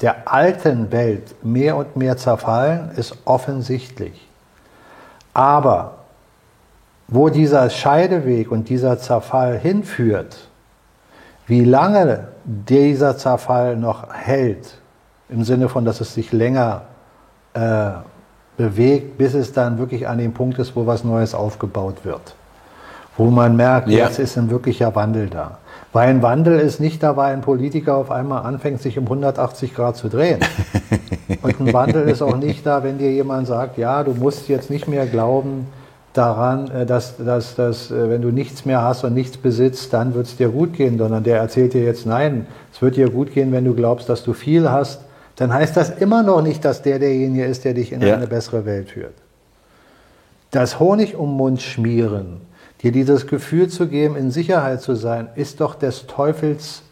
der 0.00 0.32
alten 0.32 0.90
Welt 0.92 1.44
mehr 1.44 1.76
und 1.76 1.96
mehr 1.96 2.16
zerfallen, 2.16 2.90
ist 2.96 3.16
offensichtlich. 3.24 4.28
Aber 5.34 5.98
wo 7.08 7.28
dieser 7.30 7.70
Scheideweg 7.70 8.50
und 8.50 8.68
dieser 8.68 8.98
Zerfall 8.98 9.58
hinführt, 9.58 10.48
wie 11.46 11.64
lange 11.64 12.28
dieser 12.44 13.16
Zerfall 13.16 13.76
noch 13.76 14.12
hält, 14.12 14.78
im 15.28 15.44
Sinne 15.44 15.68
von, 15.68 15.84
dass 15.84 16.00
es 16.00 16.14
sich 16.14 16.32
länger 16.32 16.82
äh, 17.54 17.90
bewegt, 18.56 19.16
bis 19.16 19.34
es 19.34 19.52
dann 19.52 19.78
wirklich 19.78 20.06
an 20.06 20.18
dem 20.18 20.34
Punkt 20.34 20.58
ist, 20.58 20.76
wo 20.76 20.86
was 20.86 21.04
Neues 21.04 21.34
aufgebaut 21.34 22.04
wird. 22.04 22.34
Wo 23.18 23.26
man 23.26 23.56
merkt, 23.56 23.88
Ja. 23.88 24.06
jetzt 24.06 24.18
ist 24.18 24.38
ein 24.38 24.48
wirklicher 24.50 24.94
Wandel 24.94 25.28
da. 25.28 25.58
Weil 25.92 26.08
ein 26.08 26.22
Wandel 26.22 26.58
ist 26.60 26.80
nicht 26.80 27.02
da, 27.02 27.16
weil 27.16 27.32
ein 27.34 27.40
Politiker 27.40 27.96
auf 27.96 28.10
einmal 28.10 28.42
anfängt, 28.44 28.80
sich 28.80 28.96
um 28.98 29.04
180 29.04 29.74
Grad 29.74 29.96
zu 29.96 30.08
drehen. 30.08 30.38
Und 31.42 31.60
ein 31.60 31.72
Wandel 31.72 32.08
ist 32.08 32.22
auch 32.22 32.36
nicht 32.36 32.64
da, 32.64 32.82
wenn 32.84 32.98
dir 32.98 33.10
jemand 33.12 33.46
sagt, 33.46 33.76
ja, 33.78 34.02
du 34.04 34.12
musst 34.12 34.48
jetzt 34.48 34.70
nicht 34.70 34.86
mehr 34.88 35.06
glauben 35.06 35.66
daran, 36.12 36.70
äh, 36.70 36.86
dass, 36.86 37.16
dass, 37.16 37.54
dass 37.54 37.90
äh, 37.90 38.08
wenn 38.10 38.22
du 38.22 38.28
nichts 38.30 38.64
mehr 38.64 38.82
hast 38.82 39.04
und 39.04 39.14
nichts 39.14 39.36
besitzt, 39.36 39.92
dann 39.92 40.14
wird 40.14 40.26
es 40.26 40.36
dir 40.36 40.48
gut 40.48 40.72
gehen, 40.74 40.98
sondern 40.98 41.22
der 41.24 41.38
erzählt 41.38 41.74
dir 41.74 41.82
jetzt, 41.84 42.06
nein, 42.06 42.46
es 42.72 42.80
wird 42.82 42.96
dir 42.96 43.10
gut 43.10 43.32
gehen, 43.32 43.52
wenn 43.52 43.64
du 43.64 43.74
glaubst, 43.74 44.08
dass 44.08 44.22
du 44.24 44.32
viel 44.32 44.70
hast. 44.70 45.00
Dann 45.36 45.52
heißt 45.52 45.76
das 45.76 45.90
immer 45.90 46.22
noch 46.22 46.42
nicht, 46.42 46.64
dass 46.64 46.82
der 46.82 46.98
derjenige 46.98 47.44
ist, 47.46 47.64
der 47.64 47.74
dich 47.74 47.92
in 47.92 48.00
Ja. 48.02 48.14
eine 48.16 48.26
bessere 48.26 48.64
Welt 48.64 48.90
führt. 48.90 49.14
Das 50.50 50.80
Honig 50.80 51.14
um 51.16 51.36
Mund 51.36 51.60
schmieren, 51.62 52.40
dir 52.82 52.92
dieses 52.92 53.26
Gefühl 53.26 53.68
zu 53.68 53.88
geben, 53.88 54.16
in 54.16 54.30
Sicherheit 54.30 54.80
zu 54.80 54.94
sein, 54.94 55.28
ist 55.34 55.60
doch 55.60 55.74
des 55.74 56.06
Teufels 56.06 56.82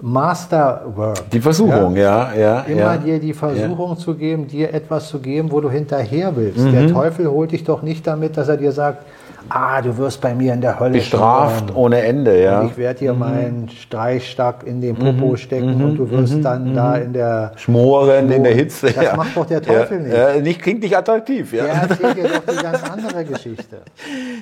Masterwork. 0.00 1.30
Die 1.30 1.40
Versuchung, 1.40 1.96
ja, 1.96 2.34
ja. 2.34 2.60
Immer 2.62 2.80
ja. 2.80 2.96
dir 2.96 3.20
die 3.20 3.32
Versuchung 3.32 3.96
zu 3.96 4.14
geben, 4.14 4.48
dir 4.48 4.74
etwas 4.74 5.08
zu 5.08 5.20
geben, 5.20 5.52
wo 5.52 5.60
du 5.60 5.70
hinterher 5.70 6.34
willst. 6.34 6.58
Mhm. 6.58 6.72
Der 6.72 6.88
Teufel 6.88 7.30
holt 7.30 7.52
dich 7.52 7.62
doch 7.62 7.82
nicht 7.82 8.04
damit, 8.06 8.36
dass 8.36 8.48
er 8.48 8.56
dir 8.56 8.72
sagt, 8.72 9.04
ah, 9.48 9.80
du 9.82 9.96
wirst 9.96 10.20
bei 10.20 10.34
mir 10.34 10.54
in 10.54 10.60
der 10.60 10.78
Hölle 10.80 10.94
Bestraft 10.94 11.68
schmoren. 11.68 11.76
ohne 11.76 12.02
Ende, 12.02 12.42
ja. 12.42 12.60
Und 12.60 12.66
ich 12.68 12.76
werde 12.76 12.98
dir 13.00 13.14
meinen 13.14 13.68
Streichstack 13.68 14.64
in 14.66 14.80
den 14.80 14.96
Popo 14.96 15.36
stecken 15.36 15.82
und 15.82 15.96
du 15.96 16.10
wirst 16.10 16.44
dann 16.44 16.74
da 16.74 16.96
in 16.96 17.12
der... 17.12 17.52
Schmoren 17.56 18.30
in 18.30 18.44
der 18.44 18.54
Hitze. 18.54 18.92
Das 18.92 19.04
ja. 19.04 19.16
macht 19.16 19.36
doch 19.36 19.46
der 19.46 19.62
Teufel 19.62 19.98
ja. 19.98 20.02
nicht. 20.04 20.16
Ja, 20.16 20.40
nicht. 20.40 20.62
Klingt 20.62 20.82
nicht 20.82 20.96
attraktiv, 20.96 21.52
ja. 21.52 21.64
Der 21.64 21.74
erzählt 21.74 22.16
dir 22.16 22.28
doch 22.28 22.54
die 22.54 22.62
ganz 22.62 22.82
andere 22.90 23.24
Geschichte. 23.24 23.82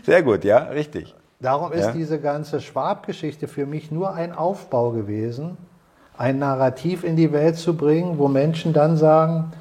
Sehr 0.04 0.22
gut, 0.22 0.44
ja, 0.44 0.58
richtig. 0.58 1.14
Darum 1.40 1.72
ist 1.72 1.86
Ja. 1.86 1.92
diese 1.92 2.18
ganze 2.20 2.60
Schwab-Geschichte 2.60 3.48
für 3.48 3.64
mich 3.66 3.90
nur 3.90 4.14
ein 4.14 4.32
Aufbau 4.32 4.90
gewesen, 4.90 5.56
ein 6.18 6.38
Narrativ 6.38 7.02
in 7.02 7.16
die 7.16 7.32
Welt 7.32 7.56
zu 7.56 7.74
bringen, 7.76 8.18
wo 8.18 8.28
Menschen 8.28 8.74
dann 8.74 8.96
sagen, 8.98 9.52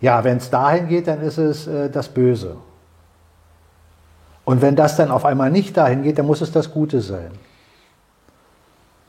ja, 0.00 0.22
wenn 0.22 0.36
es 0.36 0.50
dahin 0.50 0.86
geht, 0.86 1.08
dann 1.08 1.20
ist 1.22 1.38
es 1.38 1.66
äh, 1.66 1.90
das 1.90 2.08
Böse. 2.08 2.56
Und 4.44 4.60
wenn 4.62 4.76
das 4.76 4.96
dann 4.96 5.10
auf 5.10 5.24
einmal 5.24 5.50
nicht 5.50 5.76
dahin 5.76 6.02
geht, 6.02 6.18
dann 6.18 6.26
muss 6.26 6.40
es 6.40 6.52
das 6.52 6.70
Gute 6.72 7.00
sein. 7.00 7.30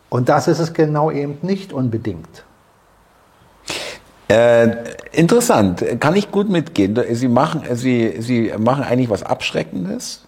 Und 0.10 0.30
das 0.30 0.48
ist 0.48 0.60
es 0.60 0.74
genau 0.74 1.12
eben 1.12 1.38
nicht 1.42 1.74
unbedingt. 1.74 2.44
Äh, 4.28 4.72
interessant, 5.12 5.84
kann 6.00 6.16
ich 6.16 6.32
gut 6.32 6.50
mitgehen. 6.50 6.98
Sie 7.12 7.28
machen, 7.28 7.62
Sie, 7.74 8.16
Sie 8.22 8.52
machen 8.58 8.84
eigentlich 8.84 9.10
was 9.10 9.24
Abschreckendes. 9.24 10.26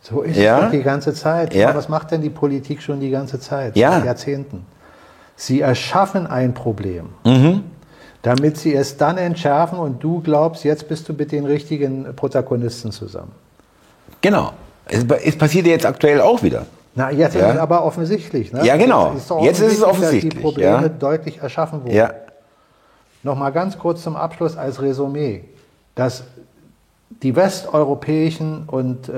So 0.00 0.22
ist 0.22 0.36
Ja. 0.38 0.58
es 0.58 0.64
doch 0.64 0.70
die 0.70 0.82
ganze 0.82 1.12
Zeit. 1.12 1.52
Ja. 1.54 1.68
Aber 1.68 1.78
was 1.78 1.88
macht 1.90 2.10
denn 2.12 2.22
die 2.22 2.30
Politik 2.30 2.80
schon 2.80 3.00
die 3.00 3.10
ganze 3.10 3.38
Zeit? 3.38 3.76
Ja. 3.76 3.92
Seit 3.92 4.04
Jahrzehnten. 4.06 4.64
Sie 5.36 5.60
erschaffen 5.60 6.26
ein 6.26 6.54
Problem, 6.54 7.10
Mhm. 7.24 7.64
damit 8.22 8.56
sie 8.56 8.74
es 8.74 8.96
dann 8.96 9.18
entschärfen 9.18 9.78
und 9.78 10.02
du 10.02 10.20
glaubst, 10.20 10.64
jetzt 10.64 10.88
bist 10.88 11.08
du 11.08 11.12
mit 11.12 11.32
den 11.32 11.44
richtigen 11.44 12.14
Protagonisten 12.16 12.90
zusammen. 12.92 13.32
Genau. 14.20 14.52
Es, 14.86 15.04
es 15.24 15.36
passiert 15.38 15.66
jetzt 15.66 15.86
aktuell 15.86 16.20
auch 16.20 16.42
wieder. 16.42 16.66
Na, 16.94 17.10
jetzt 17.10 17.34
Ja. 17.36 17.48
ist 17.48 17.54
es 17.54 17.60
aber 17.60 17.84
offensichtlich. 17.84 18.52
Ne? 18.52 18.64
Ja, 18.66 18.76
genau. 18.76 19.14
doch 19.28 19.42
Jetzt 19.42 19.60
ist 19.60 19.72
es 19.74 19.78
Dass 19.78 19.78
die 19.78 19.84
offensichtlich, 19.84 20.42
Probleme 20.42 20.82
ja. 20.82 20.88
deutlich 20.88 21.38
erschaffen 21.38 21.82
wurden. 21.84 21.94
Ja. 21.94 22.10
Nochmal 23.22 23.52
ganz 23.52 23.78
kurz 23.78 24.02
zum 24.02 24.16
Abschluss 24.16 24.56
als 24.56 24.80
Resümee, 24.82 25.44
dass 25.94 26.24
die 27.22 27.36
westeuropäischen 27.36 28.64
und 28.66 29.08
äh, 29.08 29.12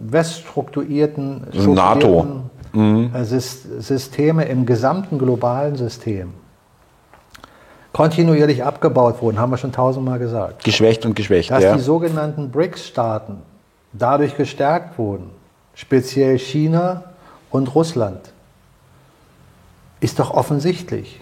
weststrukturierten 0.00 1.46
NATO. 1.74 2.26
strukturierten, 2.72 3.14
äh, 3.14 3.18
Sys- 3.22 3.80
Systeme 3.80 4.44
im 4.46 4.66
gesamten 4.66 5.18
globalen 5.18 5.76
System 5.76 6.32
kontinuierlich 7.92 8.64
abgebaut 8.64 9.22
wurden, 9.22 9.38
haben 9.38 9.50
wir 9.50 9.56
schon 9.56 9.72
tausendmal 9.72 10.18
gesagt. 10.18 10.64
Geschwächt 10.64 11.06
und 11.06 11.14
geschwächt. 11.14 11.50
Dass 11.50 11.62
ja. 11.62 11.74
die 11.76 11.80
sogenannten 11.82 12.50
BRICS-Staaten 12.50 13.36
dadurch 13.94 14.36
gestärkt 14.36 14.98
wurden, 14.98 15.30
speziell 15.74 16.38
China 16.38 17.04
und 17.50 17.74
Russland, 17.74 18.32
Ist 20.00 20.18
doch 20.18 20.32
offensichtlich. 20.32 21.20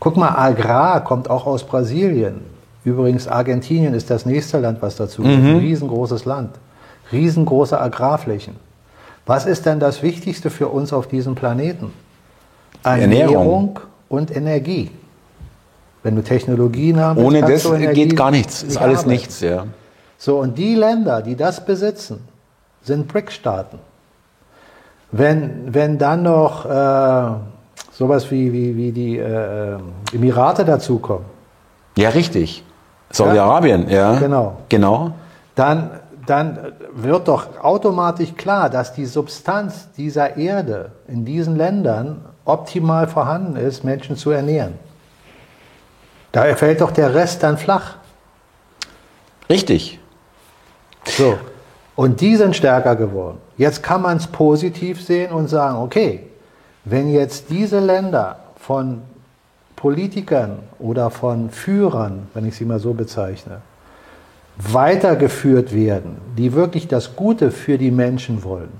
Guck 0.00 0.18
mal, 0.18 0.34
Agrar 0.36 1.02
kommt 1.02 1.30
auch 1.30 1.46
aus 1.46 1.64
Brasilien. 1.64 2.42
Übrigens, 2.84 3.26
Argentinien 3.26 3.94
ist 3.94 4.10
das 4.10 4.26
nächste 4.26 4.58
Land, 4.60 4.82
was 4.82 4.96
dazu 4.96 5.22
kommt. 5.22 5.34
Ein 5.34 5.56
riesengroßes 5.56 6.26
Land. 6.26 6.50
Riesengroße 7.10 7.80
Agrarflächen. 7.80 8.56
Was 9.24 9.46
ist 9.46 9.64
denn 9.64 9.80
das 9.80 10.02
Wichtigste 10.02 10.50
für 10.50 10.68
uns 10.68 10.92
auf 10.92 11.08
diesem 11.08 11.34
Planeten? 11.34 11.92
Ernährung. 12.82 13.10
Ernährung 13.12 13.80
und 14.08 14.36
Energie. 14.36 14.90
Wenn 16.02 16.14
du 16.16 16.22
Technologien 16.22 17.00
haben 17.00 17.16
willst, 17.16 17.66
Ohne 17.66 17.80
das 17.86 17.94
geht 17.94 18.14
gar 18.14 18.30
nichts. 18.30 18.62
Ist 18.62 18.76
alles 18.76 18.98
arbeiten. 18.98 19.10
nichts, 19.10 19.40
ja. 19.40 19.64
So, 20.18 20.38
und 20.38 20.56
die 20.56 20.74
Länder, 20.74 21.22
die 21.22 21.36
das 21.36 21.64
besitzen, 21.64 22.26
sind 22.82 23.08
BRIC-Staaten. 23.08 23.78
Wenn, 25.12 25.74
wenn 25.74 25.98
dann 25.98 26.22
noch 26.22 26.64
äh, 26.64 27.30
sowas 27.92 28.30
wie, 28.30 28.52
wie, 28.52 28.76
wie 28.76 28.92
die 28.92 29.18
äh, 29.18 29.78
Emirate 30.12 30.64
dazukommen, 30.64 31.26
Ja, 31.96 32.10
richtig. 32.10 32.64
Saudi-Arabien, 33.10 33.88
ja. 33.88 34.18
Genau. 34.18 34.56
Genau. 34.68 35.12
dann, 35.54 35.90
dann 36.26 36.72
wird 36.92 37.28
doch 37.28 37.60
automatisch 37.62 38.34
klar, 38.36 38.68
dass 38.68 38.92
die 38.92 39.06
Substanz 39.06 39.88
dieser 39.96 40.36
Erde 40.36 40.90
in 41.06 41.24
diesen 41.24 41.56
Ländern 41.56 42.24
optimal 42.44 43.06
vorhanden 43.06 43.56
ist, 43.56 43.84
Menschen 43.84 44.16
zu 44.16 44.30
ernähren. 44.30 44.74
Da 46.32 46.42
fällt 46.54 46.80
doch 46.80 46.90
der 46.90 47.14
Rest 47.14 47.42
dann 47.42 47.56
flach. 47.56 47.94
Richtig. 49.48 50.00
So. 51.06 51.38
Und 51.94 52.20
die 52.20 52.36
sind 52.36 52.54
stärker 52.54 52.94
geworden. 52.96 53.38
Jetzt 53.56 53.82
kann 53.82 54.02
man 54.02 54.18
es 54.18 54.26
positiv 54.26 55.02
sehen 55.02 55.32
und 55.32 55.48
sagen, 55.48 55.78
okay, 55.78 56.20
wenn 56.84 57.10
jetzt 57.10 57.46
diese 57.50 57.80
Länder 57.80 58.36
von 58.56 59.02
Politikern 59.76 60.58
oder 60.78 61.10
von 61.10 61.50
Führern, 61.50 62.28
wenn 62.34 62.46
ich 62.46 62.56
sie 62.56 62.64
mal 62.64 62.78
so 62.78 62.92
bezeichne, 62.92 63.60
weitergeführt 64.58 65.74
werden, 65.74 66.16
die 66.36 66.52
wirklich 66.54 66.88
das 66.88 67.16
Gute 67.16 67.50
für 67.50 67.78
die 67.78 67.90
Menschen 67.90 68.42
wollen, 68.44 68.70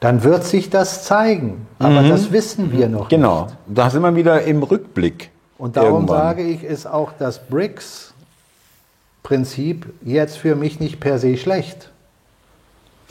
dann 0.00 0.22
wird 0.22 0.44
sich 0.44 0.68
das 0.70 1.04
zeigen. 1.04 1.66
Aber 1.78 2.02
das 2.02 2.30
wissen 2.32 2.72
wir 2.72 2.88
noch 2.88 3.08
Genau. 3.08 3.44
nicht. 3.44 3.56
Da 3.66 3.90
sind 3.90 4.02
wir 4.02 4.14
wieder 4.16 4.42
im 4.42 4.62
Rückblick. 4.62 5.30
Und 5.56 5.76
darum 5.76 5.92
Irgendwann. 6.02 6.18
sage 6.18 6.42
ich, 6.42 6.64
ist 6.64 6.86
auch 6.86 7.12
das 7.18 7.38
BRICS-Prinzip 9.24 9.86
jetzt 10.02 10.36
für 10.36 10.54
mich 10.54 10.80
nicht 10.80 11.00
per 11.00 11.18
se 11.18 11.36
schlecht. 11.36 11.90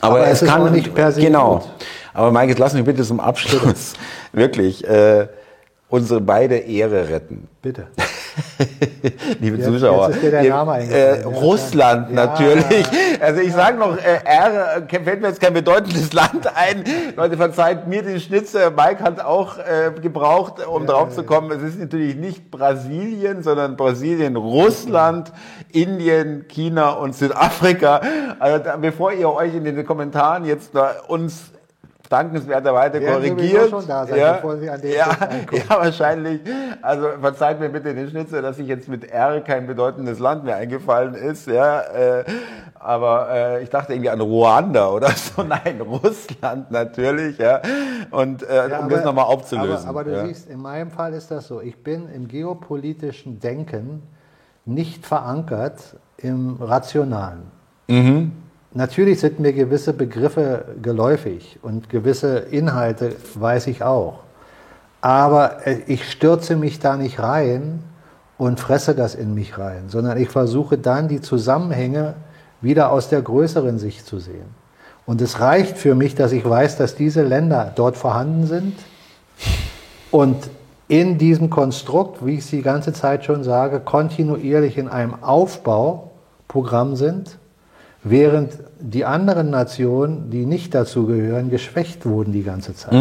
Aber, 0.00 0.16
Aber 0.16 0.26
es 0.28 0.42
es 0.42 0.48
kann 0.48 0.72
nicht 0.72 0.94
per 0.94 1.12
se 1.12 1.20
Genau. 1.20 1.58
gut. 1.58 1.68
Aber 2.14 2.30
Mike, 2.30 2.54
lass 2.58 2.72
mich 2.74 2.84
bitte 2.84 3.02
zum 3.02 3.18
Abschluss 3.20 3.94
wirklich 4.32 4.86
äh, 4.86 5.26
unsere 5.88 6.20
beide 6.20 6.56
Ehre 6.56 7.08
retten. 7.08 7.48
Bitte. 7.62 7.86
Liebe 9.40 9.56
Jetzt- 9.58 9.66
Zuschauer, 9.66 10.08
jetzt 10.08 10.16
ist 10.16 10.24
dir 10.24 10.30
der 10.32 10.44
Name 10.48 10.80
äh. 10.80 11.20
Ja, 11.20 11.26
Russland 11.28 12.10
ja. 12.10 12.26
natürlich. 12.26 12.86
Also 13.20 13.40
ich 13.40 13.52
sage 13.52 13.78
noch, 13.78 13.96
äh, 13.96 14.20
R 14.24 14.82
äh, 14.90 15.04
fällt 15.04 15.20
mir 15.20 15.28
jetzt 15.28 15.40
kein 15.40 15.54
bedeutendes 15.54 16.12
Land 16.12 16.46
ein. 16.54 16.84
Leute, 17.16 17.36
verzeiht 17.36 17.86
mir 17.86 18.02
den 18.02 18.18
Schnitzer. 18.20 18.70
Mike 18.70 19.02
hat 19.02 19.24
auch 19.24 19.58
äh, 19.58 19.92
gebraucht, 20.00 20.66
um 20.66 20.86
drauf 20.86 21.10
zu 21.10 21.22
kommen. 21.22 21.50
Es 21.52 21.62
ist 21.62 21.78
natürlich 21.78 22.16
nicht 22.16 22.50
Brasilien, 22.50 23.42
sondern 23.42 23.76
Brasilien, 23.76 24.36
Russland, 24.36 25.32
Indien, 25.70 26.46
China 26.48 26.90
und 26.90 27.14
Südafrika. 27.14 28.00
Also 28.40 28.64
bevor 28.80 29.12
ihr 29.12 29.30
euch 29.30 29.54
in 29.54 29.64
den 29.64 29.86
Kommentaren 29.86 30.44
jetzt 30.44 30.74
da 30.74 30.92
uns 31.06 31.53
dankenswerterweise 32.14 33.00
Werden 33.00 33.36
korrigiert. 33.36 33.70
schon 33.70 33.86
da 33.86 34.06
sein, 34.06 34.18
ja, 34.18 34.32
bevor 34.34 34.56
Sie 34.56 34.70
an 34.70 34.80
den 34.80 34.92
ja, 34.92 35.08
ja, 35.50 35.68
wahrscheinlich. 35.68 36.40
Also 36.80 37.08
verzeiht 37.20 37.58
mir 37.58 37.68
bitte 37.68 37.92
den 37.94 38.08
Schnitzer, 38.08 38.40
dass 38.40 38.56
sich 38.56 38.68
jetzt 38.68 38.88
mit 38.88 39.10
R 39.10 39.40
kein 39.40 39.66
bedeutendes 39.66 40.20
Land 40.20 40.44
mehr 40.44 40.56
eingefallen 40.56 41.14
ist. 41.14 41.48
Ja, 41.48 41.80
äh, 41.80 42.24
aber 42.78 43.28
äh, 43.30 43.62
ich 43.62 43.70
dachte 43.70 43.92
irgendwie 43.94 44.10
an 44.10 44.20
Ruanda 44.20 44.90
oder 44.90 45.10
so. 45.16 45.42
Nein, 45.42 45.80
Russland 45.80 46.70
natürlich. 46.70 47.38
Ja, 47.38 47.60
und 48.10 48.42
äh, 48.48 48.68
Ja, 48.68 48.78
um 48.78 48.88
das 48.88 49.04
nochmal 49.04 49.24
aufzulösen. 49.24 49.88
Aber, 49.88 50.00
aber 50.00 50.04
du 50.04 50.12
ja. 50.12 50.26
siehst, 50.26 50.48
in 50.48 50.60
meinem 50.60 50.90
Fall 50.90 51.14
ist 51.14 51.30
das 51.30 51.48
so. 51.48 51.60
Ich 51.60 51.82
bin 51.82 52.08
im 52.14 52.28
geopolitischen 52.28 53.40
Denken 53.40 54.02
nicht 54.66 55.04
verankert 55.04 55.96
im 56.18 56.56
Rationalen. 56.60 57.42
Mhm. 57.88 58.32
Natürlich 58.76 59.20
sind 59.20 59.38
mir 59.38 59.52
gewisse 59.52 59.92
Begriffe 59.92 60.64
geläufig 60.82 61.60
und 61.62 61.88
gewisse 61.88 62.38
Inhalte 62.38 63.14
weiß 63.34 63.68
ich 63.68 63.84
auch. 63.84 64.24
Aber 65.00 65.64
äh, 65.64 65.78
ich 65.86 66.10
stürze 66.10 66.56
mich 66.56 66.80
da 66.80 66.96
nicht 66.96 67.20
rein 67.20 67.84
und 68.36 68.58
fresse 68.58 68.96
das 68.96 69.14
in 69.14 69.32
mich 69.32 69.58
rein, 69.58 69.84
sondern 69.88 70.18
ich 70.18 70.28
versuche 70.28 70.76
dann 70.76 71.06
die 71.06 71.20
Zusammenhänge 71.20 72.14
wieder 72.60 72.90
aus 72.90 73.08
der 73.08 73.22
größeren 73.22 73.78
Sicht 73.78 74.06
zu 74.06 74.18
sehen. 74.18 74.46
Und 75.06 75.20
es 75.20 75.38
reicht 75.38 75.78
für 75.78 75.94
mich, 75.94 76.16
dass 76.16 76.32
ich 76.32 76.44
weiß, 76.44 76.76
dass 76.76 76.96
diese 76.96 77.22
Länder 77.22 77.72
dort 77.76 77.96
vorhanden 77.96 78.46
sind 78.46 78.74
und 80.10 80.50
in 80.88 81.16
diesem 81.16 81.48
Konstrukt, 81.48 82.26
wie 82.26 82.34
ich 82.34 82.40
es 82.40 82.50
die 82.50 82.62
ganze 82.62 82.92
Zeit 82.92 83.24
schon 83.24 83.44
sage, 83.44 83.78
kontinuierlich 83.78 84.78
in 84.78 84.88
einem 84.88 85.22
Aufbauprogramm 85.22 86.96
sind, 86.96 87.38
während 88.04 88.52
die 88.78 89.04
anderen 89.04 89.50
Nationen, 89.50 90.30
die 90.30 90.44
nicht 90.44 90.74
dazu 90.74 91.06
gehören, 91.06 91.50
geschwächt 91.50 92.04
wurden 92.04 92.32
die 92.32 92.42
ganze 92.42 92.76
Zeit. 92.76 92.92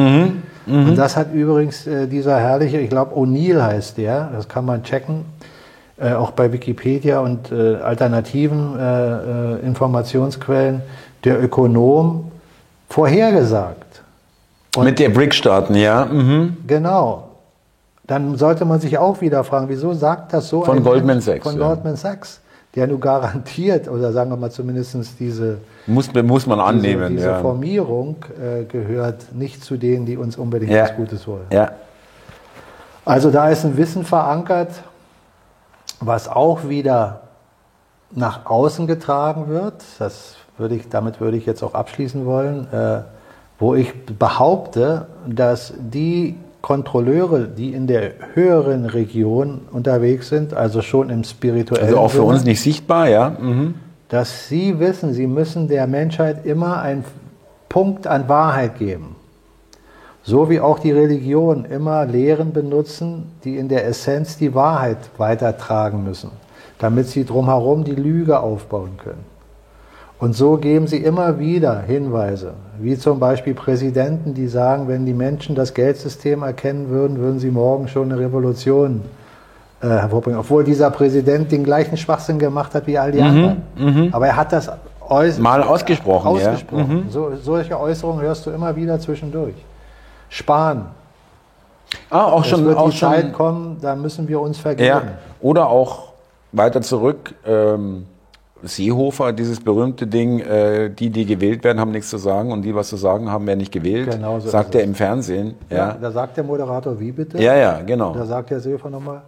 Und 0.66 0.96
das 0.96 1.18
hat 1.18 1.34
übrigens 1.34 1.86
äh, 1.86 2.08
dieser 2.08 2.40
herrliche, 2.40 2.80
ich 2.80 2.90
glaube 2.90 3.16
O'Neill 3.16 3.62
heißt 3.62 3.98
der, 3.98 4.30
das 4.34 4.48
kann 4.48 4.66
man 4.66 4.84
checken, 4.84 5.26
äh, 6.00 6.14
auch 6.14 6.32
bei 6.32 6.52
Wikipedia 6.52 7.20
und 7.20 7.52
äh, 7.52 7.76
alternativen 7.76 8.80
äh, 8.80 9.54
äh, 9.54 9.60
Informationsquellen, 9.66 10.82
der 11.24 11.44
Ökonom 11.44 12.32
vorhergesagt. 12.90 14.02
mit 14.82 15.00
der 15.00 15.10
BRIC-Staaten, 15.10 15.76
ja. 15.76 16.06
Mhm. 16.06 16.58
Genau. 16.66 17.30
Dann 18.06 18.38
sollte 18.38 18.66
man 18.66 18.80
sich 18.80 18.98
auch 18.98 19.22
wieder 19.22 19.44
fragen, 19.44 19.70
wieso 19.70 19.94
sagt 19.94 20.34
das 20.34 20.50
so 20.50 20.64
Von 20.64 20.78
ein 20.78 20.84
Goldman 20.84 21.16
Mensch 21.18 21.26
Sachs, 21.26 21.44
Von 21.44 21.60
ja. 21.60 21.68
Goldman 21.68 21.96
Sachs, 21.96 22.42
der 22.76 22.88
nur 22.88 23.00
garantiert, 23.00 23.88
oder 23.88 24.12
sagen 24.12 24.32
wir 24.32 24.38
mal 24.38 24.50
zumindest 24.52 24.96
diese, 25.20 25.60
Muss, 25.86 26.12
muss 26.14 26.48
man 26.48 26.60
annehmen. 26.60 27.10
diese, 27.10 27.18
diese 27.18 27.28
ja. 27.30 27.40
Formierung 27.40 28.16
äh, 28.42 28.64
gehört 28.64 29.34
nicht 29.34 29.64
zu 29.64 29.78
denen, 29.78 30.06
die 30.06 30.18
uns 30.18 30.38
unbedingt 30.38 30.72
Ja. 30.72 30.84
was 30.84 30.96
Gutes 30.96 31.28
wollen. 31.28 31.46
ja. 31.52 31.72
Also 33.06 33.32
da 33.32 33.50
ist 33.50 33.66
ein 33.66 33.76
Wissen 33.76 34.06
verankert, 34.06 34.70
was 36.00 36.30
auch 36.30 36.70
wieder 36.70 37.24
nach 38.12 38.46
außen 38.46 38.88
getragen 38.88 39.50
wird. 39.50 39.84
Das 40.00 40.36
würde 40.58 40.76
ich, 40.76 40.88
damit 40.88 41.20
würde 41.20 41.36
ich 41.36 41.46
jetzt 41.46 41.64
auch 41.64 41.74
abschließen 41.74 42.26
wollen, 42.26 42.66
äh, 42.72 43.02
wo 43.60 43.76
ich 43.76 43.94
behaupte, 44.06 45.08
dass 45.28 45.74
die 45.78 46.38
Kontrolleure, 46.64 47.50
die 47.50 47.74
in 47.74 47.88
der 47.88 48.14
höheren 48.36 48.86
Region 48.86 49.64
unterwegs 49.70 50.30
sind, 50.30 50.54
also 50.54 50.82
schon 50.82 51.10
im 51.10 51.26
spirituellen 51.26 51.84
Also 51.84 52.00
auch 52.00 52.10
für 52.10 52.24
uns 52.24 52.46
nicht 52.46 52.62
sichtbar, 52.62 53.10
ja. 53.10 53.32
Mhm. 53.32 53.76
dass 54.08 54.48
sie 54.48 54.80
wissen, 54.80 55.12
sie 55.12 55.28
müssen 55.28 55.68
der 55.68 55.88
Menschheit 55.88 56.46
immer 56.46 56.82
einen 56.82 57.04
Punkt 57.68 58.08
an 58.08 58.30
Wahrheit 58.30 58.80
geben. 58.80 59.18
So 60.24 60.50
wie 60.50 60.62
auch 60.62 60.80
die 60.80 60.94
Religionen 60.94 61.66
immer 61.66 62.06
Lehren 62.06 62.54
benutzen, 62.54 63.34
die 63.44 63.58
in 63.58 63.68
der 63.68 63.86
Essenz 63.86 64.38
die 64.38 64.56
Wahrheit 64.56 65.00
weitertragen 65.18 66.06
müssen, 66.06 66.32
damit 66.80 67.08
sie 67.08 67.26
drumherum 67.26 67.84
die 67.84 67.96
Lüge 67.96 68.40
aufbauen 68.40 68.96
können. 69.04 69.26
Und 70.24 70.38
so 70.38 70.56
geben 70.56 70.88
sie 70.88 71.00
immer 71.00 71.38
wieder 71.38 71.82
Hinweise, 71.82 72.54
wie 72.80 72.98
zum 72.98 73.20
Beispiel 73.20 73.54
Präsidenten, 73.54 74.34
die 74.34 74.48
sagen, 74.48 74.88
wenn 74.88 75.06
die 75.06 75.14
Menschen 75.14 75.54
das 75.54 75.74
Geldsystem 75.74 76.44
erkennen 76.44 76.88
würden, 76.88 77.18
würden 77.18 77.40
sie 77.40 77.52
morgen 77.52 77.90
schon 77.90 78.10
eine 78.10 78.18
Revolution 78.18 79.02
äh, 79.82 79.88
hervorbringen. 79.90 80.40
Obwohl 80.40 80.64
dieser 80.64 80.92
Präsident 80.92 81.52
den 81.52 81.66
gleichen 81.66 81.98
Schwachsinn 81.98 82.40
gemacht 82.40 82.74
hat 82.74 82.88
wie 82.88 82.98
all 82.98 83.12
die 83.12 83.22
anderen. 83.22 83.64
Aber 84.14 84.28
er 84.28 84.38
hat 84.38 84.54
das 84.54 84.72
äuß- 85.10 85.42
Mal 85.42 85.62
ausgesprochen, 85.62 86.38
ja. 86.38 86.52
ausgesprochen. 86.52 87.08
So, 87.10 87.34
solche 87.42 87.78
Äußerungen 87.78 88.22
hörst 88.22 88.46
du 88.46 88.52
immer 88.52 88.74
wieder 88.78 88.98
zwischendurch. 89.02 89.56
Sparen. 90.30 90.86
Ah, 92.10 92.28
auch 92.28 92.44
Es 92.44 92.48
schon, 92.48 92.64
wird 92.64 92.78
auch 92.78 92.92
die 92.92 92.98
Zeit 92.98 93.24
schon. 93.24 93.34
kommen, 93.34 93.78
da 93.82 93.94
müssen 93.98 94.26
wir 94.30 94.40
uns 94.40 94.58
vergeben. 94.58 94.88
Ja. 94.88 95.02
Oder 95.42 95.68
auch 95.68 96.14
weiter 96.54 96.82
zurück, 96.82 97.36
ähm, 97.46 98.06
Seehofer, 98.64 99.34
dieses 99.34 99.60
berühmte 99.60 100.08
Ding, 100.08 100.40
äh, 100.40 100.90
die, 100.90 101.10
die 101.10 101.26
gewählt 101.26 101.64
werden, 101.64 101.80
haben 101.80 101.92
nichts 101.92 102.10
zu 102.10 102.18
sagen 102.18 102.52
und 102.52 102.62
die, 102.64 102.74
was 102.74 102.90
zu 102.90 102.96
sagen 102.98 103.30
haben, 103.30 103.46
werden 103.46 103.60
nicht 103.60 103.72
gewählt. 103.72 104.10
Genau 104.12 104.40
so 104.40 104.50
sagt 104.50 104.74
er 104.76 104.84
im 104.84 104.96
Fernsehen. 104.96 105.56
Ja, 105.70 105.78
Ja, 105.78 105.98
Da 106.00 106.12
sagt 106.12 106.38
der 106.38 106.44
Moderator, 106.44 107.00
wie 107.00 107.12
bitte? 107.12 107.42
ja, 107.42 107.56
ja, 107.56 107.82
genau. 107.86 108.14
Da 108.14 108.26
sagt 108.26 108.50
der 108.50 108.60
Seehofer 108.60 108.90
nochmal, 108.90 109.22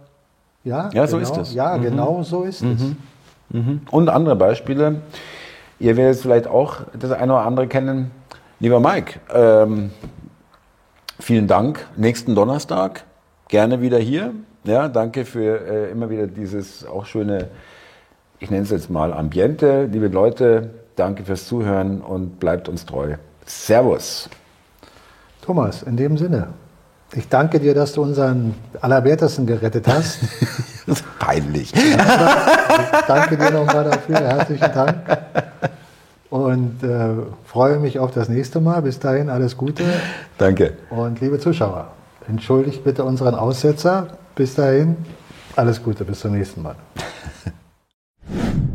ja, 0.64 0.88
Ja, 0.92 1.06
so 1.06 1.18
genau, 1.18 1.30
ist 1.30 1.36
es. 1.38 1.50
Mhm. 1.50 1.56
Ja, 1.56 1.76
genau 1.76 2.22
so 2.22 2.42
ist 2.42 2.62
es. 2.62 2.80
Und 3.90 4.08
andere 4.08 4.34
Beispiele. 4.36 4.96
Ihr 5.78 5.96
werdet 5.96 6.20
vielleicht 6.20 6.46
auch 6.46 6.78
das 6.98 7.12
eine 7.12 7.32
oder 7.34 7.42
andere 7.42 7.66
kennen. 7.68 8.10
Lieber 8.58 8.80
Mike, 8.80 9.20
ähm, 9.32 9.90
vielen 11.20 11.46
Dank. 11.46 11.86
Nächsten 11.96 12.34
Donnerstag 12.34 13.04
gerne 13.48 13.80
wieder 13.82 13.98
hier. 13.98 14.32
Ja, 14.64 14.88
danke 14.88 15.24
für 15.24 15.60
äh, 15.60 15.90
immer 15.92 16.08
wieder 16.10 16.26
dieses 16.26 16.86
auch 16.86 17.04
schöne, 17.06 17.48
ich 18.38 18.50
nenne 18.50 18.64
es 18.64 18.70
jetzt 18.70 18.90
mal 18.90 19.12
Ambiente. 19.12 19.84
Liebe 19.90 20.08
Leute, 20.08 20.70
danke 20.96 21.24
fürs 21.24 21.46
Zuhören 21.46 22.00
und 22.00 22.38
bleibt 22.40 22.68
uns 22.68 22.84
treu. 22.84 23.14
Servus. 23.44 24.28
Thomas, 25.42 25.82
in 25.82 25.96
dem 25.96 26.18
Sinne, 26.18 26.48
ich 27.14 27.28
danke 27.28 27.60
dir, 27.60 27.74
dass 27.74 27.92
du 27.92 28.02
unseren 28.02 28.54
Allerwertesten 28.80 29.46
gerettet 29.46 29.86
hast. 29.86 30.18
Peinlich. 31.18 31.72
ich 31.74 31.96
danke 33.06 33.36
dir 33.36 33.50
nochmal 33.52 33.84
dafür. 33.84 34.16
Herzlichen 34.16 34.72
Dank. 34.72 34.96
Und 36.30 36.82
äh, 36.82 37.10
freue 37.44 37.78
mich 37.78 37.98
auf 37.98 38.10
das 38.10 38.28
nächste 38.28 38.60
Mal. 38.60 38.82
Bis 38.82 38.98
dahin 38.98 39.30
alles 39.30 39.56
Gute. 39.56 39.84
Danke. 40.36 40.74
Und 40.90 41.20
liebe 41.20 41.38
Zuschauer, 41.38 41.92
entschuldigt 42.28 42.82
bitte 42.82 43.04
unseren 43.04 43.36
Aussetzer. 43.36 44.08
Bis 44.34 44.56
dahin 44.56 44.96
alles 45.54 45.82
Gute. 45.82 46.04
Bis 46.04 46.20
zum 46.20 46.32
nächsten 46.32 46.62
Mal. 46.62 46.74
you 48.28 48.65